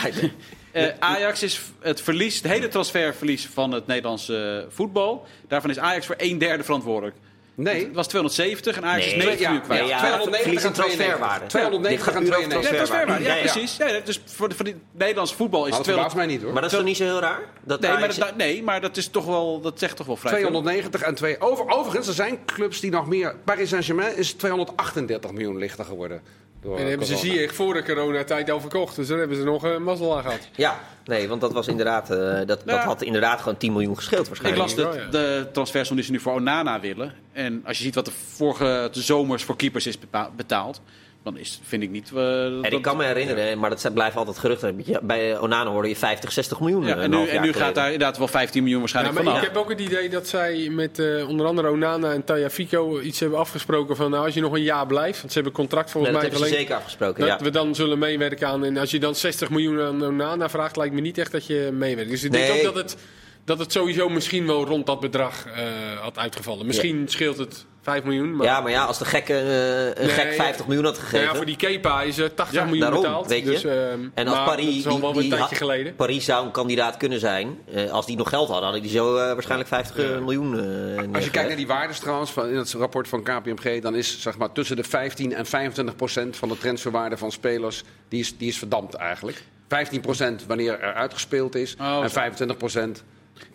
eh, 0.71 0.87
Ajax 0.99 1.43
is 1.43 1.61
het 1.79 2.01
verlies, 2.01 2.35
het 2.35 2.51
hele 2.51 2.67
transferverlies 2.67 3.47
van 3.53 3.71
het 3.71 3.87
Nederlandse 3.87 4.65
voetbal. 4.69 5.25
Daarvan 5.47 5.69
is 5.69 5.79
Ajax 5.79 6.05
voor 6.05 6.15
een 6.17 6.37
derde 6.37 6.63
verantwoordelijk. 6.63 7.15
Nee, 7.55 7.85
Het 7.85 7.95
was 7.95 8.07
270 8.07 8.75
en 8.77 8.85
Ajax 8.85 9.05
is 9.05 9.11
Nee. 9.11 9.17
90 9.25 9.39
Ja, 9.39 9.47
miljoen 9.49 9.65
kwijt. 9.65 9.81
Nee, 9.81 9.89
ja, 9.89 9.97
290 9.97 10.41
verlies 10.41 10.63
en 10.63 10.67
en 10.67 10.73
92. 10.73 11.05
transferwaarde. 11.05 11.45
290 11.45 12.05
Dit 12.05 12.13
gaat 12.13 12.15
en 12.15 12.23
puur 12.23 12.37
over 12.37 12.49
92. 12.49 12.71
Ja, 12.71 12.85
transferwaarde. 12.85 13.23
Ja, 13.23 13.29
Ja, 13.29 13.35
ja. 13.35 13.51
precies. 13.51 13.77
Ja, 13.77 13.99
dus 14.03 14.21
voor, 14.25 14.49
de, 14.49 14.55
voor 14.55 14.65
het 14.65 14.75
Nederlandse 14.91 15.35
voetbal 15.35 15.65
is 15.65 15.67
het 15.67 15.77
dat 15.77 15.85
verbaast 15.85 16.09
200... 16.09 16.15
mij 16.15 16.25
niet 16.35 16.41
hoor. 16.43 16.53
Maar 16.53 16.61
dat 16.61 16.71
is 16.71 16.77
toch 16.77 16.87
niet 16.87 16.97
zo 16.97 17.03
heel 17.03 17.19
raar? 17.19 17.41
Dat 17.63 17.79
Nee, 17.81 17.91
maar 17.91 18.15
dat, 18.17 18.35
nee, 18.35 18.63
maar 18.63 18.81
dat 18.81 18.97
is 18.97 19.07
toch 19.07 19.25
wel, 19.25 19.61
dat 19.61 19.79
zegt 19.79 19.95
toch 19.95 20.07
wel 20.07 20.15
vrij 20.15 20.31
veel. 20.31 20.41
290 20.41 21.01
en 21.01 21.15
2. 21.15 21.39
Over, 21.39 21.69
overigens, 21.69 22.07
er 22.07 22.13
zijn 22.13 22.45
clubs 22.45 22.79
die 22.79 22.91
nog 22.91 23.07
meer. 23.07 23.35
Paris 23.43 23.69
Saint-Germain 23.69 24.17
is 24.17 24.33
238 24.33 25.31
miljoen 25.31 25.57
lichter 25.57 25.85
geworden. 25.85 26.21
Door 26.61 26.77
En 26.77 26.87
hebben 26.87 27.07
ze. 27.07 27.17
Ziyech 27.17 27.55
voor 27.55 27.73
de 27.73 27.83
coronatijd 27.83 28.51
al 28.51 28.59
verkocht. 28.59 28.95
Dus 28.95 29.07
daar 29.07 29.17
hebben 29.17 29.37
ze 29.37 29.43
nog 29.43 29.63
een 29.63 29.83
mazzel 29.83 30.15
aan 30.17 30.23
gehad. 30.23 30.47
Ja, 30.55 30.79
nee, 31.05 31.27
want 31.27 31.41
dat 31.41 31.53
was 31.53 31.67
inderdaad, 31.67 32.09
eh, 32.11 32.39
dat, 32.45 32.61
dat 32.65 32.79
had 32.79 33.01
inderdaad 33.01 33.39
gewoon 33.41 33.57
10 33.57 33.71
miljoen 33.71 33.95
gescheeld 33.95 34.21
Ik 34.21 34.27
waarschijnlijk. 34.27 34.63
las 34.63 34.75
de, 34.75 35.07
de 35.11 35.47
transfersom 35.53 35.95
die 35.95 36.05
ze 36.05 36.11
nu 36.11 36.19
voor 36.19 36.33
Onana 36.33 36.79
willen. 36.79 37.13
En 37.31 37.61
als 37.65 37.77
je 37.77 37.83
ziet 37.83 37.95
wat 37.95 38.05
de 38.05 38.11
vorige 38.11 38.89
de 38.91 39.01
zomers 39.01 39.43
voor 39.43 39.55
keepers 39.55 39.87
is 39.87 39.97
betaald, 40.35 40.81
dan 41.23 41.37
is, 41.37 41.59
vind 41.63 41.83
ik 41.83 41.89
niet... 41.89 42.11
eh, 42.15 42.45
En 42.45 42.61
dat- 42.61 42.71
ik 42.71 42.81
kan 42.81 42.97
me 42.97 43.03
herinneren, 43.03 43.59
maar 43.59 43.69
dat 43.69 43.93
blijft 43.93 44.15
altijd 44.15 44.37
geruchten. 44.37 44.81
Ja, 44.85 44.99
Bij 45.03 45.39
Onana 45.39 45.69
hoorde 45.69 45.87
je 45.87 45.95
50, 45.95 46.31
60 46.31 46.59
miljoen. 46.59 46.85
Ja, 46.85 46.95
eh, 46.95 47.03
en 47.03 47.09
nu, 47.09 47.27
en 47.27 47.41
nu 47.41 47.53
gaat 47.53 47.75
daar 47.75 47.85
inderdaad 47.91 48.17
wel 48.17 48.27
15 48.27 48.63
miljoen 48.63 48.81
Ja, 48.83 48.91
waarschijnlijk 48.93 49.25
maar 49.25 49.35
ik 49.35 49.41
heb 49.43 49.57
ook 49.57 49.69
het 49.69 49.79
idee 49.81 50.09
dat 50.09 50.27
zij 50.27 50.69
met 50.71 50.99
eh, 50.99 51.29
onder 51.29 51.45
andere 51.45 51.69
Onana 51.69 52.11
en 52.13 52.23
Taya 52.23 52.49
Fico 52.49 52.99
iets 52.99 53.19
hebben 53.19 53.39
afgesproken 53.39 53.95
van 53.95 54.11
nou, 54.11 54.25
als 54.25 54.33
je 54.33 54.41
nog 54.41 54.53
een 54.53 54.63
jaar 54.63 54.87
blijft, 54.87 55.17
want 55.19 55.27
ze 55.31 55.33
hebben 55.39 55.53
contract 55.53 55.85
Ja, 55.85 55.91
volgens 55.91 56.13
dat 56.13 56.21
mij 56.21 56.29
hebben 56.31 56.47
ze 56.49 56.53
verlengd, 56.55 56.69
zeker 56.69 56.83
afgesproken. 56.83 57.27
dat 57.29 57.39
Ja. 57.39 57.45
we 57.45 57.51
dan 57.51 57.75
zullen 57.75 57.99
meewerken 57.99 58.47
aan. 58.47 58.65
En 58.65 58.77
als 58.77 58.91
je 58.91 58.99
dan 58.99 59.15
60 59.15 59.49
miljoen 59.49 59.81
aan 59.81 60.03
Onana 60.03 60.49
vraagt, 60.49 60.75
lijkt 60.77 60.93
me 60.93 61.01
niet 61.01 61.17
echt 61.17 61.31
dat 61.31 61.45
je 61.45 61.69
meewerkt. 61.73 62.09
Dus 62.11 62.23
ik 62.23 62.31
denk 62.31 62.47
Nee. 62.47 62.57
ook 62.57 62.63
dat 62.63 62.75
het, 62.75 62.97
dat 63.45 63.59
het 63.59 63.71
sowieso 63.71 64.09
misschien 64.09 64.45
wel 64.47 64.65
rond 64.65 64.85
dat 64.85 64.99
bedrag 64.99 65.45
eh, 65.45 65.63
had 66.01 66.17
uitgevallen. 66.17 66.65
Misschien 66.65 67.07
scheelt 67.07 67.37
het 67.37 67.65
5 67.81 68.03
miljoen, 68.03 68.35
maar... 68.35 68.45
ja, 68.45 68.61
maar 68.61 68.71
ja, 68.71 68.83
als 68.83 68.97
de 68.97 69.05
gekke 69.05 69.33
eh, 69.33 69.85
een 70.03 70.07
Nee, 70.07 70.15
gek 70.15 70.33
50 70.33 70.65
miljoen 70.67 70.85
had 70.85 70.93
Nou 70.93 71.05
gegeven. 71.05 71.27
ja, 71.29 71.35
voor 71.35 71.45
die 71.45 71.55
Kepa 71.55 72.01
is 72.01 72.17
er 72.17 72.33
80 72.33 72.55
Ja, 72.57 72.63
miljoen 72.63 72.79
daarom, 72.81 73.01
betaald. 73.01 73.27
weet 73.27 73.43
je. 73.43 73.49
Dus, 73.51 73.63
ehm, 73.63 73.99
En 74.13 74.27
als 74.27 74.37
Paris, 74.45 74.65
die- 74.65 74.83
wel 74.83 74.99
weer 74.99 75.07
een 75.09 75.13
die 75.13 75.21
tijdje 75.29 75.37
had- 75.47 75.57
geleden. 75.57 75.95
Paris 75.95 76.25
zou 76.25 76.45
een 76.45 76.51
kandidaat 76.51 76.97
kunnen 76.97 77.19
zijn. 77.19 77.57
Eh, 77.73 77.91
als 77.91 78.05
die 78.05 78.17
nog 78.17 78.29
geld 78.29 78.45
hadden, 78.47 78.63
hadden 78.63 78.81
die 78.81 78.91
zo 78.91 79.15
eh, 79.17 79.33
waarschijnlijk 79.33 79.69
50 79.69 80.19
miljoen 80.19 80.59
eh 80.59 81.13
Als 81.13 81.23
je 81.23 81.29
kijkt 81.29 81.47
naar 81.47 81.57
die 81.57 81.67
waardes 81.67 81.99
trouwens 81.99 82.31
van 82.31 82.47
in 82.49 82.55
het 82.57 82.73
rapport 82.73 83.07
van 83.07 83.23
KPMG, 83.23 83.81
dan 83.81 83.95
is 83.95 84.21
zeg 84.21 84.37
maar 84.37 84.51
tussen 84.51 84.75
de 84.75 84.83
15 84.83 85.33
en 85.35 85.45
25 85.45 85.95
procent 85.95 86.37
van 86.37 86.49
de 86.49 86.57
transferwaarde 86.57 87.17
van 87.17 87.31
spelers 87.31 87.83
die 88.09 88.19
is, 88.19 88.37
die 88.37 88.47
is 88.47 88.57
verdampt 88.57 88.93
eigenlijk. 88.93 89.43
15 89.67 90.01
procent 90.01 90.45
wanneer 90.45 90.79
er 90.79 90.93
uitgespeeld 90.93 91.55
is 91.55 91.75
Oh, 91.79 91.99
en 92.03 92.11
25 92.11 92.57
procent 92.57 93.03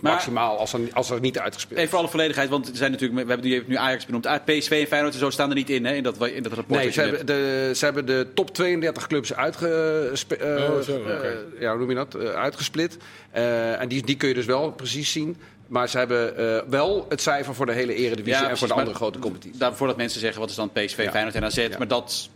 Maar- 0.01 0.13
maximaal 0.13 0.59
als 0.59 0.73
er, 0.73 0.81
als 0.93 1.11
er 1.11 1.21
niet 1.21 1.39
uitgespeeld 1.39 1.73
is. 1.73 1.79
Even 1.79 1.91
voor 1.91 1.99
alle 1.99 2.09
volledigheid, 2.09 2.49
want 2.49 2.69
er 2.69 2.77
zijn 2.77 2.91
natuurlijk, 2.91 3.23
we 3.23 3.29
hebben 3.33 3.51
nu, 3.51 3.65
nu 3.67 3.77
Ajax 3.77 4.07
benoemd. 4.07 4.27
Ah, 4.27 4.45
PSV 4.45 4.71
en 4.71 4.87
Feyenoord 4.87 5.13
en 5.15 5.19
zo 5.21 5.31
staan 5.31 5.49
er 5.49 5.55
niet 5.55 5.71
in, 5.71 5.85
hè, 5.85 5.95
in 5.95 6.03
dat, 6.03 6.27
in 6.27 6.43
dat 6.43 6.53
rapport. 6.53 6.81
Nee, 6.81 6.91
ze 6.91 7.01
hebben, 7.01 7.27
de, 7.27 7.71
ze 7.75 7.85
hebben 7.85 8.07
de 8.07 8.27
top 8.35 8.51
32 8.55 9.07
clubs 9.07 9.35
uitgespe- 9.35 10.37
eh, 10.37 10.71
Oh, 10.71 10.81
zo, 10.81 10.97
oké. 10.97 11.11
eh, 11.13 11.61
ja, 11.61 11.71
hoe 11.71 11.79
noem 11.79 11.89
je 11.89 11.95
dat? 11.95 12.15
Eh, 12.15 12.29
uitgesplit. 12.29 12.97
Eh, 13.31 13.81
en 13.81 13.89
die, 13.89 14.03
die 14.07 14.17
kun 14.17 14.29
je 14.29 14.35
dus 14.35 14.47
wel 14.47 14.71
precies 14.73 15.13
zien. 15.13 15.37
Maar 15.67 15.89
ze 15.89 15.99
hebben 15.99 16.37
eh, 16.37 16.63
wel 16.69 17.07
het 17.09 17.21
cijfer 17.21 17.55
voor 17.55 17.67
de 17.67 17.73
hele 17.73 17.95
eredivisie 17.95 18.33
Ja, 18.33 18.39
en 18.39 18.45
precies, 18.45 18.59
voor 18.59 18.69
de 18.69 18.75
andere 18.75 18.97
grote 18.97 19.19
competities. 19.19 19.59
Daar, 19.59 19.75
voordat 19.75 19.97
mensen 19.97 20.21
zeggen, 20.21 20.41
wat 20.41 20.51
is 20.51 20.57
dan 20.57 20.71
PSV, 20.73 21.03
Ja. 21.05 21.11
Feyenoord 21.11 21.35
en 21.35 21.45
AZ, 21.45 21.57
Ja. 21.57 21.69
maar 21.79 21.89
dat 21.89 22.29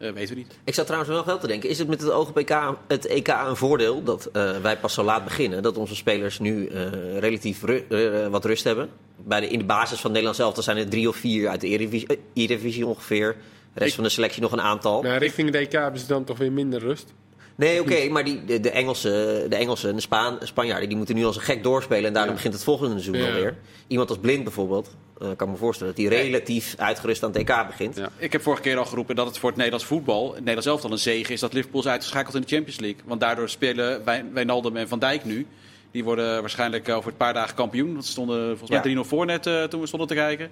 eh, 0.00 0.12
weten 0.12 0.34
we 0.34 0.40
niet. 0.40 0.58
Ik 0.64 0.74
zat 0.74 0.86
trouwens 0.86 1.12
wel 1.14 1.24
wel 1.24 1.38
te 1.38 1.46
denken. 1.46 1.68
Is 1.68 1.78
het 1.78 1.88
met 1.88 2.00
het 2.00 2.10
oog 2.10 2.28
op 2.28 2.36
EK, 2.38 2.56
het 2.88 3.06
EK 3.06 3.28
een 3.28 3.56
voordeel 3.56 4.02
dat 4.02 4.28
eh, 4.32 4.50
wij 4.62 4.76
pas 4.78 4.94
zo 4.94 5.02
laat 5.02 5.24
beginnen? 5.24 5.62
Dat 5.62 5.76
onze 5.76 5.94
spelers 5.96 6.38
nu 6.38 6.66
eh, 6.66 7.18
relatief 7.18 7.62
ru- 7.62 8.28
wat 8.30 8.44
rust 8.44 8.64
hebben? 8.64 8.88
Bij 9.24 9.40
de, 9.40 9.48
in 9.48 9.58
de 9.58 9.64
basis 9.64 10.00
van 10.00 10.10
Nederland 10.10 10.36
zelf 10.36 10.56
zijn 10.58 10.76
er 10.76 10.88
drie 10.88 11.08
of 11.08 11.16
vier 11.16 11.48
uit 11.48 11.60
de 11.60 11.66
Eredivisie, 11.66 12.18
Eredivisie 12.34 12.86
ongeveer. 12.86 13.36
De 13.72 13.78
rest 13.78 13.88
Ik- 13.88 13.94
van 13.94 14.04
de 14.04 14.10
selectie 14.10 14.42
nog 14.42 14.52
een 14.52 14.60
aantal. 14.60 15.02
Nou, 15.02 15.18
richting 15.18 15.50
de 15.50 15.58
EK 15.58 15.72
hebben 15.72 16.00
ze 16.00 16.06
dan 16.06 16.24
toch 16.24 16.38
weer 16.38 16.52
minder 16.52 16.80
rust. 16.80 17.12
Nee, 17.56 17.80
oké, 17.80 18.08
maar 18.08 18.24
die, 18.24 18.44
de, 18.44 18.60
de 18.60 18.70
Engelsen, 18.70 19.50
de 19.50 19.56
Engelsen 19.56 19.88
en 19.88 19.94
de 19.94 20.00
Spaan, 20.00 20.38
Spanjaarden 20.42 20.88
die 20.88 20.96
moeten 20.96 21.14
nu 21.14 21.24
als 21.24 21.36
een 21.36 21.42
gek 21.42 21.62
doorspelen. 21.62 22.04
En 22.04 22.12
daarom 22.12 22.30
Ja. 22.30 22.36
begint 22.36 22.54
het 22.54 22.64
volgende 22.64 22.90
seizoen 23.00 23.16
Ja. 23.16 23.26
alweer. 23.26 23.56
Iemand 23.86 24.08
als 24.08 24.18
Blind 24.18 24.44
bijvoorbeeld, 24.44 24.96
eh, 25.20 25.28
kan 25.36 25.50
me 25.50 25.56
voorstellen 25.56 25.94
dat 25.94 26.04
hij 26.04 26.22
relatief 26.22 26.74
uitgerust 26.78 27.22
aan 27.22 27.30
het 27.32 27.38
EK 27.48 27.66
begint. 27.66 27.96
Ja. 27.96 28.08
Ik 28.16 28.32
heb 28.32 28.42
vorige 28.42 28.62
keer 28.62 28.78
al 28.78 28.84
geroepen 28.84 29.16
dat 29.16 29.26
het 29.26 29.38
voor 29.38 29.48
het 29.48 29.56
Nederlands 29.58 29.86
voetbal, 29.88 30.24
het 30.26 30.34
Nederlands 30.38 30.66
zelf 30.66 30.84
al 30.84 30.92
een 30.92 30.98
zegen 30.98 31.34
is 31.34 31.40
dat 31.40 31.52
Liverpool 31.52 31.80
is 31.80 31.86
uitgeschakeld 31.86 32.34
in 32.34 32.40
de 32.40 32.46
Champions 32.46 32.80
League. 32.80 33.00
Want 33.04 33.20
daardoor 33.20 33.48
spelen 33.48 34.04
Wij- 34.04 34.24
Wijnaldum 34.32 34.76
en 34.76 34.88
Van 34.88 34.98
Dijk 34.98 35.24
nu. 35.24 35.46
Die 35.90 36.04
worden 36.04 36.40
waarschijnlijk 36.40 36.88
over 36.88 37.10
een 37.10 37.16
paar 37.16 37.34
dagen 37.34 37.54
kampioen. 37.54 37.92
Want 37.92 38.04
ze 38.04 38.10
stonden 38.10 38.46
volgens 38.48 38.70
mij 38.70 38.78
Ja. 38.78 38.82
3-0 39.02 39.04
voor 39.08 39.26
net 39.26 39.46
eh, 39.46 39.62
toen 39.64 39.80
we 39.80 39.86
stonden 39.86 40.08
te 40.08 40.14
kijken. 40.14 40.50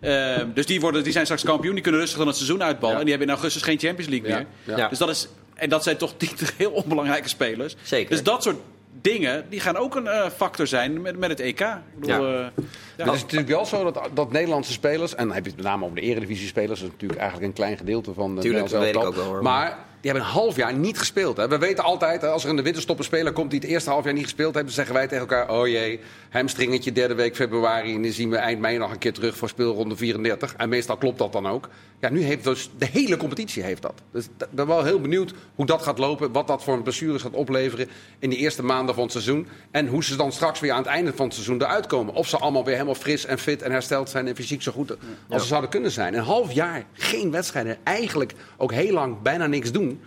Ehm, 0.00 0.46
dus 0.54 0.66
die, 0.66 0.80
worden, 0.80 1.02
die 1.02 1.12
zijn 1.12 1.24
straks 1.24 1.44
kampioen. 1.44 1.74
Die 1.74 1.82
kunnen 1.82 2.00
rustig 2.00 2.18
dan 2.18 2.26
het 2.26 2.36
seizoen 2.36 2.62
uitballen. 2.62 2.94
Ja. 2.94 3.00
En 3.00 3.06
die 3.06 3.14
hebben 3.16 3.28
in 3.28 3.40
augustus 3.40 3.62
geen 3.68 3.78
Champions 3.78 4.10
League 4.10 4.28
Ja. 4.28 4.36
meer. 4.36 4.46
Ja. 4.64 4.76
Ja. 4.76 4.88
Dus 4.88 4.98
dat 4.98 5.08
is, 5.08 5.28
en 5.54 5.68
dat 5.68 5.82
zijn 5.82 5.96
toch 5.96 6.14
niet 6.20 6.52
heel 6.56 6.70
onbelangrijke 6.70 7.28
spelers. 7.28 7.76
Zeker. 7.82 8.10
Dus 8.10 8.22
dat 8.22 8.42
soort 8.42 8.56
dingen 9.02 9.44
die 9.50 9.60
gaan 9.60 9.76
ook 9.76 9.94
een 9.94 10.06
eh, 10.06 10.30
factor 10.36 10.66
zijn 10.66 11.02
met, 11.02 11.18
met 11.18 11.30
het 11.30 11.40
EK. 11.40 11.60
Ik 11.60 11.68
bedoel, 12.00 12.26
Ja. 12.30 12.44
eh, 12.56 12.62
ja. 12.96 13.04
Het 13.04 13.14
is 13.14 13.22
natuurlijk 13.22 13.50
wel 13.50 13.66
zo 13.66 13.84
dat, 13.92 14.08
dat 14.14 14.32
Nederlandse 14.32 14.72
spelers, 14.72 15.14
en 15.14 15.24
dan 15.26 15.34
heb 15.34 15.44
je 15.44 15.50
het 15.50 15.58
met 15.58 15.68
name 15.68 15.84
over 15.84 15.96
de 15.96 16.02
eredivisie-spelers, 16.02 16.80
dat 16.80 16.88
is 16.88 16.92
natuurlijk 16.94 17.20
eigenlijk 17.20 17.48
een 17.50 17.56
klein 17.56 17.76
gedeelte 17.76 18.12
van 18.14 18.34
de 18.34 18.40
Tuurlijk, 18.40 18.64
Nederlandse 18.64 18.74
dat 18.74 18.84
weet 18.84 18.94
ik 18.94 19.02
elftal. 19.02 19.22
ook 19.22 19.28
wel, 19.28 19.34
hoor. 19.34 19.42
Maar 19.42 19.86
die 20.00 20.10
hebben 20.10 20.28
een 20.28 20.34
half 20.34 20.56
jaar 20.56 20.74
niet 20.74 20.98
gespeeld. 20.98 21.36
Hè. 21.36 21.48
We 21.48 21.58
weten 21.58 21.84
altijd, 21.84 22.24
als 22.24 22.44
er 22.44 22.50
in 22.50 22.56
de 22.56 22.62
winterstop 22.62 22.98
een 22.98 23.04
speler 23.04 23.32
komt 23.32 23.50
die 23.50 23.60
het 23.60 23.68
eerste 23.68 23.90
half 23.90 24.04
jaar 24.04 24.12
niet 24.12 24.22
gespeeld 24.22 24.54
heeft, 24.54 24.66
dan 24.66 24.74
zeggen 24.74 24.94
wij 24.94 25.06
tegen 25.06 25.20
elkaar: 25.28 25.50
oh 25.50 25.66
jee, 25.66 26.00
hamstringetje 26.28 26.92
derde 26.92 27.14
week 27.14 27.36
februari. 27.36 27.94
En 27.94 28.02
dan 28.02 28.12
zien 28.12 28.30
we 28.30 28.36
eind 28.36 28.60
mei 28.60 28.78
nog 28.78 28.90
een 28.90 28.98
keer 28.98 29.12
terug 29.12 29.36
voor 29.36 29.48
speelronde 29.48 29.96
34. 29.96 30.54
En 30.56 30.68
meestal 30.68 30.96
klopt 30.96 31.18
dat 31.18 31.32
dan 31.32 31.46
ook. 31.46 31.68
Ja, 32.00 32.08
nu 32.08 32.22
heeft 32.22 32.44
dus 32.44 32.70
de 32.78 32.86
hele 32.86 33.16
competitie 33.16 33.62
heeft 33.62 33.82
dat. 33.82 34.02
Dus 34.10 34.24
ik 34.24 34.46
ben 34.50 34.66
wel 34.66 34.84
heel 34.84 35.00
benieuwd 35.00 35.34
hoe 35.54 35.66
dat 35.66 35.82
gaat 35.82 35.98
lopen, 35.98 36.32
wat 36.32 36.46
dat 36.46 36.64
voor 36.64 36.74
een 36.74 36.82
blessures 36.82 37.22
gaat 37.22 37.32
opleveren 37.32 37.88
in 38.18 38.30
de 38.30 38.36
eerste 38.36 38.62
maanden 38.62 38.94
van 38.94 39.02
het 39.02 39.12
seizoen. 39.12 39.46
En 39.70 39.86
hoe 39.86 40.04
ze 40.04 40.16
dan 40.16 40.32
straks 40.32 40.60
weer 40.60 40.72
aan 40.72 40.82
het 40.82 40.86
einde 40.86 41.12
van 41.14 41.24
het 41.24 41.34
seizoen 41.34 41.62
eruit 41.62 41.86
komen. 41.86 42.14
Of 42.14 42.28
ze 42.28 42.38
allemaal 42.38 42.64
weer 42.64 42.74
helemaal 42.74 42.94
fris 42.94 43.24
en 43.24 43.38
fit 43.38 43.62
en 43.62 43.70
hersteld 43.70 44.08
zijn 44.08 44.26
en 44.26 44.36
fysiek 44.36 44.62
zo 44.62 44.72
goed 44.72 44.96
als 45.28 45.42
ze 45.42 45.48
zouden 45.48 45.70
kunnen 45.70 45.90
zijn. 45.90 46.14
Een 46.14 46.22
half 46.22 46.52
jaar 46.52 46.84
geen 46.92 47.30
wedstrijden, 47.30 47.76
eigenlijk 47.82 48.34
ook 48.56 48.72
heel 48.72 48.92
lang 48.92 49.22
bijna 49.22 49.46
niks 49.46 49.72
doen. 49.72 50.00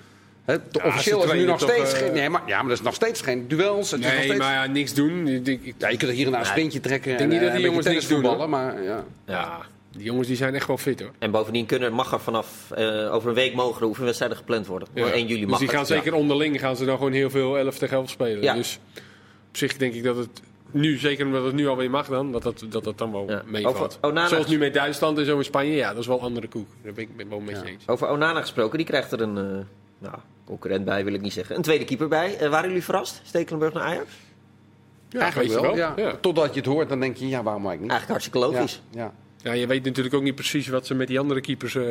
Ja, 0.47 0.58
officieel 0.84 1.23
is 1.23 1.32
nu 1.32 1.45
nog 1.45 1.60
steeds 1.60 1.89
toch, 1.89 1.97
geen. 1.99 2.08
eh, 2.08 2.13
Nee, 2.13 2.30
maar, 2.30 2.41
ja, 2.45 2.58
maar 2.58 2.65
er 2.65 2.71
is 2.77 2.82
nog 2.82 2.93
steeds 2.93 3.21
geen 3.21 3.47
duels. 3.47 3.91
Het 3.91 3.99
is 3.99 4.06
nog 4.06 4.15
Nee, 4.15 4.23
steeds, 4.23 4.39
maar 4.39 4.54
ja, 4.54 4.65
niks 4.65 4.93
doen. 4.93 5.27
Ik, 5.27 5.47
ik, 5.47 5.63
ik- 5.65 5.75
ja, 5.77 5.89
je 5.89 5.97
kunt 5.97 6.10
er 6.10 6.15
hier 6.17 6.25
en 6.25 6.32
daar 6.32 6.39
een 6.41 6.45
sprintje 6.45 6.80
trekken. 6.80 7.10
denk 7.17 7.19
en, 7.21 7.27
niet 7.30 7.39
dat 7.39 7.49
eh, 7.49 7.56
die 7.56 7.65
een 7.67 7.73
beetje 7.73 7.89
jongens 7.91 8.08
niks 8.10 8.38
doen, 8.38 8.49
Maar, 8.49 8.84
ja. 8.84 9.04
ja, 9.25 9.58
die 9.91 10.04
jongens 10.04 10.27
die 10.27 10.36
zijn 10.36 10.56
echt 10.56 10.67
wel 10.67 10.77
fit 10.77 10.99
hoor. 10.99 11.12
En 11.19 11.32
bovendien 11.32 11.65
kunnen, 11.65 11.93
mag 11.93 12.12
er 12.13 12.19
vanaf 12.19 12.71
eh, 12.71 13.13
over 13.13 13.30
een 13.30 13.36
week 13.36 13.54
mogen 13.54 13.82
er 13.82 13.88
oefenwedstrijden 13.88 14.38
gepland 14.38 14.67
worden. 14.67 14.88
Ja. 14.93 15.06
1 15.12 15.27
juli 15.27 15.41
mag 15.41 15.49
dus 15.49 15.58
die 15.60 15.67
het. 15.67 15.75
gaan 15.77 15.86
zeker 15.97 16.13
onderling 16.13 16.60
gaan 16.60 16.75
ze 16.75 16.86
dan 16.86 16.97
gewoon 16.97 17.12
heel 17.12 17.30
veel 17.30 17.58
11 17.58 17.77
tegen 17.77 17.97
11 17.97 18.10
spelen. 18.10 18.41
Ja. 18.43 18.54
Dus 18.54 18.80
op 19.49 19.58
zich 19.58 19.77
denk 19.77 19.93
ik 19.93 20.04
dat 20.04 20.17
het 20.17 20.41
nu, 20.71 20.97
zeker 20.97 21.25
omdat 21.25 21.43
het 21.45 21.54
nu 21.54 21.67
alweer 21.67 21.89
mag 21.89 22.08
dan, 22.08 22.32
dat 22.32 22.43
dat, 22.43 22.63
dat, 22.69 22.84
dat 22.84 22.97
dan 22.97 23.12
wel 23.12 23.25
Ja. 23.30 23.41
meevalt. 23.45 23.97
Onana- 24.01 24.27
Zoals 24.27 24.47
nu 24.47 24.58
met 24.58 24.73
Duitsland 24.73 25.17
en 25.17 25.25
zo 25.25 25.38
in 25.38 25.43
Spanje, 25.43 25.75
ja, 25.75 25.89
dat 25.89 25.97
is 26.01 26.08
wel 26.08 26.21
andere 26.21 26.47
koek. 26.47 26.67
Daar 26.84 26.93
ben 26.93 27.04
ik 27.04 27.15
ben 27.15 27.25
ik 27.25 27.32
wel 27.32 27.39
met 27.39 27.60
je 27.63 27.67
eens. 27.71 27.88
Over 27.88 28.08
Onana 28.10 28.41
gesproken, 28.41 28.77
die 28.77 28.88
krijgt 28.88 29.12
er 29.12 29.21
een 29.21 29.38
eh, 29.38 29.43
nou, 29.99 30.15
concurrent 30.52 30.86
bij, 30.86 31.04
wil 31.04 31.14
ik 31.14 31.22
niet 31.22 31.34
zeggen. 31.34 31.56
Een 31.56 31.62
tweede 31.62 31.86
keeper 31.86 32.08
bij. 32.08 32.38
Eh, 32.38 32.50
waren 32.50 32.68
jullie 32.68 32.84
verrast? 32.84 33.22
Stekelenburg 33.24 33.74
naar 33.74 33.84
Ajax? 33.84 34.12
Ja, 35.10 35.20
Eigenlijk 35.20 35.62
wel. 35.62 35.76
Ja. 35.76 35.94
Ja. 35.96 36.16
Totdat 36.22 36.54
je 36.54 36.60
het 36.60 36.70
hoort, 36.70 36.90
dan 36.90 37.00
denk 37.00 37.18
je, 37.18 37.28
ja, 37.28 37.44
waarom 37.44 37.66
eigenlijk 37.68 37.82
niet? 37.82 37.92
Eigenlijk 37.92 38.10
hartstikke 38.10 38.40
logisch. 38.40 38.82
Ja, 38.90 39.02
ja. 39.02 39.14
Ja, 39.44 39.52
je 39.52 39.68
weet 39.68 39.84
natuurlijk 39.84 40.16
ook 40.16 40.22
niet 40.22 40.36
precies 40.36 40.68
wat 40.68 40.86
ze 40.86 40.94
met 40.94 41.08
die 41.08 41.20
andere 41.20 41.42
keepers 41.42 41.76
eh, 41.76 41.84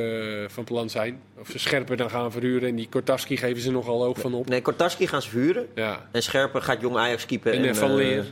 van 0.46 0.64
plan 0.64 0.90
zijn. 0.90 1.20
Of 1.40 1.48
ze 1.50 1.58
scherper 1.58 1.96
dan 1.96 2.10
gaan 2.10 2.32
verhuren. 2.32 2.68
En 2.68 2.76
die 2.76 2.88
Kortaski 2.88 3.36
geven 3.36 3.62
ze 3.62 3.70
nogal 3.70 4.02
hoog 4.02 4.18
van 4.18 4.34
op. 4.34 4.48
Nee, 4.48 4.62
Kortaski 4.62 5.06
gaan 5.06 5.22
ze 5.22 5.28
verhuren. 5.28 5.66
Ja. 5.74 6.08
En 6.12 6.22
Scherper 6.22 6.62
gaat 6.62 6.80
jong 6.80 6.96
Ajax 6.96 7.26
keepen. 7.26 7.52
En, 7.52 7.64
eh, 7.64 7.74
Van 7.74 7.90
eh, 7.90 7.96
Leer. 7.96 8.24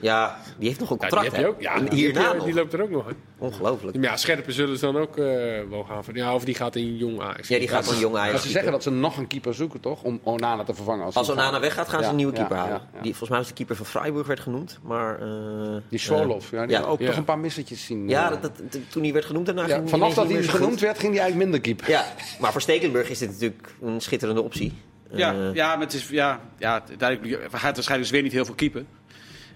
Ja, 0.00 0.38
die 0.58 0.68
heeft 0.68 0.80
nog 0.80 0.90
een 0.90 0.96
Ja, 1.00 1.08
die 1.08 1.10
contract. 1.18 1.24
heb 1.24 1.34
je 1.36 1.40
hè? 1.40 1.48
ook. 1.48 1.60
Ja, 1.60 1.74
En 1.74 1.84
die, 1.84 1.98
hierna 1.98 2.20
heb 2.20 2.30
je- 2.30 2.36
nog. 2.36 2.44
die 2.44 2.54
loopt 2.54 2.72
er 2.72 2.82
ook 2.82 2.90
nog. 2.90 3.06
Hè. 3.06 3.12
Ongelooflijk. 3.38 3.96
Ja, 4.00 4.16
scherper 4.16 4.52
zullen 4.52 4.78
ze 4.78 4.84
dan 4.84 4.96
ook 4.96 5.16
eh, 5.16 5.24
wel 5.70 5.84
gaan 5.88 6.04
verhuren. 6.04 6.28
Ja, 6.28 6.34
of 6.34 6.44
die 6.44 6.54
gaat 6.54 6.76
in 6.76 6.96
jong 6.96 7.20
Ajax. 7.20 7.48
Ja, 7.48 7.58
die 7.58 7.68
gaat 7.68 7.84
van 7.84 7.98
jong 7.98 8.16
Ajax 8.16 8.32
Maar 8.32 8.40
ze 8.42 8.48
zeggen 8.48 8.72
dat 8.72 8.82
ze 8.82 8.90
nog 8.90 9.16
een 9.16 9.26
keeper 9.26 9.54
zoeken, 9.54 9.80
toch? 9.80 10.02
Om 10.02 10.20
Onana 10.22 10.64
te 10.64 10.74
vervangen. 10.74 11.04
Als, 11.04 11.14
Als 11.14 11.30
Onana 11.30 11.50
gaat. 11.50 11.60
weggaat, 11.60 11.88
gaan 11.88 12.02
ze 12.02 12.08
een 12.08 12.16
nieuwe 12.16 12.32
keeper 12.32 12.56
ja, 12.56 12.62
halen. 12.62 12.80
ja. 12.94 13.00
Die 13.00 13.10
volgens 13.10 13.28
mij 13.30 13.38
was 13.38 13.48
de 13.48 13.54
keeper 13.54 13.76
van 13.76 13.86
Freiburg 13.86 14.26
werd 14.26 14.40
genoemd. 14.40 14.78
Maar, 14.82 15.20
eh, 15.20 15.76
Die 15.88 15.98
Swolov, 15.98 16.50
ja, 16.50 16.60
die 16.60 16.68
ja. 16.68 16.72
hebben 16.74 16.90
ook 16.92 17.00
Ja. 17.00 17.06
toch 17.06 17.16
een 17.16 17.24
paar 17.24 17.38
missetjes 17.38 17.84
zien. 17.84 18.08
ja, 18.08 18.24
eh. 18.24 18.30
dat, 18.30 18.42
dat- 18.42 18.78
toen 18.88 19.02
hij 19.02 19.12
werd 19.12 19.24
genoemd 19.24 19.46
daarna 19.46 19.82
vanaf 19.86 20.14
dat 20.14 20.26
hij 20.28 20.36
niet 20.36 20.48
genoemd 20.50 20.80
werd, 20.80 20.98
ging 20.98 21.12
hij 21.12 21.20
eigenlijk 21.22 21.50
minder 21.50 21.60
keeper. 21.60 21.90
Ja, 21.90 22.04
maar 22.40 22.52
voor 22.52 22.60
Stekelenburg 22.60 23.10
is 23.10 23.18
dit 23.18 23.30
natuurlijk 23.30 23.74
een 23.82 24.00
schitterende 24.00 24.42
optie. 24.42 24.72
Ja, 25.12 25.32
Eh, 25.34 25.54
ja, 25.54 25.68
maar 25.76 25.84
het 25.84 25.94
is, 25.94 26.08
ja, 26.08 26.40
ja, 26.58 26.82
duidelijk, 26.98 27.30
hij 27.40 27.40
gaat 27.60 27.74
waarschijnlijk 27.74 27.98
dus 28.00 28.10
weer 28.10 28.22
niet 28.22 28.32
heel 28.32 28.44
veel 28.44 28.54
keepen. 28.54 28.86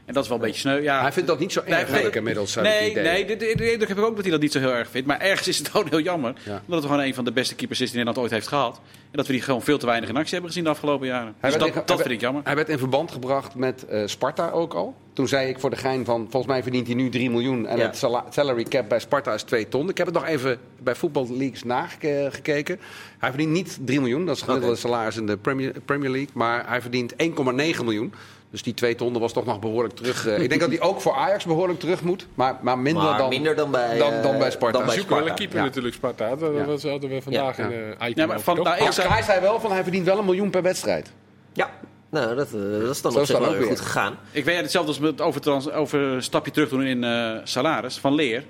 En 0.04 0.14
dat 0.14 0.22
is 0.22 0.28
wel 0.28 0.38
een 0.38 0.44
beetje 0.44 0.60
sneu. 0.60 0.80
Ja. 0.82 1.00
Hij 1.00 1.12
vindt 1.12 1.28
dat 1.28 1.38
niet 1.38 1.52
zo 1.52 1.60
erg, 1.64 1.90
Nee, 1.90 2.06
ik 2.06 2.14
inmiddels. 2.14 2.54
Nee, 2.54 2.94
nee 2.94 3.24
de, 3.26 3.36
de, 3.36 3.52
de 3.56 3.72
indruk 3.72 3.88
heb 3.88 3.98
ik 3.98 4.04
ook 4.04 4.14
dat 4.14 4.22
hij 4.24 4.30
dat 4.32 4.40
niet 4.40 4.52
zo 4.52 4.58
heel 4.58 4.72
erg 4.74 4.88
vindt. 4.90 5.06
Maar 5.06 5.20
ergens 5.20 5.48
is 5.48 5.58
het 5.58 5.68
gewoon 5.68 5.86
heel 5.90 6.00
jammer. 6.00 6.34
Ja. 6.44 6.62
Omdat 6.64 6.82
het 6.82 6.90
gewoon 6.90 7.06
een 7.06 7.14
van 7.14 7.24
de 7.24 7.32
beste 7.32 7.54
keepers 7.54 7.80
is 7.80 7.86
die 7.90 7.96
Nederland 7.98 8.22
ooit 8.24 8.30
heeft 8.32 8.46
gehad. 8.48 8.80
En 8.86 9.18
dat 9.18 9.26
we 9.26 9.32
die 9.32 9.42
gewoon 9.42 9.62
veel 9.62 9.78
te 9.78 9.86
weinig 9.86 10.08
in 10.08 10.14
actie 10.16 10.32
hebben 10.32 10.48
gezien 10.50 10.64
de 10.64 10.70
afgelopen 10.70 11.06
jaren. 11.06 11.34
Hij 11.40 11.50
Dus 11.50 11.58
dat, 11.58 11.68
in- 11.68 11.74
dat 11.74 11.88
hij 11.88 11.96
vind 11.96 12.10
ik 12.10 12.20
jammer. 12.20 12.42
Hij 12.44 12.54
werd 12.56 12.68
in 12.68 12.78
verband 12.78 13.10
gebracht 13.12 13.54
met 13.54 13.86
eh, 13.86 14.02
Sparta 14.06 14.50
ook 14.50 14.74
al. 14.74 14.94
Toen 15.12 15.28
zei 15.28 15.48
ik 15.48 15.58
voor 15.60 15.70
de 15.70 15.76
gein 15.76 16.04
van, 16.04 16.26
volgens 16.30 16.52
mij 16.52 16.62
verdient 16.62 16.86
hij 16.86 16.96
nu 16.96 17.08
3 17.08 17.30
miljoen. 17.30 17.66
En 17.66 17.76
Ja. 17.78 17.82
het 17.86 17.96
sala- 17.96 18.24
salary 18.30 18.62
cap 18.62 18.88
bij 18.88 18.98
Sparta 19.00 19.34
is 19.34 19.42
2 19.42 19.68
ton. 19.68 19.88
Ik 19.88 19.96
heb 19.98 20.06
het 20.06 20.14
nog 20.16 20.26
even 20.26 20.58
bij 20.82 20.94
Football 20.94 21.26
Leagues 21.30 21.62
nagekeken. 21.64 22.78
Hij 23.18 23.28
verdient 23.28 23.52
niet 23.52 23.78
3 23.84 24.00
miljoen, 24.00 24.24
dat 24.26 24.34
is 24.34 24.40
het 24.40 24.48
gemiddelde 24.50 24.76
salaris 24.80 25.16
in 25.16 25.26
de 25.26 25.36
Premier, 25.36 25.72
Premier 25.84 26.10
League. 26.10 26.30
Maar 26.32 26.68
hij 26.68 26.80
verdient 26.80 27.12
1,9 27.16 27.84
miljoen. 27.84 28.12
Dus 28.52 28.62
die 28.62 28.74
2 28.74 28.94
ton 28.94 29.18
was 29.18 29.32
toch 29.32 29.44
nog 29.44 29.58
behoorlijk 29.60 29.94
terug. 29.94 30.26
eh, 30.26 30.38
ik 30.38 30.48
denk 30.48 30.60
dat 30.60 30.70
hij 30.70 30.80
ook 30.80 31.00
voor 31.00 31.14
Ajax 31.14 31.44
behoorlijk 31.44 31.78
terug 31.80 32.02
moet. 32.02 32.26
Maar, 32.34 32.56
maar 32.62 32.78
minder 32.78 33.02
maar 33.02 33.18
dan... 33.18 33.28
minder 33.28 33.56
dan 33.56 33.70
bij, 33.70 33.98
dan- 33.98 34.12
eh, 34.12 34.22
dan 34.22 34.38
bij 34.38 34.50
Sparta. 34.50 34.78
dan 34.78 34.86
bij 34.86 34.96
Zoek 34.96 35.08
wel 35.08 35.18
een 35.18 35.24
Sparta. 35.24 35.38
keeper 35.42 35.58
Ja. 35.58 35.64
natuurlijk, 35.64 35.94
Sparta. 35.94 36.36
Dat, 36.36 36.54
Ja. 36.54 36.64
dat 36.64 36.82
hadden 36.82 37.10
we 37.10 37.22
vandaag 37.22 37.56
Ja. 37.56 37.62
in 37.64 37.68
de 37.70 37.94
item 37.94 38.08
Ja, 38.14 38.14
maar 38.26 38.26
over, 38.26 38.40
van, 38.40 38.54
toch? 38.54 38.64
nou, 38.64 38.76
ik 38.76 38.96
Maar 38.96 39.12
hij 39.12 39.22
zei 39.22 39.40
wel 39.40 39.60
van 39.60 39.72
hij 39.72 39.82
verdient 39.82 40.06
wel 40.06 40.18
een 40.18 40.24
miljoen 40.24 40.50
per 40.50 40.62
wedstrijd. 40.62 41.12
Ja, 41.52 41.70
nou, 42.10 42.36
dat, 42.36 42.46
eh, 42.46 42.52
dat 42.80 42.90
is 42.90 43.02
dan 43.02 43.12
Zo 43.12 43.16
op 43.18 43.22
is 43.24 43.30
zich 43.30 43.38
wel 43.38 43.52
weer 43.52 43.66
goed 43.66 43.80
gegaan. 43.80 44.16
Ik 44.30 44.44
weet 44.44 44.56
hetzelfde 44.60 44.88
als 44.90 44.98
met 45.00 45.20
over, 45.20 45.40
trans, 45.40 45.70
over 45.70 46.00
een 46.00 46.22
stapje 46.22 46.52
terug 46.52 46.68
doen 46.68 46.82
in 46.82 47.04
eh, 47.04 47.36
salaris 47.44 47.98
van 47.98 48.14
Leer. 48.14 48.44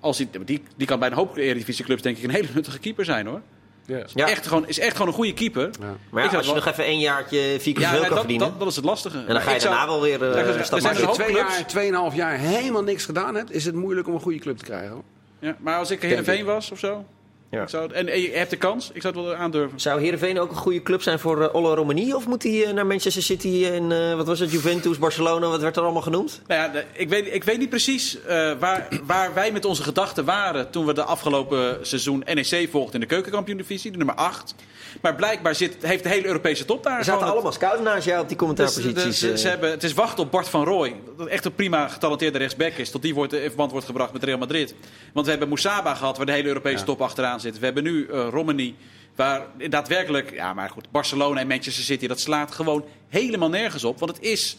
Als 0.00 0.16
die, 0.16 0.28
die, 0.44 0.62
die 0.76 0.86
kan 0.86 0.98
bij 0.98 1.08
een 1.08 1.14
hoop 1.14 1.36
Eredivisieclubs 1.36 2.02
denk 2.02 2.16
ik 2.16 2.24
een 2.24 2.30
hele 2.30 2.48
nuttige 2.54 2.78
keeper 2.78 3.04
zijn 3.04 3.26
hoor. 3.26 3.40
Ja. 3.86 4.04
Ja. 4.14 4.28
Echt, 4.28 4.46
gewoon, 4.46 4.68
is 4.68 4.78
echt 4.78 4.92
gewoon 4.92 5.06
een 5.08 5.14
goede 5.14 5.32
keeper. 5.34 5.70
Maar 6.10 6.24
Ik 6.24 6.32
als 6.34 6.40
je 6.46 6.52
wel- 6.52 6.54
nog 6.64 6.66
even 6.66 6.84
één 6.84 6.98
jaartje 6.98 7.56
vier 7.60 7.74
keer 7.74 7.82
Ja, 7.82 7.90
kan 7.92 8.08
dat, 8.08 8.18
verdienen... 8.18 8.48
dat, 8.48 8.58
dat 8.58 8.68
is 8.68 8.76
het 8.76 8.84
lastige. 8.84 9.18
en 9.18 9.26
dan 9.32 9.40
ga 9.40 9.52
je 9.52 9.60
daarna 9.60 9.86
wel 9.86 10.00
weer 10.00 10.22
eh, 10.22 10.28
Ja, 10.34 10.36
er 10.40 10.46
een 10.46 10.52
zijn 10.52 10.64
stap 10.64 10.78
er 10.78 10.84
Maar 10.84 10.96
een 11.00 11.06
als 11.06 11.16
je 11.16 11.22
twee 11.22 11.34
clubs. 11.34 11.56
jaar, 11.56 11.66
tweeënhalf 11.66 12.14
jaar 12.14 12.38
helemaal 12.38 12.82
niks 12.82 13.04
gedaan 13.04 13.34
hebt, 13.34 13.52
is 13.52 13.64
het 13.64 13.74
moeilijk 13.74 14.08
om 14.08 14.14
een 14.14 14.20
goede 14.20 14.38
club 14.38 14.56
te 14.58 14.64
krijgen. 14.64 14.90
hoor. 14.90 15.02
Ja, 15.38 15.56
maar 15.60 15.78
als 15.78 15.90
ik 15.90 16.02
Heerenveen 16.02 16.44
was 16.44 16.70
of 16.70 16.78
zo. 16.78 17.04
Ja. 17.50 17.62
Ik 17.62 17.68
zou, 17.68 17.92
en, 17.92 18.08
en 18.08 18.20
je 18.20 18.30
hebt 18.30 18.50
de 18.50 18.56
kans, 18.56 18.90
ik 18.92 19.02
zou 19.02 19.16
het 19.16 19.24
wel 19.24 19.34
aandurven. 19.34 19.80
Zou 19.80 20.00
Heerenveen 20.00 20.38
ook 20.40 20.50
een 20.50 20.56
goede 20.56 20.82
club 20.82 21.02
zijn 21.02 21.18
voor 21.18 21.42
eh, 21.42 21.54
Olle 21.54 21.74
Romani? 21.74 22.14
Of 22.14 22.26
moet 22.26 22.42
hij 22.42 22.64
eh, 22.64 22.72
naar 22.72 22.86
Manchester 22.86 23.22
City 23.22 23.66
en 23.72 23.92
eh, 23.92 24.14
wat 24.16 24.26
was 24.26 24.38
het, 24.38 24.50
Juventus, 24.52 24.98
Barcelona, 24.98 25.48
wat 25.48 25.60
werd 25.60 25.76
er 25.76 25.82
allemaal 25.82 26.02
genoemd? 26.02 26.40
Nou 26.46 26.60
ja, 26.60 26.68
de- 26.68 26.84
ik, 26.92 27.08
weet, 27.08 27.34
ik 27.34 27.44
weet 27.44 27.58
niet 27.58 27.68
precies 27.68 28.22
eh, 28.22 28.52
waar, 28.58 28.88
waar 29.04 29.34
wij 29.34 29.52
met 29.52 29.64
onze 29.64 29.82
gedachten 29.82 30.24
waren 30.24 30.70
toen 30.70 30.86
we 30.86 30.92
de 30.94 31.02
afgelopen 31.04 31.78
seizoen 31.86 32.22
NEC 32.34 32.68
volgden 32.70 32.94
in 32.94 33.00
de 33.00 33.06
keukenkampioen-divisie, 33.06 33.90
de 33.90 33.96
nummer 33.96 34.14
8. 34.14 34.54
Maar 35.00 35.14
blijkbaar 35.14 35.54
zit, 35.54 35.76
heeft 35.80 36.02
de 36.02 36.08
hele 36.08 36.26
Europese 36.26 36.64
top 36.64 36.82
daar 36.82 36.98
Er 36.98 37.04
zaten 37.04 37.26
allemaal 37.26 37.52
scouts 37.52 37.82
naast 37.82 38.06
jou 38.06 38.20
op 38.22 38.28
die 38.28 38.36
Dus, 38.36 38.46
commentaarposities. 38.46 39.18
ze, 39.18 39.30
eh. 39.30 39.36
ze 39.36 39.48
hebben, 39.48 39.70
het 39.70 39.82
is 39.84 39.92
wachten 39.94 40.24
op 40.24 40.30
Bart 40.30 40.48
van 40.48 40.64
Rooij. 40.64 40.94
Dat 41.16 41.26
echt 41.26 41.44
een 41.44 41.54
prima 41.54 41.88
getalenteerde 41.88 42.38
rechtsback 42.38 42.72
is. 42.72 42.90
Tot 42.90 43.02
die 43.02 43.14
wordt, 43.14 43.32
in 43.32 43.40
verband 43.40 43.70
wordt 43.70 43.86
gebracht 43.86 44.12
met 44.12 44.24
Real 44.24 44.38
Madrid. 44.38 44.74
Want 45.12 45.24
we 45.24 45.30
hebben 45.30 45.48
Moussaba 45.48 45.94
gehad, 45.94 46.16
waar 46.16 46.26
de 46.26 46.32
hele 46.32 46.48
Europese 46.48 46.84
top 46.84 47.00
achteraan 47.02 47.35
We 47.42 47.64
hebben 47.64 47.82
nu 47.82 48.06
eh 48.06 48.28
Romani, 48.30 48.76
waar 49.14 49.46
daadwerkelijk... 49.68 50.32
Ja, 50.32 50.54
maar 50.54 50.70
goed, 50.70 50.90
Barcelona 50.90 51.40
en 51.40 51.46
Manchester 51.46 51.84
City, 51.84 52.06
dat 52.06 52.20
slaat 52.20 52.52
gewoon 52.52 52.84
helemaal 53.08 53.48
nergens 53.48 53.84
op. 53.84 53.98
Want 53.98 54.16
het 54.16 54.24
is, 54.24 54.56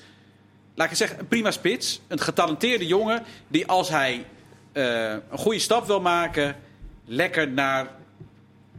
laat 0.75 0.91
ik 0.91 0.97
zeggen, 0.97 1.19
een 1.19 1.27
prima 1.27 1.51
spits. 1.51 2.01
Een 2.07 2.19
getalenteerde 2.19 2.85
jongen 2.85 3.23
die 3.47 3.67
als 3.67 3.89
hij 3.89 4.25
eh, 4.71 5.11
een 5.11 5.37
goede 5.37 5.59
stap 5.59 5.87
wil 5.87 6.01
maken... 6.01 6.55
lekker 7.05 7.49
naar 7.49 7.87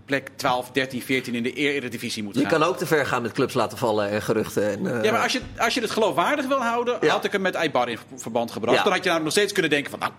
plek 0.09 0.29
12, 0.37 0.71
13, 0.71 1.03
14 1.03 1.35
in 1.35 1.43
de 1.43 1.53
Eredivisie 1.53 2.23
moet 2.23 2.35
je 2.35 2.41
gaan. 2.41 2.51
kan 2.51 2.63
ook 2.63 2.77
te 2.77 2.87
ver 2.87 3.07
gaan 3.07 3.23
met 3.23 3.33
clubs 3.33 3.55
laten 3.55 3.79
vallen 3.79 4.09
en 4.11 4.23
geruchten. 4.23 4.71
En, 4.71 4.97
eh, 4.99 5.05
Ja, 5.05 5.13
maar 5.13 5.23
als 5.23 5.33
je, 5.33 5.41
als 5.59 5.75
je 5.75 5.81
het 5.81 5.91
geloofwaardig 5.91 6.47
wil 6.47 6.61
houden, 6.63 6.97
Ja. 7.01 7.09
had 7.09 7.25
ik 7.25 7.33
hem 7.33 7.41
met 7.41 7.55
Eibar 7.55 7.89
in 7.89 7.99
verband 8.17 8.51
gebracht. 8.51 8.77
Ja. 8.77 8.83
Dan 8.83 8.93
had 8.93 9.03
je 9.05 9.09
namelijk 9.11 9.25
nog 9.25 9.33
steeds 9.45 9.53
kunnen 9.53 9.71
denken 9.71 9.91
van, 9.91 9.99
nou, 9.99 10.13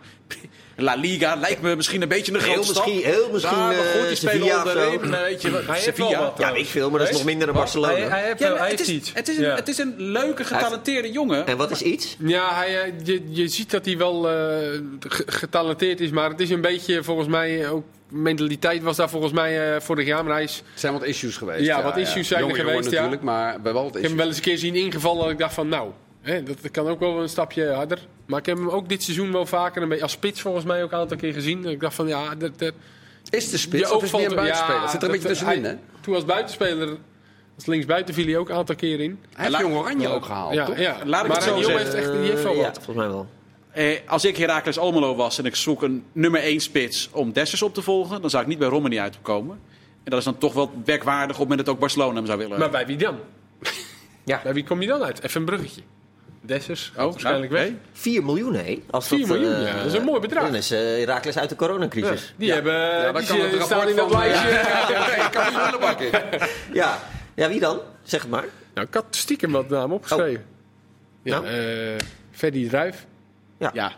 La 0.76 0.96
Liga 0.96 1.36
lijkt 1.36 1.62
me 1.62 1.76
misschien 1.76 2.02
een 2.02 2.08
beetje 2.08 2.34
een 2.34 2.40
Heel 2.42 2.52
grote 2.54 2.68
stap. 2.68 2.86
misschien- 2.86 3.12
heel 3.12 3.30
misschien, 3.32 3.58
Ja, 3.58 3.66
maar 3.66 3.76
goed, 3.76 4.02
eh, 4.02 4.08
die 4.08 4.16
spelen 4.16 4.58
onderin, 4.58 5.14
eh, 5.14 5.22
weet 5.22 5.42
je, 5.42 5.64
Hij 5.68 5.80
Sevilla. 5.80 6.34
ja, 6.38 6.50
ik 6.54 6.66
veel, 6.66 6.90
maar 6.90 7.00
dat 7.00 7.08
is 7.10 7.14
nog 7.16 7.24
minder 7.26 7.48
dan 7.48 7.56
Barcelona. 7.56 7.94
Hij, 7.94 8.08
hij 8.08 8.24
heeft 8.26 8.40
Ja, 8.40 8.48
hij 8.48 8.58
het, 8.58 8.68
heeft 8.68 8.82
is, 8.82 8.88
iets. 8.96 9.12
het, 9.14 9.28
is 9.28 9.38
een, 9.38 9.44
Ja. 9.44 9.56
het 9.56 9.68
is 9.68 9.78
een 9.78 9.94
leuke, 9.98 10.44
getalenteerde 10.44 11.12
jongen. 11.12 11.48
En 11.48 11.58
wat 11.58 11.72
is 11.72 11.82
iets? 11.82 12.16
Ja, 12.20 12.54
hij, 12.56 12.82
eh, 12.82 12.92
je, 13.04 13.24
je 13.30 13.48
ziet 13.48 13.72
dat 13.72 13.86
hij 13.86 13.98
wel 13.98 14.30
eh, 14.30 14.34
ge- 15.00 15.24
getalenteerd 15.26 16.00
is, 16.00 16.10
maar 16.10 16.30
het 16.30 16.40
is 16.40 16.50
een 16.50 16.62
beetje 16.62 17.04
volgens 17.04 17.28
mij 17.28 17.70
ook 17.70 17.84
mentaliteit 18.10 18.84
was 18.84 18.96
daar 18.98 19.10
volgens 19.10 19.34
mij 19.34 19.74
eh, 19.76 19.82
vorig 19.82 20.06
jaar, 20.08 20.24
maar 20.24 20.34
hij 20.34 20.44
is 20.44 20.58
Er 20.74 20.80
zijn 20.80 20.94
wat 20.94 21.04
issues 21.04 21.38
geweest. 21.38 21.66
Ja, 21.66 21.84
wat 21.84 21.98
issues 21.98 22.28
zijn 22.28 22.40
er 22.40 22.46
Jonge 22.48 22.58
jongen 22.60 22.72
geweest, 22.72 22.92
ja. 22.92 22.96
natuurlijk, 22.96 23.24
maar 23.24 23.62
bij 23.62 23.74
wel 23.74 23.84
wat 23.84 23.96
Ik 23.96 24.02
heb 24.02 24.04
hem 24.04 24.04
issues. 24.04 24.18
wel 24.18 24.28
eens 24.28 24.38
een 24.38 24.44
keer 24.44 24.58
zien 24.58 24.76
ingevallen 24.76 25.22
dat 25.22 25.32
ik 25.32 25.38
dacht 25.38 25.54
van 25.54 25.68
nou, 25.68 25.92
hè, 26.22 26.44
dat 26.44 26.72
kan 26.72 26.88
ook 26.88 27.00
wel 27.00 27.22
een 27.22 27.30
stapje 27.30 27.72
harder. 27.72 28.00
Maar 28.26 28.40
ik 28.40 28.46
heb 28.46 28.58
hem 28.58 28.70
ook 28.70 28.90
dit 28.90 29.04
seizoen 29.04 29.32
wel 29.32 29.46
vaker 29.46 29.82
een 29.82 29.88
beetje 29.88 30.04
als 30.04 30.12
spits 30.12 30.42
volgens 30.42 30.66
mij 30.66 30.84
ook 30.84 30.92
een 30.92 30.98
aantal 30.98 31.18
keer 31.18 31.34
gezien. 31.34 31.62
Dat 31.62 31.72
ik 31.72 31.80
dacht 31.80 31.96
van 31.96 32.08
ja, 32.08 32.36
dat, 32.36 32.60
dat, 32.60 32.74
Is 33.30 33.50
de 33.50 33.58
spits 33.58 33.92
of 33.92 34.04
is 34.04 34.12
meer 34.12 34.30
een 34.30 34.36
buitenspeler? 34.36 34.82
ja, 34.82 34.88
zit 34.88 35.02
er 35.02 35.06
een 35.08 35.12
beetje 35.14 35.28
tussenin, 35.28 35.64
hij- 35.64 35.72
hè? 35.72 35.78
Toen 36.02 36.16
als 36.16 36.26
buitenspeler, 36.26 36.88
als 37.56 37.66
linksbuiten 37.66 38.14
viel 38.14 38.26
hij 38.26 38.38
ook 38.38 38.50
een 38.50 38.56
aantal 38.56 38.76
keer 38.76 39.00
in. 39.00 39.20
Hij 39.36 39.46
heeft 39.46 39.60
Jong 39.60 39.76
Oranje 39.76 40.08
ook 40.08 40.26
gehaald, 40.26 40.54
ja, 40.54 40.66
toch? 40.66 40.78
ja. 40.80 40.98
Laat 41.06 41.22
ik 41.22 41.28
maar 41.28 41.38
het 41.38 41.46
zo 41.46 41.56
die 41.56 41.64
jongen 41.64 41.80
zeggen. 41.80 41.96
heeft 42.00 42.10
echt, 42.10 42.20
die 42.22 42.32
heeft 42.32 42.44
wel 42.44 42.56
ja, 42.56 42.62
wat. 42.62 42.76
volgens 42.76 42.96
mij 42.98 43.08
wel. 43.08 43.28
Eh, 43.72 44.00
als 44.08 44.26
ik 44.26 44.38
Heracles 44.38 44.78
Almelo 44.80 45.16
was 45.16 45.38
en 45.38 45.46
ik 45.46 45.56
zoek 45.56 45.82
een 45.84 46.04
nummer 46.12 46.42
1 46.44 46.60
spits 46.60 47.10
om 47.12 47.32
Dessers 47.34 47.62
op 47.62 47.74
te 47.74 47.82
volgen, 47.82 48.22
dan 48.22 48.30
zou 48.30 48.44
ik 48.44 48.50
niet 48.50 48.60
bij 48.60 48.68
Romani 48.68 49.00
uitkomen. 49.00 49.60
En 50.04 50.10
dat 50.12 50.20
is 50.20 50.26
dan 50.26 50.38
toch 50.38 50.54
wel 50.54 50.72
werkwaardig 50.86 51.24
op 51.36 51.40
het 51.40 51.40
moment 51.50 51.66
dat 51.66 51.70
ook 51.76 51.80
Barcelona 51.80 52.16
hem 52.16 52.26
zou 52.26 52.38
willen. 52.38 52.60
Maar 52.60 52.70
bij 52.70 52.86
wie 52.86 52.98
dan? 52.98 53.20
Ja. 54.24 54.40
Bij 54.44 54.54
wie 54.54 54.64
kom 54.64 54.82
je 54.82 54.88
dan 54.88 55.04
uit? 55.04 55.24
Even 55.24 55.40
een 55.40 55.46
bruggetje. 55.46 55.82
Dessers, 56.42 56.92
Oh, 56.98 57.04
waarschijnlijk 57.04 57.52
nou, 57.52 57.64
weg. 57.64 57.72
nee. 57.72 57.80
4 57.92 58.24
miljoen, 58.24 58.54
hè? 58.54 58.82
Als 58.90 59.08
4 59.08 59.20
dat, 59.20 59.28
miljoen, 59.28 59.54
eh, 59.54 59.68
ja. 59.68 59.78
Dat 59.78 59.86
is 59.86 59.94
een 59.94 60.04
mooi 60.04 60.20
bedrag. 60.20 60.44
Dan 60.44 60.56
is 60.56 60.72
uh, 60.72 60.78
Herakles 60.80 61.38
uit 61.38 61.50
de 61.50 61.56
coronacrisis. 61.56 62.34
Die 62.38 62.52
hebben, 62.52 62.74
Ja, 62.74 63.12
dan 63.12 63.22
die 63.22 63.28
kan 63.28 63.40
het 63.40 63.64
staan 63.64 63.68
rapport 63.70 63.90
in 63.90 63.96
dat 63.96 64.12
van... 64.12 64.20
lijstje. 64.20 64.50
Ja, 64.94 65.26
ik 65.26 65.32
kan 65.32 65.96
niet. 66.00 66.12
Ja. 66.74 67.00
ja. 67.36 67.50
wie 67.50 67.60
dan? 67.60 67.80
Zeg 68.04 68.22
het 68.22 68.30
maar. 68.32 68.46
Nou, 68.74 68.88
ik 68.88 68.94
had 68.94 69.06
stiekem 69.10 69.52
wat 69.52 69.70
namen 69.70 69.96
opgeschreven. 69.96 70.46
Ja, 71.24 71.40
Nou? 71.40 71.48
eh 72.42 72.68
Druijf. 72.70 73.06
Ja. 73.60 73.94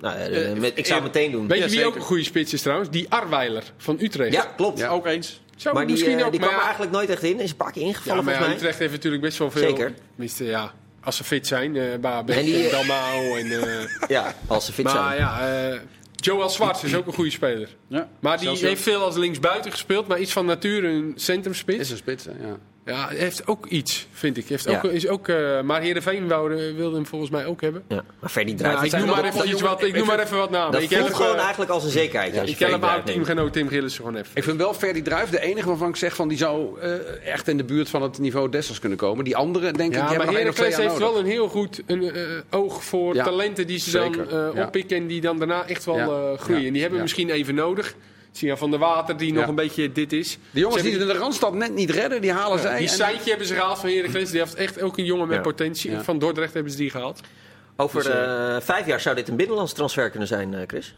Nou, 0.00 0.16
eh, 0.16 0.50
Eh, 0.50 0.58
met, 0.58 0.72
ik 0.78 0.86
zou 0.86 0.98
eh, 0.98 1.04
het 1.04 1.14
meteen 1.14 1.32
doen. 1.32 1.48
Weet 1.48 1.56
je 1.58 1.62
Ja, 1.64 1.68
wie 1.68 1.74
zeker. 1.76 1.86
ook 1.88 1.94
een 1.96 2.00
goede 2.06 2.24
spits 2.24 2.52
is 2.52 2.62
trouwens? 2.62 2.90
Die 2.90 3.06
Arweiler 3.10 3.62
van 3.76 3.96
Utrecht. 4.00 4.32
Ja, 4.32 4.42
klopt. 4.56 4.78
Ja. 4.78 4.88
ook 4.88 5.06
eens. 5.06 5.40
Zou 5.56 5.74
Maar 5.74 5.84
die, 5.86 5.92
misschien 5.94 6.18
eh, 6.18 6.24
ook, 6.24 6.30
die 6.30 6.40
maar 6.40 6.48
kwam 6.48 6.58
er 6.60 6.64
ja, 6.64 6.70
eigenlijk 6.76 6.96
nooit 6.96 7.10
echt 7.10 7.22
in. 7.22 7.40
Is 7.40 7.50
een 7.50 7.56
paar 7.56 7.72
keer 7.72 7.82
ja, 7.82 7.88
ingevallen 7.88 8.24
maar 8.24 8.32
ja, 8.32 8.38
volgens 8.38 8.60
mij. 8.60 8.68
Utrecht 8.70 8.78
heeft 8.78 8.92
natuurlijk 8.92 9.22
best 9.22 9.38
wel 9.38 9.50
veel. 9.50 9.62
Zeker. 9.68 9.94
Tenminste, 10.10 10.44
ja, 10.44 10.72
als 11.00 11.16
ze 11.16 11.24
fit 11.24 11.46
zijn. 11.46 11.76
eh 11.76 11.98
Babek 12.00 12.36
En 12.36 12.44
die, 12.44 12.56
en 12.56 12.64
eh, 12.64 12.70
Dalmau 12.70 13.38
en... 13.40 13.88
Ja, 14.08 14.34
als 14.46 14.64
ze 14.66 14.72
fit 14.72 14.84
maar 14.84 14.94
zijn. 14.94 15.16
ja, 15.18 15.68
eh, 15.70 15.80
Joel 16.14 16.48
Zwarts 16.50 16.84
is 16.84 16.94
ook 16.94 17.06
een 17.06 17.12
goede 17.12 17.30
speler. 17.30 17.68
Ja. 17.86 18.08
Maar 18.20 18.38
die 18.38 18.48
heeft 18.48 18.82
veel 18.82 19.00
als 19.02 19.16
linksbuiten 19.16 19.70
gespeeld, 19.70 20.06
maar 20.06 20.18
iets 20.20 20.32
van 20.32 20.46
nature 20.46 20.88
een 20.88 21.12
centrumspits. 21.16 21.78
Is 21.78 21.90
een 21.90 21.96
spits, 21.96 22.24
hè, 22.24 22.30
ja. 22.30 22.56
Ja, 22.86 23.06
hij 23.08 23.16
heeft 23.16 23.46
ook 23.46 23.66
iets, 23.66 24.06
vind 24.12 24.36
ik. 24.36 24.48
Heeft 24.48 24.64
Ja. 24.64 24.76
ook, 24.76 24.84
is 24.84 25.08
ook, 25.08 25.28
eh, 25.28 25.60
maar 25.60 25.80
Heerenveen 25.80 26.28
wou, 26.28 26.74
wilde 26.76 26.94
hem 26.96 27.06
volgens 27.06 27.30
mij 27.30 27.46
ook 27.46 27.60
hebben. 27.60 27.82
Ja. 27.88 28.04
Maar 28.20 28.46
Ja, 28.46 28.54
Druijf. 28.54 28.82
ik 28.82 28.98
noem 28.98 29.06
maar 29.06 29.24
even, 29.24 29.48
iets 29.48 29.60
wat, 29.60 29.82
ik 29.82 29.96
noem 29.96 30.06
maar 30.06 30.18
even 30.18 30.36
wat 30.36 30.50
namen. 30.50 30.72
dat 30.72 30.82
ik 30.82 30.98
voelt 30.98 31.14
gewoon 31.14 31.36
eh, 31.36 31.40
eigenlijk 31.40 31.70
als 31.70 31.84
een 31.84 31.90
zekerheid. 31.90 32.38
als 32.38 32.50
Ik 32.50 32.56
ken 32.56 32.70
hem 32.70 32.80
neemt. 32.80 33.06
teamgenoot 33.06 33.52
Tim 33.52 33.68
Gillissen 33.68 34.04
gewoon 34.04 34.20
even. 34.20 34.30
Ik 34.34 34.42
vind 34.44 34.56
wel 34.56 34.74
Ferdy 34.74 35.02
Druijf 35.02 35.30
de 35.30 35.40
enige 35.40 35.68
waarvan 35.68 35.88
ik 35.88 35.96
zeg 35.96 36.14
van 36.14 36.28
die 36.28 36.38
zou 36.38 36.80
eh, 36.80 36.92
echt 37.32 37.48
in 37.48 37.56
de 37.56 37.64
buurt 37.64 37.88
van 37.88 38.02
het 38.02 38.18
niveau 38.18 38.48
Dessers 38.48 38.78
kunnen 38.78 38.98
komen. 38.98 39.24
Die 39.24 39.36
andere 39.36 39.72
denk 39.72 39.90
ik, 39.94 39.96
Ja, 40.10 40.16
maar 40.16 40.32
Heracles 40.32 40.76
heeft 40.76 40.98
wel 40.98 41.18
een 41.18 41.26
heel 41.26 41.48
goed 41.48 41.82
een, 41.86 42.12
oog 42.50 42.84
voor 42.84 43.14
talenten 43.14 43.66
die 43.66 43.78
ze 43.78 43.90
zeker, 43.90 44.28
dan 44.28 44.64
oppikken 44.64 44.96
en 44.96 45.06
die 45.06 45.20
dan 45.20 45.38
daarna 45.38 45.66
echt 45.66 45.84
wel 45.84 46.36
groeien. 46.36 46.66
En 46.66 46.72
die 46.72 46.82
hebben 46.82 47.00
misschien 47.00 47.30
even 47.30 47.54
nodig. 47.54 47.94
Sia 48.36 48.56
van 48.56 48.70
der 48.70 48.78
Water 48.78 49.16
die 49.16 49.32
nog 49.32 49.46
een 49.46 49.54
beetje 49.54 49.92
dit 49.92 50.12
is. 50.12 50.38
De 50.50 50.60
jongens 50.60 50.82
Ze 50.82 50.88
die 50.88 50.98
het 50.98 51.08
in 51.08 51.14
de 51.14 51.18
Randstad 51.18 51.54
net 51.54 51.74
niet 51.74 51.90
redden, 51.90 52.20
die 52.20 52.32
halen 52.32 52.58
zij. 52.58 52.78
Die 52.78 52.88
Seintje 52.88 53.28
hebben 53.28 53.46
ze 53.46 53.54
gehaald 53.54 53.78
van 53.78 53.88
Heracles. 53.90 54.30
Die 54.30 54.40
heeft 54.40 54.54
echt 54.54 54.80
ook 54.82 54.98
een 54.98 55.04
jongen 55.04 55.26
met 55.26 55.36
Ja. 55.36 55.42
potentie. 55.42 55.90
Ja. 55.90 56.02
Van 56.02 56.18
Dordrecht 56.18 56.54
hebben 56.54 56.72
ze 56.72 56.78
die 56.78 56.90
gehaald. 56.90 57.20
Over 57.76 58.02
Dus, 58.02 58.12
eh, 58.12 58.56
vijf 58.60 58.86
jaar 58.86 59.00
zou 59.00 59.16
dit 59.16 59.28
een 59.28 59.36
binnenlands 59.36 59.72
transfer 59.72 60.10
kunnen 60.10 60.28
zijn, 60.28 60.54
eh, 60.54 60.60
Chris. 60.66 60.94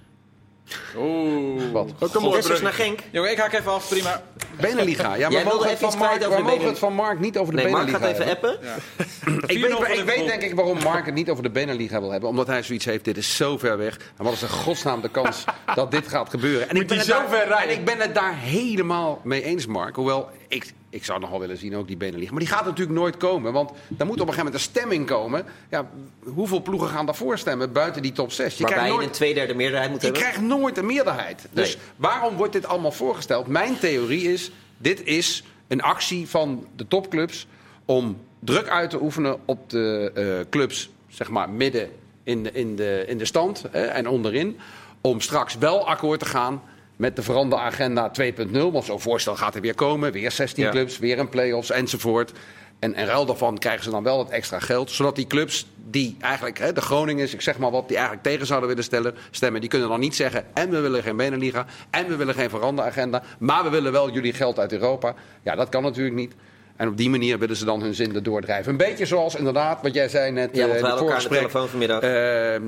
Oeh. 0.97 1.73
Wat? 1.73 1.93
Ook 1.99 2.14
een 2.14 2.23
mooi 2.23 2.43
brug. 2.43 2.62
naar 2.62 2.73
Genk. 2.73 2.99
Jongen, 3.11 3.31
ik 3.31 3.39
haak 3.39 3.53
even 3.53 3.73
af, 3.73 3.89
prima. 3.89 4.23
Beneliga. 4.61 5.03
Ja, 5.03 5.09
maar 5.09 5.19
Jij 5.19 5.29
we 5.29 5.35
wilde 5.35 5.51
mogen, 5.55 5.69
het 5.71 5.73
even 5.77 5.87
iets 5.87 5.97
van 5.97 5.99
Mark, 6.07 6.19
kwijt 6.19 6.21
we 6.21 6.27
over 6.27 6.37
de 6.37 6.43
mogen 6.43 6.45
Beneliga. 6.45 6.69
het 6.69 6.79
van 6.79 6.93
Mark 6.95 7.21
niet 7.21 7.39
over 7.39 7.57
de 7.57 7.62
Nee, 7.62 7.71
Mark 7.73 7.85
Beneliga 7.87 8.07
gaat 8.07 8.14
even 8.14 8.27
hebben. 8.27 8.51
appen. 8.51 9.47
Ik 9.57 9.61
weet, 9.62 9.73
voor 9.73 9.81
ik 9.83 9.89
weet 9.89 9.97
Liverpool. 9.97 10.27
denk 10.27 10.43
ik 10.43 10.55
waarom 10.55 10.79
Mark 10.83 11.07
het 11.07 11.14
niet 11.14 11.31
over 11.31 11.43
de 11.43 11.51
Beneliga 11.51 12.01
wil 12.01 12.11
hebben. 12.11 12.29
Omdat 12.29 12.47
hij 12.47 12.62
zoiets 12.62 12.85
heeft, 12.85 13.05
dit 13.05 13.16
is 13.16 13.37
zo 13.37 13.59
ver 13.59 13.79
weg. 13.79 13.97
En 14.16 14.25
wat 14.25 14.33
is 14.33 14.43
in 14.43 14.49
godsnaam 14.49 15.01
de 15.01 15.09
kans 15.09 15.45
dat 15.75 15.91
dit 15.91 16.09
gaat 16.09 16.31
gebeuren? 16.31 16.69
En 16.69 16.75
Moet 16.75 16.83
ik, 16.83 16.89
ben 16.89 16.99
het 16.99 17.07
zo 17.07 17.12
daar, 17.12 17.29
ver 17.29 17.49
rijden? 17.49 17.69
en 17.69 17.79
ik 17.79 17.85
ben 17.85 17.99
het 18.01 18.14
daar 18.14 18.35
helemaal 18.39 19.21
mee 19.25 19.43
eens, 19.43 19.66
Mark. 19.66 19.97
Hoewel, 19.97 20.29
ik, 20.49 20.73
ik 20.91 21.05
zou 21.05 21.20
nog 21.20 21.30
wel 21.30 21.41
willen 21.41 21.57
zien 21.57 21.76
ook 21.76 21.86
die 21.86 21.97
Beneliga. 21.97 22.30
Maar 22.30 22.41
die 22.41 22.49
gaat 22.49 22.64
natuurlijk 22.64 22.99
nooit 22.99 23.16
komen. 23.16 23.53
Want 23.53 23.70
daar 23.89 24.07
moet 24.07 24.20
op 24.20 24.28
een 24.28 24.34
gegeven 24.34 24.36
moment 24.36 24.55
een 24.55 24.61
stemming 24.61 25.07
komen. 25.07 25.45
Ja, 25.70 25.89
hoeveel 26.24 26.62
ploegen 26.62 26.89
gaan 26.89 27.07
daarvoor 27.07 27.39
stemmen 27.39 27.72
buiten 27.72 28.03
die 28.03 28.12
top 28.12 28.32
6? 28.32 28.57
Je 28.57 28.62
Waarbij 28.62 28.78
krijgt 28.78 28.86
je 28.86 28.99
nooit 28.99 29.07
een 29.07 29.14
tweederde 29.16 29.55
meerderheid 29.55 29.91
moet 29.91 30.01
je 30.01 30.07
hebben. 30.07 30.22
krijgt 30.24 30.43
nooit 30.43 30.76
een 30.76 30.86
meerderheid. 30.86 31.49
Dus 31.53 31.78
waarom 31.97 32.36
wordt 32.36 32.53
dit 32.53 32.66
allemaal 32.66 32.93
voorgesteld? 32.93 33.47
Mijn 33.47 33.78
theorie 33.78 34.32
is, 34.32 34.51
dit 34.78 35.05
is 35.05 35.45
een 35.68 35.82
actie 35.82 36.28
van 36.28 36.66
de 36.76 36.89
topclubs 36.89 37.47
om 37.84 38.18
druk 38.39 38.68
uit 38.68 38.91
te 38.91 39.03
oefenen 39.03 39.39
op 39.45 39.70
de 39.70 40.11
eh, 40.14 40.51
clubs, 40.51 40.91
zeg 41.09 41.28
maar 41.30 41.51
midden 41.51 41.91
in 42.22 42.43
de, 42.43 42.53
in 42.53 42.76
de, 42.76 43.05
in 43.07 43.18
de 43.18 43.24
stand 43.24 43.64
hè, 43.70 43.84
en 43.84 44.09
onderin. 44.09 44.59
Om 45.01 45.20
straks 45.20 45.59
wel 45.59 45.89
akkoord 45.89 46.20
te 46.20 46.26
gaan 46.26 46.62
met 46.99 47.16
de 47.16 47.22
veranderde 47.22 47.64
agenda 47.64 48.11
2.0. 48.22 48.51
Want 48.72 48.84
zo'n 48.84 49.01
voorstel 49.01 49.36
gaat 49.36 49.55
er 49.55 49.61
weer 49.61 49.74
komen. 49.74 50.12
Weer 50.12 50.30
16 50.30 50.64
Ja. 50.64 50.70
clubs, 50.70 50.99
weer 50.99 51.18
een 51.18 51.28
play-offs 51.28 51.70
enzovoort. 51.70 52.32
En 52.78 52.94
in 52.94 53.05
ruil 53.07 53.26
daarvan 53.26 53.59
krijgen 53.59 53.84
ze 53.84 53.90
dan 53.90 54.03
wel 54.03 54.18
het 54.18 54.28
extra 54.28 54.59
geld. 54.59 54.90
Zodat 54.90 55.16
die 55.16 55.26
clubs 55.26 55.66
die 55.90 56.16
eigenlijk, 56.20 56.59
hè, 56.59 56.72
de 56.72 56.80
Groningers, 56.80 57.34
ik 57.34 57.40
zeg 57.40 57.59
maar 57.59 57.70
wat, 57.70 57.88
die 57.88 57.96
eigenlijk 57.96 58.26
tegen 58.26 58.46
zouden 58.46 58.68
willen 58.68 58.84
stellen, 58.84 59.14
stemmen. 59.30 59.61
Die 59.61 59.70
kunnen 59.70 59.88
dan 59.88 60.01
niet 60.01 60.16
zeggen, 60.16 60.44
en 60.55 60.70
we 60.70 60.80
willen 60.80 61.03
geen 61.03 61.16
Beneliga, 61.16 61.66
en 61.90 62.09
we 62.09 62.16
willen 62.16 62.34
geen 62.34 62.51
veranderagenda. 62.51 63.22
Maar 63.38 63.62
we 63.64 63.70
willen 63.70 63.92
wel 63.92 64.11
jullie 64.11 64.32
geld 64.32 64.59
uit 64.59 64.72
Europa. 64.72 65.14
Ja, 65.42 65.55
dat 65.55 65.68
kan 65.68 65.82
natuurlijk 65.82 66.16
niet. 66.16 66.34
En 66.79 66.89
op 66.89 66.97
die 66.97 67.11
manier 67.11 67.39
willen 67.39 67.57
ze 67.57 67.64
dan 67.64 67.83
hun 67.83 67.95
zin 67.95 68.14
erdoor 68.14 68.41
drijven. 68.41 68.70
Een 68.72 68.79
beetje 68.79 69.07
zoals 69.07 69.35
inderdaad, 69.35 69.83
wat 69.83 69.95
jij 69.95 70.09
zei 70.09 70.31
net 70.33 70.51
Ja, 70.57 70.61
want 70.66 70.72
eh, 70.81 70.83
we 70.83 71.05
in 71.05 71.11
het 71.12 71.22
de 71.22 71.29
telefoon 71.29 71.68
vanmiddag. 71.68 72.01
Eh, 72.01 72.55
eh, 72.55 72.62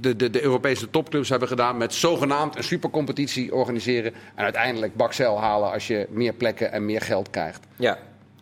de, 0.00 0.16
de, 0.16 0.30
de 0.30 0.42
Europese 0.42 0.90
topclubs 0.90 1.28
hebben 1.28 1.48
gedaan 1.48 1.76
met 1.76 1.94
zogenaamd 1.94 2.56
een 2.56 2.64
supercompetitie 2.64 3.54
organiseren. 3.54 4.12
En 4.34 4.44
uiteindelijk 4.44 4.96
bakcel 4.96 5.40
halen 5.40 5.72
als 5.72 5.86
je 5.86 6.06
meer 6.10 6.32
plekken 6.32 6.72
en 6.72 6.84
meer 6.84 7.00
geld 7.00 7.30
krijgt. 7.30 7.60
Ja. 7.76 7.98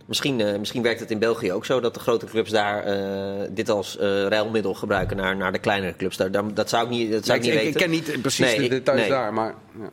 Misschien, 0.06 0.40
eh, 0.40 0.58
misschien 0.58 0.82
werkt 0.82 1.00
het 1.00 1.10
in 1.10 1.18
België 1.18 1.52
ook 1.52 1.64
zo 1.64 1.80
dat 1.80 1.94
de 1.94 2.00
grote 2.00 2.26
clubs 2.26 2.50
daar 2.50 2.84
eh, 2.84 3.48
dit 3.50 3.68
als 3.68 3.98
eh 3.98 4.06
ruilmiddel 4.26 4.74
gebruiken 4.74 5.16
naar, 5.16 5.36
naar 5.36 5.52
de 5.52 5.58
kleinere 5.58 5.96
clubs. 5.96 6.16
Daar, 6.16 6.30
daar- 6.30 6.54
dat 6.54 6.68
zou 6.68 6.84
ik 6.84 6.90
niet, 6.90 7.12
dat 7.12 7.24
zou 7.26 7.38
ik 7.38 7.44
ik, 7.44 7.50
niet 7.50 7.58
ik, 7.60 7.64
weten. 7.66 7.80
ken 7.80 7.90
niet 7.90 8.20
precies 8.22 8.46
Nee, 8.46 8.56
de 8.56 8.62
ik- 8.64 8.70
details 8.70 9.00
nee. 9.00 9.08
daar, 9.10 9.32
maar... 9.32 9.54
Ja. 9.80 9.88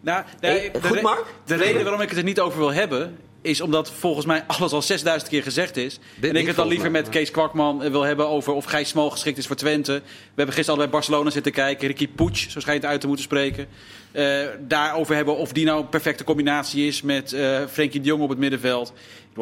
Nou, 0.00 0.24
de 0.40 0.70
goed, 0.82 0.94
re- 0.94 1.02
Mark? 1.02 1.24
De 1.44 1.54
reden 1.54 1.82
waarom 1.82 2.00
ik 2.00 2.08
het 2.08 2.18
er 2.18 2.24
niet 2.24 2.40
over 2.40 2.58
wil 2.58 2.72
hebben, 2.72 3.16
is 3.42 3.60
omdat 3.60 3.90
volgens 3.90 4.26
mij 4.26 4.44
alles 4.46 4.72
al 4.72 4.82
6000 4.82 5.30
keer 5.30 5.42
gezegd 5.42 5.76
is. 5.76 5.98
en 6.20 6.36
ik 6.36 6.46
het 6.46 6.56
dan 6.56 6.68
liever 6.68 6.90
met 6.90 7.08
Kees 7.08 7.30
Kwakman 7.30 7.82
eh, 7.82 7.90
wil 7.90 8.02
hebben 8.02 8.28
over 8.28 8.52
of 8.52 8.64
Gijs 8.64 8.88
Smal 8.88 9.10
geschikt 9.10 9.38
is 9.38 9.46
voor 9.46 9.56
Twente. 9.56 9.92
We 9.92 10.02
hebben 10.34 10.54
gisteren 10.54 10.80
al 10.80 10.86
bij 10.86 10.92
Barcelona 10.92 11.30
zitten 11.30 11.52
kijken. 11.52 11.86
Ricky 11.86 12.08
Puig, 12.08 12.38
zo 12.38 12.60
schijnt 12.60 12.82
het 12.82 12.90
uit 12.90 13.00
te 13.00 13.06
moeten 13.06 13.24
spreken. 13.24 13.68
Eh, 14.12 14.46
daarover 14.60 15.14
hebben 15.14 15.36
of 15.36 15.52
die 15.52 15.64
nou 15.64 15.80
een 15.80 15.88
perfecte 15.88 16.24
combinatie 16.24 16.86
is 16.86 17.02
met 17.02 17.32
eh 17.32 17.60
Frenkie 17.70 18.00
de 18.00 18.06
Jong 18.06 18.22
op 18.22 18.28
het 18.28 18.38
middenveld. 18.38 18.92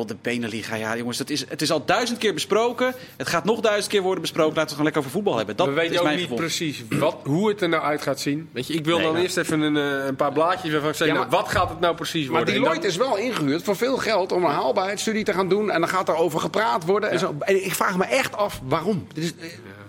De 0.04 0.16
Beneliga, 0.22 0.74
ja 0.74 0.96
jongens, 0.96 1.18
dat 1.18 1.30
is, 1.30 1.44
het 1.48 1.62
is 1.62 1.70
al 1.70 1.84
duizend 1.84 2.18
keer 2.18 2.34
besproken. 2.34 2.94
Het 3.16 3.28
gaat 3.28 3.44
nog 3.44 3.60
duizend 3.60 3.88
keer 3.92 4.02
worden 4.02 4.20
besproken. 4.20 4.54
Laten 4.56 4.62
we 4.62 4.68
het 4.68 4.70
gewoon 4.70 4.84
lekker 4.84 5.00
over 5.00 5.12
voetbal 5.14 5.36
hebben. 5.36 5.56
Dat 5.56 5.66
we 5.66 5.72
weten 5.72 5.92
is 5.92 5.98
ook 5.98 6.04
mijn 6.04 6.18
niet 6.18 6.34
precies 6.34 6.82
wat, 6.88 7.16
hoe 7.24 7.48
het 7.48 7.60
er 7.60 7.68
nou 7.68 7.82
uit 7.82 8.02
gaat 8.02 8.20
zien. 8.20 8.48
Weet 8.52 8.66
je, 8.66 8.74
ik 8.74 8.84
wil 8.84 8.94
Nee, 8.94 9.04
dan 9.04 9.12
nou. 9.12 9.24
eerst 9.24 9.36
even 9.36 9.60
een, 9.60 9.76
eh, 9.76 10.06
een 10.06 10.16
paar 10.16 10.32
blaadjes 10.32 10.72
waarvan 10.72 10.90
ik 10.90 10.96
zeg, 10.96 11.06
Ja, 11.06 11.12
nou, 11.14 11.26
maar- 11.28 11.38
wat 11.40 11.48
gaat 11.48 11.68
het 11.68 11.80
nou 11.80 11.94
precies 11.94 12.24
Maar 12.26 12.36
worden? 12.36 12.54
En 12.54 12.60
Deloitte 12.60 12.80
dan- 12.80 12.90
is 12.90 12.96
wel 12.96 13.16
ingehuurd 13.16 13.62
voor 13.62 13.76
veel 13.76 13.96
geld 13.96 14.32
om 14.32 14.44
een 14.44 14.50
haalbaarheidsstudie 14.50 15.24
te 15.24 15.32
gaan 15.32 15.48
doen. 15.48 15.70
En 15.70 15.80
dan 15.80 15.88
gaat 15.88 16.08
er 16.08 16.16
over 16.16 16.40
gepraat 16.40 16.84
worden. 16.84 17.10
En, 17.10 17.18
zo. 17.18 17.34
en 17.40 17.64
ik 17.64 17.74
vraag 17.74 17.96
me 17.96 18.04
echt 18.04 18.36
af 18.36 18.60
waarom. 18.64 19.06
Dit 19.14 19.24
is, 19.24 19.32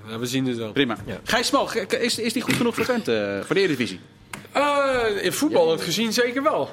Ja, 0.10 0.20
we 0.20 0.26
zien 0.26 0.46
het 0.46 0.58
wel. 0.58 0.72
Prima. 0.72 0.98
Gijs 1.24 1.48
Smal, 1.48 1.70
is, 2.00 2.20
is 2.20 2.34
die 2.34 2.42
goed 2.42 2.54
genoeg 2.56 2.76
voor 2.76 2.84
Twente, 2.84 3.16
eh, 3.18 3.46
voor 3.46 3.56
de 3.56 3.62
Eredivisie? 3.62 4.00
Eh, 4.52 5.04
in 5.22 5.34
voetbal 5.34 5.72
het 5.72 5.82
gezien 5.82 6.14
zeker 6.14 6.44
wel. 6.44 6.70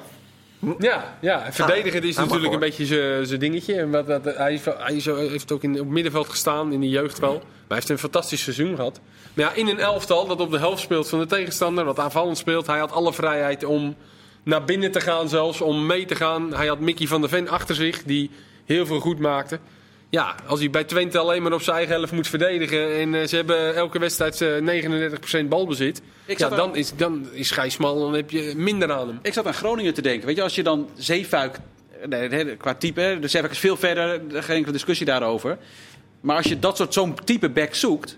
Ja, 0.79 1.17
ja. 1.21 1.47
verdedigen 1.51 2.03
is 2.03 2.09
ah, 2.09 2.17
mag 2.17 2.25
natuurlijk 2.25 2.53
een 2.53 2.59
beetje 2.59 2.85
zijn- 3.25 3.39
dingetje. 3.39 3.73
En 3.75 3.91
wat, 3.91 4.07
hij 4.23 4.53
is 4.53 4.65
hij 4.65 4.95
is 4.95 5.05
heeft 5.05 5.51
ook 5.51 5.63
in, 5.63 5.71
op 5.71 5.77
het 5.77 5.87
middenveld 5.87 6.29
gestaan, 6.29 6.71
in 6.71 6.79
de 6.79 6.89
jeugd 6.89 7.19
wel. 7.19 7.33
Maar 7.33 7.43
hij 7.67 7.77
heeft 7.77 7.89
een 7.89 7.97
fantastisch 7.97 8.43
seizoen 8.43 8.75
gehad. 8.75 8.99
Maar 9.33 9.45
ja, 9.45 9.53
in 9.53 9.67
een 9.67 9.79
elftal 9.79 10.27
dat 10.27 10.39
op 10.39 10.51
de 10.51 10.57
helft 10.57 10.81
speelt 10.81 11.09
van 11.09 11.19
de 11.19 11.25
tegenstander, 11.25 11.85
wat 11.85 11.99
aanvallend 11.99 12.37
speelt. 12.37 12.67
Hij 12.67 12.79
had 12.79 12.91
alle 12.91 13.13
vrijheid 13.13 13.63
om 13.63 13.95
naar 14.43 14.63
binnen 14.63 14.91
te 14.91 15.01
gaan 15.01 15.29
zelfs, 15.29 15.61
om 15.61 15.85
mee 15.85 16.05
te 16.05 16.15
gaan. 16.15 16.53
Hij 16.53 16.67
had 16.67 16.79
Mickey 16.79 17.07
van 17.07 17.21
der 17.21 17.29
Ven 17.29 17.47
achter 17.47 17.75
zich, 17.75 18.03
die 18.03 18.31
heel 18.65 18.85
veel 18.85 18.99
goed 18.99 19.19
maakte. 19.19 19.59
Ja, 20.15 20.35
als 20.45 20.59
hij 20.59 20.69
bij 20.69 20.83
Twente 20.83 21.17
alleen 21.17 21.41
maar 21.41 21.53
op 21.53 21.61
zijn 21.61 21.75
eigen 21.75 21.95
helft 21.95 22.11
moet 22.11 22.27
verdedigen... 22.27 22.99
en 22.99 23.15
eh, 23.15 23.27
ze 23.27 23.35
hebben 23.35 23.75
elke 23.75 23.99
wedstrijd 23.99 24.41
eh, 24.41 25.43
39% 25.43 25.47
balbezit... 25.47 26.01
Ik 26.25 26.37
ja, 26.37 26.49
dan 26.49 26.75
is, 26.75 26.95
dan 26.95 27.27
is 27.31 27.55
dan 27.79 28.13
heb 28.13 28.29
je 28.29 28.53
minder 28.55 28.91
aan 28.91 29.07
hem. 29.07 29.19
Ik 29.21 29.33
zat 29.33 29.45
aan 29.45 29.53
Groningen 29.53 29.93
te 29.93 30.01
denken. 30.01 30.27
Weet 30.27 30.35
je, 30.35 30.41
als 30.41 30.55
je 30.55 30.63
dan 30.63 30.89
Zeefuik... 30.95 31.57
Nee, 32.05 32.29
nee, 32.29 32.55
qua 32.55 32.73
type, 32.73 33.01
hè, 33.01 33.19
de 33.19 33.27
Zeefuik 33.27 33.51
is 33.51 33.59
veel 33.59 33.77
verder. 33.77 34.21
er 34.35 34.43
Geen 34.43 34.55
enkele 34.55 34.73
discussie 34.73 35.05
daarover. 35.05 35.57
Maar 36.21 36.37
als 36.37 36.45
je 36.45 36.59
dat 36.59 36.77
soort 36.77 36.93
zo'n 36.93 37.15
type 37.23 37.49
back 37.49 37.75
zoekt... 37.75 38.17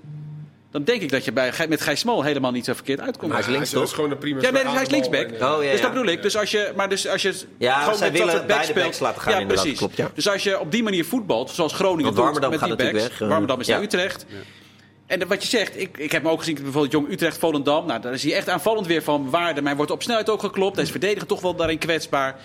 dan 0.72 0.84
denk 0.84 1.02
ik 1.02 1.10
dat 1.12 1.26
je 1.26 1.32
bij, 1.32 1.54
met 1.70 1.82
Gijs 1.82 2.00
Smal 2.00 2.24
helemaal 2.24 2.52
niet 2.52 2.66
zo 2.66 2.74
verkeerd 2.74 3.00
uitkomt. 3.00 3.32
Maar 3.32 3.42
hij 3.42 3.48
is 3.50 3.54
links, 3.56 3.70
dat 3.72 3.80
toch? 3.80 3.90
is 3.90 3.96
gewoon 3.96 4.12
een 4.12 4.18
prima 4.18 4.42
Ja, 4.42 4.50
nee, 4.52 4.68
hij 4.68 4.82
is 4.82 4.90
linksback. 4.90 5.30
Oh, 5.32 5.64
ja, 5.64 5.72
dus 5.72 5.82
dat 5.82 5.94
bedoel 5.94 6.08
ik. 6.08 6.22
Dus 6.22 6.38
als 6.38 6.52
je, 6.52 6.72
maar 6.76 6.90
dus 6.90 7.08
als 7.08 7.22
je 7.22 7.34
Ja, 7.58 7.80
gewoon 7.80 7.98
zij 7.98 8.12
met 8.12 8.18
dat 8.22 8.32
willen 8.32 8.48
back 8.48 8.64
speelt- 8.64 8.84
backs 8.86 9.00
laten 9.00 9.22
gaan 9.22 9.40
ja, 9.40 9.46
precies. 9.46 9.78
klopt, 9.78 9.98
ja. 9.98 10.12
Dus 10.14 10.30
als 10.30 10.44
je 10.44 10.60
op 10.60 10.72
die 10.72 10.84
manier 10.84 11.06
voetbalt, 11.06 11.50
zoals 11.50 11.74
Groningen 11.74 12.16
doet 12.16 12.40
met 12.50 12.58
gaat 12.60 12.68
die 12.68 12.76
backs. 12.76 12.92
weg, 13.08 13.22
eh, 13.22 13.28
Warmerdam 13.28 13.60
is 13.60 13.68
ja. 13.68 13.74
naar 13.76 13.84
Utrecht. 13.84 14.26
En 15.06 15.28
wat 15.28 15.42
je 15.42 15.48
zegt, 15.50 15.80
ik, 15.80 15.98
ik 15.98 16.12
heb 16.12 16.24
hem 16.24 16.32
ook 16.32 16.40
gezien, 16.40 16.56
bijvoorbeeld 16.56 16.92
Jong 16.92 17.12
Utrecht, 17.12 17.38
Volendam. 17.38 17.86
Nou, 17.86 18.02
daar 18.02 18.14
is 18.14 18.24
hij 18.24 18.34
echt 18.34 18.50
aanvallend 18.50 18.88
weer 18.88 19.04
van 19.04 19.30
waarde. 19.30 19.56
Maar 19.60 19.68
hij 19.70 19.76
wordt 19.76 19.92
op 19.92 20.04
snelheid 20.04 20.30
ook 20.30 20.40
geklopt. 20.42 20.76
Hij 20.76 20.84
is 20.86 20.92
verdedigend 20.92 21.28
toch 21.28 21.42
wel 21.42 21.56
daarin 21.56 21.78
kwetsbaar. 21.78 22.36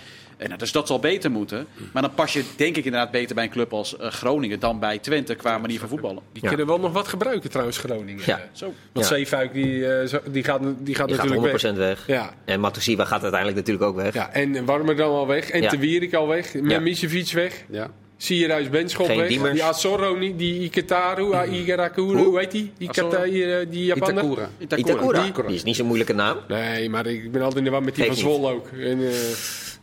En, 0.42 0.48
nou, 0.48 0.58
dus 0.60 0.72
dat 0.72 0.86
zal 0.86 0.98
beter 0.98 1.30
moeten. 1.30 1.66
Maar 1.92 2.02
dan 2.02 2.14
pas 2.14 2.32
je 2.32 2.44
denk 2.56 2.76
ik 2.76 2.84
inderdaad 2.84 3.10
beter 3.10 3.34
bij 3.34 3.44
een 3.44 3.50
club 3.50 3.72
als 3.72 3.96
eh, 3.96 4.08
Groningen 4.08 4.60
dan 4.60 4.78
bij 4.80 4.98
Twente 4.98 5.34
qua 5.34 5.58
manier 5.58 5.78
van 5.78 5.88
voetballen. 5.88 6.22
Die 6.32 6.42
Ja. 6.42 6.48
kunnen 6.48 6.66
wel 6.66 6.78
nog 6.80 6.92
wat 6.92 7.08
gebruiken 7.08 7.50
trouwens, 7.50 7.78
Groningen. 7.78 8.22
Ja. 8.26 8.40
Zo. 8.52 8.72
Want 8.92 9.08
Ja. 9.08 9.14
Zeefuik 9.14 9.52
die, 9.52 9.86
eh, 9.86 10.06
zo- 10.08 10.20
die 10.30 10.44
gaat, 10.44 10.60
die 10.62 10.68
gaat 10.74 10.86
Die 10.86 10.94
gaat 10.94 11.08
natuurlijk 11.08 11.34
100% 11.40 11.76
weg. 11.76 12.06
weg. 12.06 12.16
Ja. 12.16 12.34
En 12.44 12.60
Matusiwa 12.60 13.04
gaat 13.04 13.22
uiteindelijk 13.22 13.58
natuurlijk 13.58 13.86
ook 13.86 13.96
weg. 13.96 14.14
ja, 14.14 14.32
en 14.32 14.64
Warmerdam 14.64 15.10
al 15.10 15.26
weg. 15.26 15.50
En 15.50 15.62
Ja. 15.62 15.68
Te 15.68 15.78
Wierik 15.78 16.14
al 16.14 16.26
weg. 16.28 16.52
Ja. 16.52 16.60
Mimicevic 16.60 17.30
weg. 17.32 17.64
ja. 17.70 17.90
Sierhuis 18.16 18.68
Benschop 18.68 19.06
Geen 19.06 19.18
weg. 19.18 19.28
Diemers. 19.28 19.52
Die 19.52 19.64
Azorro 19.64 20.16
niet, 20.16 20.38
die 20.38 20.60
Iketaru, 20.60 21.32
ah, 21.32 21.52
Igarakuru, 21.52 22.22
hoe 22.22 22.38
heet 22.38 22.50
die? 22.50 22.72
Iketa, 22.78 23.06
Azorro? 23.06 23.24
die, 23.30 23.68
die 23.68 23.84
Japaner. 23.84 24.12
Itakura. 24.22 24.48
Itakura. 24.76 25.22
Die- 25.22 25.32
Die 25.46 25.54
is 25.54 25.62
niet 25.62 25.76
zo'n 25.76 25.86
moeilijke 25.86 26.12
naam. 26.12 26.36
Nee, 26.48 26.88
maar 26.90 27.06
ik 27.06 27.32
ben 27.32 27.40
altijd 27.40 27.58
in 27.58 27.64
de 27.64 27.70
war 27.70 27.82
met 27.82 27.94
die 27.94 28.04
van 28.04 28.12
niet. 28.14 28.22
Zwolle 28.22 28.52
ook. 28.52 28.66
En, 28.68 29.06
eh, 29.08 29.12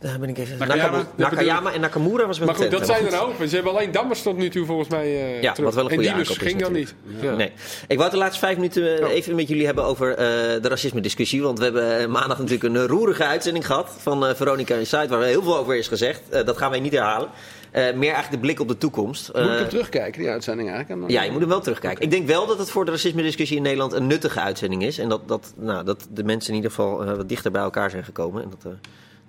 Daar 0.00 0.18
ben 0.18 0.28
ik 0.28 0.38
even. 0.38 0.58
Nakayama. 0.58 0.90
Nakayama, 0.90 1.08
Nakayama 1.16 1.72
en 1.72 1.80
Nakamura 1.80 2.26
was 2.26 2.38
met 2.38 2.48
maar 2.48 2.56
goed, 2.56 2.70
dat 2.70 2.86
zijn 2.86 3.04
er 3.04 3.10
nou. 3.10 3.46
Ze 3.48 3.54
hebben 3.54 3.72
alleen 3.72 3.92
Dammers 3.92 4.22
tot 4.22 4.36
nu 4.36 4.48
toe 4.50 4.66
volgens 4.66 4.88
mij 4.88 5.04
eh 5.04 5.42
Ja, 5.42 5.52
terug. 5.52 5.64
wat 5.64 5.74
wel 5.74 5.84
een 5.84 5.90
En 5.90 5.96
goede 5.96 6.08
Diemers 6.08 6.28
aankoop 6.30 6.44
is 6.46 6.50
ging 6.50 6.62
dan 6.62 6.72
niet. 6.72 6.94
Ja. 7.20 7.34
Nee. 7.34 7.52
Ik 7.88 7.96
wou 7.96 8.02
het 8.02 8.10
de 8.10 8.16
laatste 8.18 8.38
vijf 8.38 8.56
minuten 8.56 9.02
eh, 9.02 9.10
even 9.14 9.34
met 9.34 9.48
jullie 9.48 9.66
hebben 9.66 9.84
over 9.84 10.10
eh, 10.10 10.16
de 10.62 10.68
racisme-discussie. 10.68 11.42
Want 11.42 11.58
we 11.58 11.64
hebben 11.64 12.10
maandag 12.10 12.38
natuurlijk 12.38 12.74
een 12.74 12.86
roerige 12.86 13.24
uitzending 13.24 13.66
gehad 13.66 13.96
van 13.98 14.26
eh, 14.26 14.34
Veronica 14.34 14.74
Inside, 14.74 15.08
waar 15.08 15.22
heel 15.22 15.42
veel 15.42 15.56
over 15.56 15.76
is 15.76 15.88
gezegd. 15.88 16.20
Dat 16.30 16.56
gaan 16.56 16.70
wij 16.70 16.80
niet 16.80 16.92
herhalen. 16.92 17.28
Meer 17.72 17.84
eigenlijk 17.92 18.30
de 18.30 18.38
blik 18.38 18.60
op 18.60 18.68
de 18.68 18.78
toekomst. 18.78 19.30
Moet 19.34 19.44
ik 19.44 19.50
hem 19.58 19.68
terugkijken, 19.68 20.20
die 20.20 20.30
uitzending 20.30 20.68
eigenlijk? 20.70 21.00
En 21.00 21.06
dan- 21.06 21.16
ja, 21.16 21.22
je 21.26 21.30
moet 21.30 21.40
hem 21.40 21.48
wel 21.48 21.60
terugkijken. 21.60 22.04
Ik 22.04 22.10
denk 22.10 22.26
wel 22.26 22.46
dat 22.46 22.58
het 22.58 22.70
voor 22.70 22.84
de 22.84 22.90
racisme-discussie 22.90 23.56
in 23.56 23.62
Nederland 23.62 23.92
een 23.92 24.06
nuttige 24.06 24.40
uitzending 24.40 24.82
is. 24.82 24.98
En 24.98 25.08
dat, 25.08 25.28
dat, 25.28 25.52
nou, 25.56 25.84
dat 25.84 26.06
de 26.10 26.24
mensen 26.24 26.50
in 26.50 26.56
ieder 26.56 26.70
geval 26.70 27.04
wat 27.04 27.28
dichter 27.28 27.50
bij 27.50 27.62
elkaar 27.62 27.90
zijn 27.90 28.04
gekomen. 28.04 28.42
En 28.42 28.50
dat, 28.62 28.72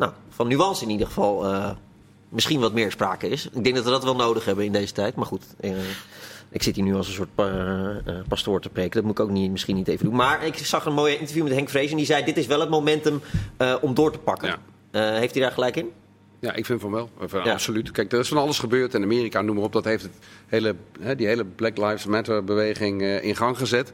nou, 0.02 0.14
van 0.30 0.48
nuance 0.48 0.84
in 0.84 0.90
ieder 0.90 1.08
geval 1.08 1.46
eh, 1.46 1.70
misschien 2.30 2.60
wat 2.60 2.74
meer 2.74 2.92
sprake 2.92 3.28
is. 3.28 3.46
Ik 3.54 3.64
denk 3.64 3.76
dat 3.76 3.84
we 3.86 3.90
dat 3.92 4.04
wel 4.04 4.16
nodig 4.16 4.46
hebben 4.46 4.66
in 4.66 4.72
deze 4.72 4.94
tijd. 4.94 5.16
Maar 5.16 5.26
goed, 5.26 5.44
eh, 5.60 5.72
ik 6.50 6.64
zit 6.64 6.76
hier 6.76 6.84
nu 6.84 6.96
als 6.96 7.08
een 7.08 7.14
soort 7.14 7.36
pa- 7.36 8.02
eh, 8.06 8.16
pastoor 8.28 8.62
te 8.62 8.70
preken. 8.70 8.92
Dat 8.92 9.04
moet 9.04 9.20
ik 9.20 9.26
ook 9.26 9.30
niet, 9.32 9.52
misschien 9.52 9.76
niet 9.76 9.88
even 9.88 10.06
doen. 10.06 10.16
Maar 10.16 10.46
ik 10.46 10.58
zag 10.58 10.86
een 10.86 10.94
mooi 10.94 11.14
interview 11.16 11.44
met 11.44 11.54
Henk 11.54 11.70
Vrees. 11.70 11.92
En 11.92 11.98
die 11.98 12.06
zei, 12.06 12.24
dit 12.24 12.38
is 12.38 12.46
wel 12.48 12.60
het 12.60 12.70
momentum 12.70 13.22
om 13.82 13.94
door 13.94 14.12
te 14.12 14.18
pakken. 14.20 14.58
Ja. 14.92 15.00
Heeft 15.20 15.34
hij 15.34 15.44
daar 15.44 15.52
gelijk 15.52 15.76
in? 15.76 15.90
Ja, 16.40 16.54
ik 16.54 16.66
vind 16.66 16.82
van 16.82 16.92
wel. 16.92 17.10
Ja. 17.44 17.52
Absoluut. 17.52 17.92
Kijk, 17.92 18.12
er 18.14 18.20
is 18.20 18.28
van 18.28 18.38
alles 18.38 18.60
gebeurd 18.60 18.94
in 18.94 19.04
Amerika, 19.04 19.42
noem 19.42 19.56
maar 19.56 19.64
op. 19.64 19.74
Dat 19.74 19.86
heeft 19.86 20.04
het 20.04 20.12
hele, 20.48 20.76
hè, 21.00 21.16
die 21.16 21.28
hele 21.28 21.46
Black 21.46 21.78
Lives 21.78 22.06
Matter 22.06 22.44
beweging 22.44 23.02
in 23.02 23.36
gang 23.36 23.58
gezet. 23.58 23.94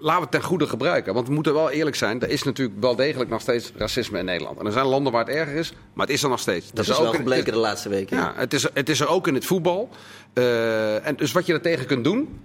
Laten 0.00 0.16
we 0.20 0.28
het 0.30 0.30
ten 0.40 0.42
goede 0.48 0.66
gebruiken. 0.66 1.14
Want 1.14 1.28
we 1.28 1.34
moeten 1.34 1.54
wel 1.54 1.70
eerlijk 1.70 1.96
zijn. 1.96 2.20
Er 2.22 2.28
is 2.30 2.42
natuurlijk 2.42 2.80
wel 2.80 2.96
degelijk 2.96 3.30
nog 3.30 3.40
steeds 3.40 3.72
racisme 3.76 4.18
in 4.18 4.24
Nederland. 4.24 4.58
En 4.58 4.66
er 4.66 4.72
zijn 4.72 4.86
landen 4.86 5.12
waar 5.12 5.24
het 5.26 5.34
erger 5.34 5.54
is, 5.54 5.72
maar 5.92 6.06
het 6.06 6.14
is 6.14 6.22
er 6.22 6.28
nog 6.28 6.40
steeds. 6.40 6.66
Dat 6.66 6.76
Het 6.78 6.88
is 6.88 6.96
wel 6.98 7.06
ook 7.06 7.12
in- 7.12 7.18
gebleken 7.18 7.52
de 7.52 7.58
laatste 7.58 7.88
weken. 7.88 8.16
Ja, 8.16 8.32
het 8.36 8.52
is, 8.54 8.66
het 8.74 8.88
is 8.88 9.00
er 9.00 9.08
ook 9.08 9.26
in 9.26 9.34
het 9.34 9.44
voetbal. 9.44 9.88
Eh, 10.32 11.06
en 11.06 11.16
dus 11.16 11.32
wat 11.32 11.46
je 11.46 11.52
er 11.52 11.60
tegen 11.60 11.86
kunt 11.86 12.04
doen, 12.04 12.40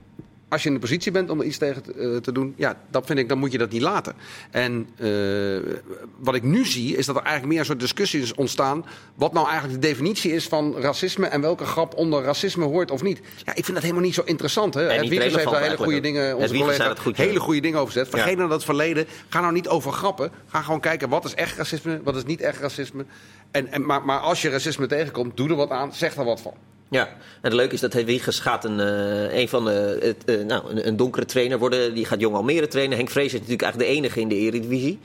als 0.54 0.64
je 0.64 0.68
in 0.68 0.76
de 0.76 0.82
positie 0.82 1.12
bent 1.12 1.30
om 1.30 1.39
er 1.39 1.45
iets 1.45 1.58
tegen 1.58 1.84
te, 1.84 1.93
eh, 1.93 2.18
te 2.18 2.32
doen, 2.32 2.54
ja, 2.58 2.78
dat 2.89 3.06
vind 3.06 3.20
ik, 3.20 3.30
dan 3.30 3.38
moet 3.38 3.51
je 3.51 3.58
dat 3.58 3.72
niet 3.72 3.82
laten. 3.82 4.14
En 4.51 4.88
eh, 4.97 5.74
wat 6.18 6.36
ik 6.36 6.43
nu 6.43 6.66
zie, 6.66 6.97
is 6.97 7.06
dat 7.06 7.16
er 7.16 7.22
eigenlijk 7.22 7.51
meer 7.51 7.60
een 7.60 7.66
soort 7.66 7.80
discussies 7.80 8.34
ontstaan. 8.34 8.86
Wat 9.16 9.34
nou 9.34 9.47
eigenlijk 9.47 9.82
de 9.82 9.88
definitie 9.88 10.32
is 10.32 10.47
van 10.47 10.76
racisme 10.80 11.28
en 11.28 11.41
welke 11.41 11.66
grap 11.66 11.95
onder 11.95 12.24
racisme 12.24 12.66
hoort 12.66 12.91
of 12.91 13.01
niet. 13.01 13.20
Ja, 13.45 13.56
ik 13.56 13.64
vind 13.64 13.74
dat 13.74 13.82
helemaal 13.82 14.04
niet 14.04 14.14
zo 14.14 14.22
interessant. 14.26 14.74
Hè? 14.74 14.82
Het 14.82 15.08
Wiegers 15.08 15.36
heeft 15.36 15.49
daar 15.49 15.62
hele 15.62 15.78
goede 15.78 15.99
dingen, 15.99 16.38
onze 16.38 16.58
collega, 16.58 16.95
goed, 16.95 17.18
ja. 17.18 17.24
hele 17.24 17.39
goede 17.39 17.62
dingen 17.62 17.80
over 17.80 17.93
gezegd. 17.93 18.12
Ja. 18.12 18.18
Vergeet 18.18 18.38
nou 18.38 18.49
dat 18.49 18.64
verleden. 18.64 19.06
Ga 19.30 19.41
nou 19.41 19.54
niet 19.54 19.68
over 19.68 19.91
grappen. 19.91 20.32
Ga 20.47 20.62
gewoon 20.62 20.80
kijken 20.80 21.10
wat 21.10 21.26
is 21.26 21.34
echt 21.34 21.58
racisme, 21.58 22.01
wat 22.04 22.16
is 22.16 22.24
niet 22.24 22.41
echt 22.41 22.60
racisme. 22.60 23.06
En, 23.51 23.68
en, 23.68 23.86
maar, 23.86 24.06
maar 24.06 24.20
als 24.20 24.41
je 24.41 24.49
racisme 24.49 24.88
tegenkomt, 24.88 25.38
doe 25.38 25.49
er 25.49 25.56
wat 25.56 25.70
aan, 25.70 25.93
zeg 25.93 26.16
er 26.16 26.26
wat 26.26 26.41
van. 26.41 26.54
Ja, 26.94 27.08
en 27.08 27.18
het 27.41 27.54
leuke 27.54 27.74
is 27.74 27.80
dat 27.80 27.94
Hedwiges 27.94 28.39
gaat 28.39 28.66
een, 28.66 28.80
eh, 28.80 29.39
een 29.39 29.50
van 29.50 29.66
de, 29.66 30.16
eh, 30.26 30.46
nou, 30.46 30.70
een, 30.70 30.88
een 30.88 30.96
donkere 30.96 31.26
trainer 31.26 31.60
worden. 31.60 31.94
Die 31.94 32.06
gaat 32.06 32.20
Jong 32.20 32.36
Almere 32.36 32.68
trainen. 32.68 32.98
Henk 32.98 33.10
Vrees 33.10 33.26
is 33.26 33.34
natuurlijk 33.34 33.62
eigenlijk 33.62 33.91
de 33.91 33.98
enige 33.98 34.20
in 34.20 34.28
de 34.28 34.36
Eredivisie. 34.36 35.00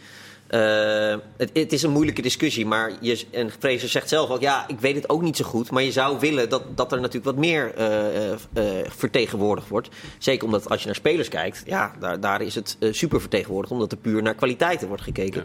Eh, 0.49 1.15
het, 1.37 1.51
het 1.53 1.73
is 1.73 1.83
een 1.83 1.91
moeilijke 1.91 2.23
discussie, 2.23 2.67
maar 2.67 2.93
je, 3.01 3.25
en 3.31 3.51
Vrezer 3.59 3.89
zegt 3.89 4.09
zelf 4.09 4.31
ook, 4.31 4.41
ja, 4.41 4.65
ik 4.69 4.81
weet 4.81 4.95
het 4.95 5.09
ook 5.09 5.23
niet 5.23 5.37
zo 5.37 5.45
goed. 5.45 5.71
Maar 5.71 5.83
je 5.83 5.93
zou 5.93 6.19
willen 6.21 6.49
dat, 6.49 6.63
dat 6.77 6.93
er 6.93 6.99
natuurlijk 6.99 7.25
wat 7.25 7.37
meer 7.37 7.75
eh, 7.75 8.33
eh, 8.33 8.37
vertegenwoordigd 8.97 9.69
wordt. 9.69 9.89
Zeker 10.19 10.45
omdat 10.45 10.69
als 10.71 10.81
je 10.81 10.87
naar 10.87 10.95
spelers 10.95 11.29
kijkt, 11.29 11.63
ja, 11.67 11.93
daar, 12.01 12.21
daar 12.21 12.43
is 12.43 12.55
het 12.55 12.77
super 12.91 13.21
vertegenwoordigd. 13.21 13.73
Omdat 13.73 13.93
er 13.93 13.99
puur 13.99 14.23
naar 14.23 14.35
kwaliteiten 14.35 14.89
wordt 14.89 15.03
gekeken. 15.03 15.45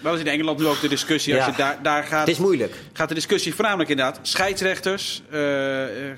Wel 0.00 0.14
is 0.14 0.20
in 0.20 0.26
Engeland 0.26 0.58
nu 0.58 0.66
ook 0.66 0.80
de 0.80 0.88
discussie. 0.88 1.34
Als 1.34 1.44
Ja. 1.44 1.50
je 1.50 1.56
daar, 1.56 1.78
daar 1.82 2.04
gaat, 2.04 2.20
Het 2.26 2.28
is 2.36 2.38
moeilijk. 2.38 2.74
gaat 2.92 3.08
de 3.08 3.14
discussie 3.14 3.54
voornamelijk 3.54 3.90
inderdaad. 3.90 4.18
Scheidsrechters. 4.22 5.22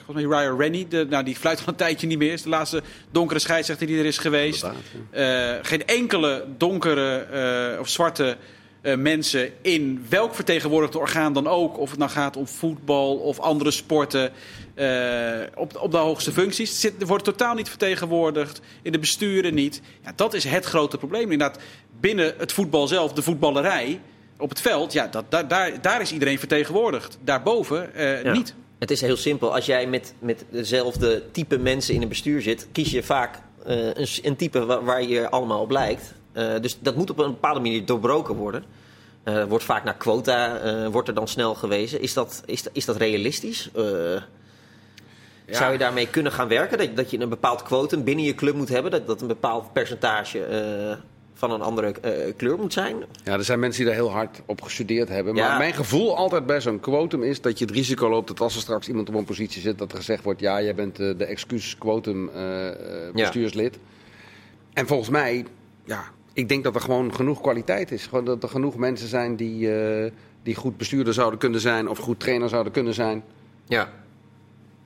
volgens 0.05 0.27
mij 0.27 0.39
Ryan 0.41 0.59
Rennie. 0.59 0.89
De, 0.89 1.07
nou, 1.11 1.25
die 1.25 1.37
fluit 1.37 1.59
al 1.61 1.65
een 1.67 1.75
tijdje 1.75 2.07
niet 2.07 2.19
meer. 2.19 2.33
Is 2.33 2.43
de 2.43 2.49
laatste 2.49 2.83
donkere 3.11 3.41
scheidsrechter 3.41 3.87
die 3.87 3.99
er 3.99 4.05
is 4.05 4.19
geweest. 4.19 4.67
Geen 5.63 5.87
enkele 5.87 6.45
donkere 6.57 7.27
of 7.81 7.89
zwarte 7.89 8.15
eh, 8.21 8.97
mensen 8.97 9.51
in 9.63 10.07
welk 10.09 10.35
vertegenwoordigde 10.35 10.99
orgaan 10.99 11.33
dan 11.33 11.47
ook. 11.47 11.79
Of 11.79 11.91
het 11.91 11.99
nou 11.99 12.11
gaat 12.11 12.37
om 12.37 12.47
voetbal 12.47 13.17
of 13.17 13.39
andere 13.41 13.71
sporten. 13.71 14.33
eh, 14.75 15.41
op, 15.55 15.79
op 15.81 15.91
de 15.91 15.97
hoogste 15.97 16.33
functies. 16.33 16.81
Zit, 16.81 17.07
wordt 17.07 17.25
totaal 17.25 17.55
niet 17.55 17.69
vertegenwoordigd. 17.69 18.61
In 18.83 18.93
de 18.93 18.99
besturen 18.99 19.55
niet. 19.55 19.81
Ja, 20.05 20.13
dat 20.17 20.35
is 20.35 20.45
het 20.45 20.65
grote 20.65 20.99
probleem. 20.99 21.23
Inderdaad, 21.23 21.59
binnen 22.01 22.35
het 22.39 22.53
voetbal 22.53 22.87
zelf, 22.87 23.13
de 23.13 23.23
voetballerij. 23.23 24.01
Op 24.39 24.49
het 24.49 24.61
veld, 24.61 24.93
ja, 24.93 25.07
dat, 25.07 25.25
daar, 25.29 25.49
daar, 25.49 25.83
daar 25.83 26.01
is 26.01 26.13
iedereen 26.13 26.39
vertegenwoordigd. 26.39 27.19
Daarboven 27.25 27.95
eh, 27.95 28.23
Ja. 28.23 28.33
niet. 28.33 28.55
Het 28.79 28.91
is 28.91 29.01
heel 29.01 29.17
simpel. 29.17 29.55
Als 29.55 29.67
jij 29.67 29.87
met, 29.87 30.15
met 30.19 30.45
dezelfde 30.51 31.23
type 31.33 31.59
mensen 31.59 31.95
in 31.95 32.03
een 32.03 32.09
bestuur 32.09 32.43
zit, 32.43 32.69
kies 32.73 32.91
je 32.91 33.03
vaak 33.03 33.39
een, 33.65 34.07
een 34.23 34.37
type 34.37 34.65
waar, 34.67 34.85
waar 34.85 35.03
je 35.03 35.31
allemaal 35.31 35.61
op 35.61 35.71
lijkt. 35.71 36.15
Eh, 36.37 36.61
dus 36.61 36.79
dat 36.81 36.97
moet 36.97 37.11
op 37.11 37.19
een 37.19 37.31
bepaalde 37.31 37.61
manier 37.61 37.85
doorbroken 37.85 38.35
worden. 38.35 38.65
Eh, 39.23 39.45
wordt 39.45 39.65
vaak 39.65 39.85
naar 39.85 39.97
quota, 39.97 40.59
eh, 40.59 40.87
wordt 40.87 41.09
er 41.09 41.15
dan 41.15 41.29
snel 41.29 41.55
gewezen. 41.55 42.01
Is 42.01 42.15
dat, 42.15 42.43
is, 42.47 42.65
is 42.73 42.85
dat 42.85 42.97
realistisch? 42.97 43.71
Zou 45.49 45.73
je 45.73 45.79
daarmee 45.79 46.09
kunnen 46.09 46.33
gaan 46.33 46.49
werken? 46.49 46.79
Dat, 46.79 46.97
dat 46.97 47.11
je 47.11 47.21
een 47.21 47.29
bepaald 47.29 47.63
quotum 47.63 48.05
binnen 48.05 48.25
je 48.25 48.35
club 48.35 48.55
moet 48.55 48.69
hebben? 48.69 48.91
Dat, 48.91 49.07
dat 49.07 49.21
een 49.21 49.27
bepaald 49.27 49.73
percentage 49.73 50.47
van 51.35 51.51
een 51.51 51.61
andere 51.61 51.95
kleur 52.37 52.59
moet 52.59 52.73
zijn? 52.73 52.97
Ja, 53.25 53.33
er 53.33 53.45
zijn 53.45 53.59
mensen 53.59 53.85
die 53.85 53.93
daar 53.93 54.03
heel 54.03 54.13
hard 54.13 54.43
op 54.47 54.63
gestudeerd 54.63 55.09
hebben. 55.09 55.35
Maar 55.35 55.43
Ja. 55.43 55.59
mijn 55.59 55.75
gevoel 55.75 56.17
altijd 56.17 56.47
bij 56.47 56.61
zo'n 56.61 56.81
quotum 56.81 57.23
is 57.23 57.41
dat 57.41 57.59
je 57.59 57.65
het 57.65 57.75
risico 57.75 58.09
loopt 58.09 58.29
dat 58.29 58.41
als 58.41 58.55
er 58.55 58.61
straks 58.61 58.89
iemand 58.89 59.09
op 59.09 59.15
een 59.15 59.25
positie 59.25 59.63
zit, 59.63 59.79
dat 59.79 59.91
er 59.93 59.97
gezegd 59.97 60.23
wordt: 60.23 60.41
ja, 60.41 60.63
jij 60.63 60.75
bent 60.75 60.97
de 60.97 61.25
excuus 61.25 61.79
quotum 61.79 62.29
eh, 62.29 62.69
eh, 62.69 63.15
bestuurslid. 63.15 63.79
En 64.73 64.87
volgens 64.87 65.09
mij, 65.09 65.47
ja, 65.85 66.05
ik 66.37 66.49
denk 66.49 66.65
dat 66.65 66.75
er 66.75 66.81
gewoon 66.81 67.15
genoeg 67.15 67.41
kwaliteit 67.41 67.93
is. 67.93 68.07
Gewoon 68.07 68.25
dat 68.25 68.43
er 68.43 68.49
genoeg 68.49 68.77
mensen 68.77 69.09
zijn 69.09 69.37
die, 69.37 69.73
eh, 69.75 70.11
die 70.43 70.55
goed 70.55 70.77
bestuurder 70.77 71.15
zouden 71.15 71.39
kunnen 71.39 71.61
zijn 71.61 71.89
of 71.89 71.99
goed 71.99 72.21
trainer 72.21 72.49
zouden 72.49 72.73
kunnen 72.73 72.95
zijn. 72.95 73.23
Ja. 73.67 73.89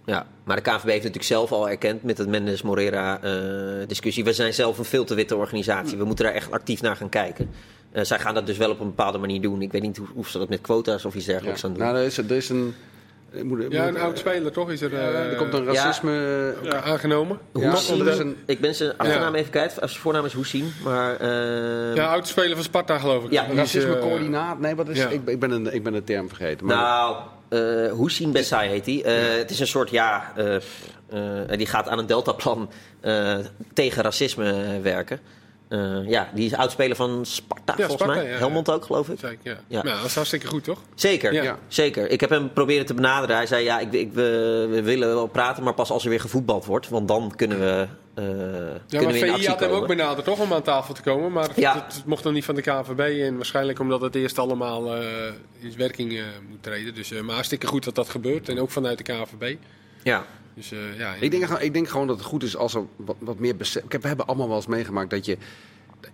ja. 0.04 0.26
Maar 0.44 0.56
de 0.56 0.62
KNVB 0.62 0.82
heeft 0.84 0.96
natuurlijk 0.96 1.24
zelf 1.24 1.52
al 1.52 1.68
erkend 1.70 2.02
met 2.02 2.18
het 2.18 2.28
Mendes 2.28 2.62
Morera 2.62 3.20
eh, 3.22 3.88
discussie. 3.88 4.24
We 4.24 4.32
zijn 4.32 4.54
zelf 4.54 4.78
een 4.78 4.84
veel 4.84 5.04
te 5.04 5.14
witte 5.14 5.36
organisatie. 5.36 5.98
We 5.98 6.04
moeten 6.04 6.24
daar 6.24 6.34
echt 6.34 6.50
actief 6.50 6.82
naar 6.82 6.96
gaan 6.96 7.08
kijken. 7.08 7.50
Eh, 7.92 8.04
zij 8.04 8.18
gaan 8.18 8.34
dat 8.34 8.46
dus 8.46 8.56
wel 8.56 8.70
op 8.70 8.80
een 8.80 8.86
bepaalde 8.86 9.18
manier 9.18 9.40
doen. 9.40 9.62
Ik 9.62 9.72
weet 9.72 9.82
niet 9.82 9.96
hoe, 9.96 10.06
hoe 10.14 10.26
ze 10.26 10.38
dat 10.38 10.48
met 10.48 10.60
quota's 10.60 11.04
of 11.04 11.14
iets 11.14 11.24
Ja. 11.26 11.30
dergelijks 11.32 11.60
gaan 11.60 11.72
doen. 11.72 11.82
Nou, 11.82 11.96
er 11.96 12.04
is, 12.04 12.18
er 12.18 12.30
is 12.30 12.48
een. 12.48 12.74
Moet, 13.42 13.64
Ja, 13.68 13.88
een 13.88 13.98
oud 13.98 14.18
speler 14.18 14.52
toch 14.52 14.70
is 14.70 14.80
er 14.80 14.90
Ja, 14.92 14.98
eh, 14.98 15.30
er 15.30 15.36
komt 15.36 15.54
een 15.54 15.64
ja. 15.64 15.72
racisme. 15.72 16.12
ja, 16.62 16.80
aangenomen. 16.82 17.38
Ja, 17.54 17.68
Hoesien, 17.70 18.06
is 18.08 18.18
een- 18.18 18.36
ik 18.46 18.60
ben 18.60 18.74
zijn 18.74 18.92
achternaam 18.96 19.32
Ja. 19.32 19.38
even 19.38 19.50
kwijt. 19.50 19.72
Zijn 19.78 19.90
voornaam 19.90 20.24
is 20.24 20.32
Hoesien. 20.32 20.72
Maar 20.84 21.16
eh, 21.16 21.94
Ja, 21.94 22.06
oud 22.06 22.28
speler 22.28 22.54
van 22.54 22.64
Sparta 22.64 22.98
geloof 22.98 23.24
ik. 23.24 23.30
Ja, 23.30 23.46
Racisme-coördinaat? 23.54 24.58
Nee, 24.58 24.74
wat 24.74 24.88
is. 24.88 24.96
ja. 24.98 25.08
Ik, 25.08 25.20
ik, 25.28 25.40
ben 25.40 25.50
een, 25.50 25.74
ik 25.74 25.82
ben 25.82 25.92
de 25.92 26.04
term 26.04 26.28
vergeten. 26.28 26.66
Maar 26.66 26.76
Nou, 26.76 27.16
eh 27.48 27.98
Hussein 27.98 28.32
Bessai 28.32 28.68
heet 28.68 28.86
hij. 28.86 29.02
Eh, 29.04 29.38
Het 29.38 29.50
is 29.50 29.60
een 29.60 29.66
soort, 29.66 29.90
ja, 29.90 30.32
eh, 30.36 30.54
eh, 30.56 30.62
die 31.56 31.66
gaat 31.66 31.88
aan 31.88 31.98
een 31.98 32.06
deltaplan 32.06 32.70
eh 33.00 33.36
tegen 33.72 34.02
racisme 34.02 34.80
werken. 34.82 35.20
Eh, 35.70 36.08
ja, 36.08 36.28
die 36.34 36.46
is 36.46 36.54
oudspeler 36.54 36.96
van 36.96 37.26
Sparta, 37.26 37.74
Ja, 37.76 37.86
volgens 37.86 38.02
Sparta, 38.02 38.20
mij. 38.22 38.30
ja. 38.30 38.36
Helmond 38.38 38.70
ook, 38.70 38.84
geloof 38.84 39.08
ik. 39.08 39.18
Zeker, 39.18 39.38
ja. 39.42 39.56
Ja. 39.66 39.82
Nou, 39.82 39.96
dat 39.96 40.06
is 40.06 40.14
hartstikke 40.14 40.46
goed, 40.46 40.64
toch? 40.64 40.78
Zeker, 40.94 41.32
Ja. 41.32 41.58
zeker. 41.68 42.10
Ik 42.10 42.20
heb 42.20 42.30
hem 42.30 42.52
proberen 42.52 42.86
te 42.86 42.94
benaderen. 42.94 43.36
Hij 43.36 43.46
zei, 43.46 43.64
ja, 43.64 43.78
ik, 43.78 43.92
ik, 43.92 44.12
we, 44.12 44.66
we 44.70 44.82
willen 44.82 45.08
wel 45.08 45.26
praten, 45.26 45.62
maar 45.62 45.74
pas 45.74 45.90
als 45.90 46.04
er 46.04 46.10
weer 46.10 46.20
gevoetbald 46.20 46.64
wordt. 46.64 46.88
Want 46.88 47.08
dan 47.08 47.32
kunnen 47.36 47.58
we, 47.60 47.86
eh 48.14 48.24
Ja, 48.24 48.28
kunnen 48.88 49.04
maar 49.10 49.12
we 49.12 49.26
in 49.26 49.34
VI 49.38 49.46
had 49.46 49.60
hem 49.60 49.70
ook 49.70 49.86
benaderd 49.86 50.24
toch 50.24 50.38
om 50.40 50.52
aan 50.52 50.62
tafel 50.62 50.94
te 50.94 51.02
komen. 51.02 51.32
Maar 51.32 51.48
Ja. 51.56 51.74
het, 51.74 51.94
het 51.96 52.04
mocht 52.06 52.24
nog 52.24 52.32
niet 52.32 52.44
van 52.44 52.54
de 52.54 52.62
KNVB. 52.62 53.20
En 53.22 53.36
waarschijnlijk 53.36 53.78
omdat 53.78 54.00
het 54.00 54.14
eerst 54.14 54.38
allemaal 54.38 54.94
eh, 54.96 55.02
in 55.58 55.74
werking 55.76 56.20
moet 56.48 56.62
treden. 56.62 56.94
Dus, 56.94 57.10
maar 57.10 57.34
hartstikke 57.34 57.66
goed 57.66 57.84
dat 57.84 57.94
dat 57.94 58.08
gebeurt. 58.08 58.48
En 58.48 58.60
ook 58.60 58.70
vanuit 58.70 58.98
de 58.98 59.04
KNVB. 59.04 59.56
Ja. 60.02 60.24
Dus, 60.60 60.72
eh, 60.72 60.98
ja, 60.98 61.14
Ik 61.20 61.30
denk, 61.30 61.48
ik 61.48 61.72
denk 61.72 61.88
gewoon 61.88 62.06
dat 62.06 62.16
het 62.16 62.26
goed 62.26 62.42
is 62.42 62.56
als 62.56 62.74
er 62.74 62.82
wat, 62.96 63.16
wat 63.18 63.38
meer 63.38 63.56
besef. 63.56 63.82
Ik 63.84 63.92
heb, 63.92 64.02
we 64.02 64.08
hebben 64.08 64.26
allemaal 64.26 64.46
wel 64.48 64.56
eens 64.56 64.66
meegemaakt 64.66 65.10
dat 65.10 65.24
je, 65.24 65.36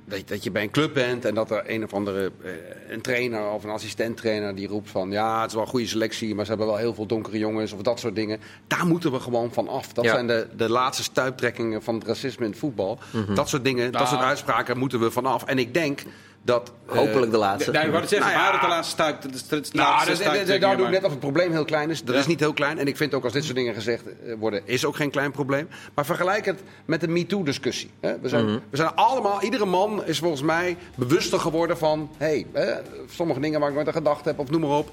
dat, 0.05 0.29
dat 0.29 0.45
je 0.45 0.51
bij 0.51 0.63
een 0.63 0.71
club 0.71 0.95
bent 0.95 1.25
en 1.25 1.35
dat 1.35 1.51
er 1.51 1.63
een 1.67 1.85
of 1.85 1.95
andere 1.95 2.33
eh, 2.45 2.51
een 2.89 3.01
trainer 3.01 3.51
of 3.51 3.65
een 3.65 3.71
assistent-trainer 3.71 4.55
die 4.55 4.69
roept 4.69 4.91
van 4.91 5.11
ja, 5.11 5.39
het 5.41 5.49
is 5.49 5.55
wel 5.55 5.63
een 5.63 5.69
goede 5.69 5.87
selectie, 5.87 6.35
maar 6.35 6.45
ze 6.45 6.51
hebben 6.51 6.69
wel 6.69 6.77
heel 6.77 6.95
veel 6.95 7.07
donkere 7.07 7.39
jongens 7.39 7.73
of 7.73 7.83
dat 7.83 8.01
soort 8.01 8.15
dingen. 8.15 8.41
Daar 8.67 8.87
moeten 8.87 9.13
we 9.13 9.21
gewoon 9.21 9.53
van 9.53 9.69
af. 9.69 9.93
Dat 9.93 10.05
Ja. 10.05 10.11
zijn 10.13 10.27
de, 10.27 10.47
de 10.57 10.69
laatste 10.71 11.03
stuiptrekkingen 11.03 11.83
van 11.83 11.95
het 11.95 12.07
racisme 12.07 12.45
in 12.45 12.51
het 12.51 12.61
voetbal. 12.61 12.99
Dat 13.35 13.49
soort 13.49 13.65
dingen, 13.65 13.85
dat 13.93 14.01
Nou. 14.03 14.07
soort 14.15 14.23
uitspraken 14.27 14.79
moeten 14.79 15.01
we 15.01 15.11
vanaf. 15.11 15.45
En 15.45 15.59
ik 15.59 15.75
denk 15.75 16.03
dat... 16.47 16.73
eh, 16.89 16.97
Hopelijk 16.97 17.31
de 17.33 17.39
laatste. 17.39 17.71
Nee, 17.71 17.91
het 17.91 18.09
zeggen, 18.09 18.33
Nou 18.33 18.55
ja. 18.55 18.61
de 18.61 18.67
laatste 18.67 18.93
stuip? 18.93 19.23
De, 19.23 19.29
de, 19.29 19.39
de, 19.49 19.61
de 19.61 19.69
Nou, 19.73 20.59
daar 20.59 20.77
doe 20.77 20.87
ik 20.87 20.93
net 20.93 21.05
of 21.05 21.11
het 21.11 21.21
probleem 21.21 21.53
heel 21.53 21.65
klein 21.65 21.91
is. 21.91 22.03
Dat 22.05 22.15
Ja. 22.15 22.21
is 22.21 22.27
niet 22.27 22.41
heel 22.41 22.53
klein. 22.53 22.79
En 22.79 22.87
ik 22.87 22.97
vind 22.97 23.15
ook 23.15 23.25
als 23.25 23.33
dit 23.33 23.45
soort 23.45 23.57
dingen 23.57 23.75
gezegd 23.75 24.03
eh, 24.07 24.35
worden, 24.39 24.61
is 24.65 24.85
ook 24.85 24.97
geen 24.97 25.11
klein 25.11 25.31
probleem. 25.31 25.69
Maar 25.95 26.05
vergelijk 26.07 26.45
het 26.45 26.63
met 26.85 27.01
de 27.01 27.09
MeToo-discussie. 27.09 27.91
hè. 28.01 28.19
We, 28.21 28.29
zijn, 28.29 28.45
Mhm. 28.45 28.59
we 28.71 28.77
zijn 28.77 28.95
allemaal, 28.95 29.43
iedere 29.43 29.65
man 29.67 30.05
is 30.05 30.19
volgens 30.19 30.43
mij 30.43 30.77
bewuster 30.95 31.41
geworden 31.41 31.79
van... 31.79 32.11
hé, 32.17 32.45
hey, 32.53 32.83
sommige 33.11 33.41
dingen 33.41 33.61
waar 33.61 33.69
ik 33.69 33.75
nooit 33.75 33.87
aan 33.87 33.93
gedacht 33.93 34.25
heb 34.25 34.39
of 34.39 34.51
noem 34.51 34.61
maar 34.61 34.71
op. 34.79 34.91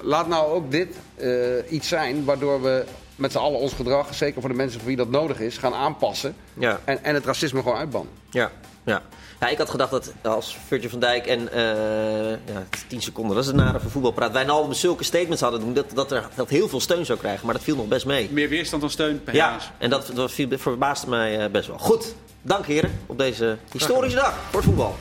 Laat 0.00 0.28
nou 0.28 0.52
ook 0.52 0.70
dit 0.70 0.96
eh, 1.16 1.28
iets 1.72 1.88
zijn 1.88 2.24
waardoor 2.24 2.62
we 2.62 2.84
met 3.16 3.32
z'n 3.32 3.38
allen 3.38 3.58
ons 3.58 3.72
gedrag... 3.72 4.14
zeker 4.14 4.40
voor 4.40 4.50
de 4.50 4.56
mensen 4.56 4.78
voor 4.80 4.88
wie 4.88 4.96
dat 4.96 5.10
nodig 5.10 5.40
is, 5.40 5.58
gaan 5.58 5.74
aanpassen. 5.74 6.34
Ja. 6.54 6.80
En, 6.84 7.04
en 7.04 7.14
het 7.14 7.24
racisme 7.24 7.62
gewoon 7.62 7.78
uitbannen. 7.78 8.12
Ja, 8.30 8.50
ja. 8.84 9.02
Ja, 9.42 9.48
ik 9.48 9.58
had 9.58 9.70
gedacht 9.70 9.90
dat 9.90 10.12
als 10.22 10.56
Virgil 10.66 10.88
van 10.90 11.00
Dijk 11.00 11.26
en 11.26 11.52
eh 11.52 12.30
ja, 12.30 12.66
10 12.86 13.02
seconden, 13.02 13.34
dat 13.34 13.44
is 13.44 13.50
het 13.50 13.58
nare 13.60 13.80
voor 13.80 13.90
voetbalpraat, 13.90 14.32
Wijnaldum 14.32 14.72
zulke 14.72 15.04
statements 15.04 15.40
hadden 15.42 15.60
doen, 15.60 15.74
dat, 15.74 15.86
dat, 15.94 16.12
er, 16.12 16.28
dat 16.34 16.48
heel 16.48 16.68
veel 16.68 16.80
steun 16.80 17.06
zou 17.06 17.18
krijgen. 17.18 17.44
Maar 17.46 17.54
dat 17.54 17.64
viel 17.64 17.76
nog 17.76 17.88
best 17.88 18.06
mee. 18.06 18.28
Meer 18.32 18.48
weerstand 18.48 18.82
dan 18.82 18.90
steun, 18.90 19.20
Ja, 19.32 19.56
en 19.78 19.90
dat, 19.90 20.10
dat 20.14 20.32
viel- 20.32 20.58
verbaasde 20.58 21.08
mij 21.08 21.38
eh, 21.38 21.50
best 21.50 21.68
wel. 21.68 21.78
Goed, 21.78 22.14
dank 22.42 22.66
heren 22.66 22.90
op 23.06 23.18
deze 23.18 23.56
historische 23.72 24.18
dag 24.18 24.34
voor 24.50 24.62
voetbal. 24.62 24.96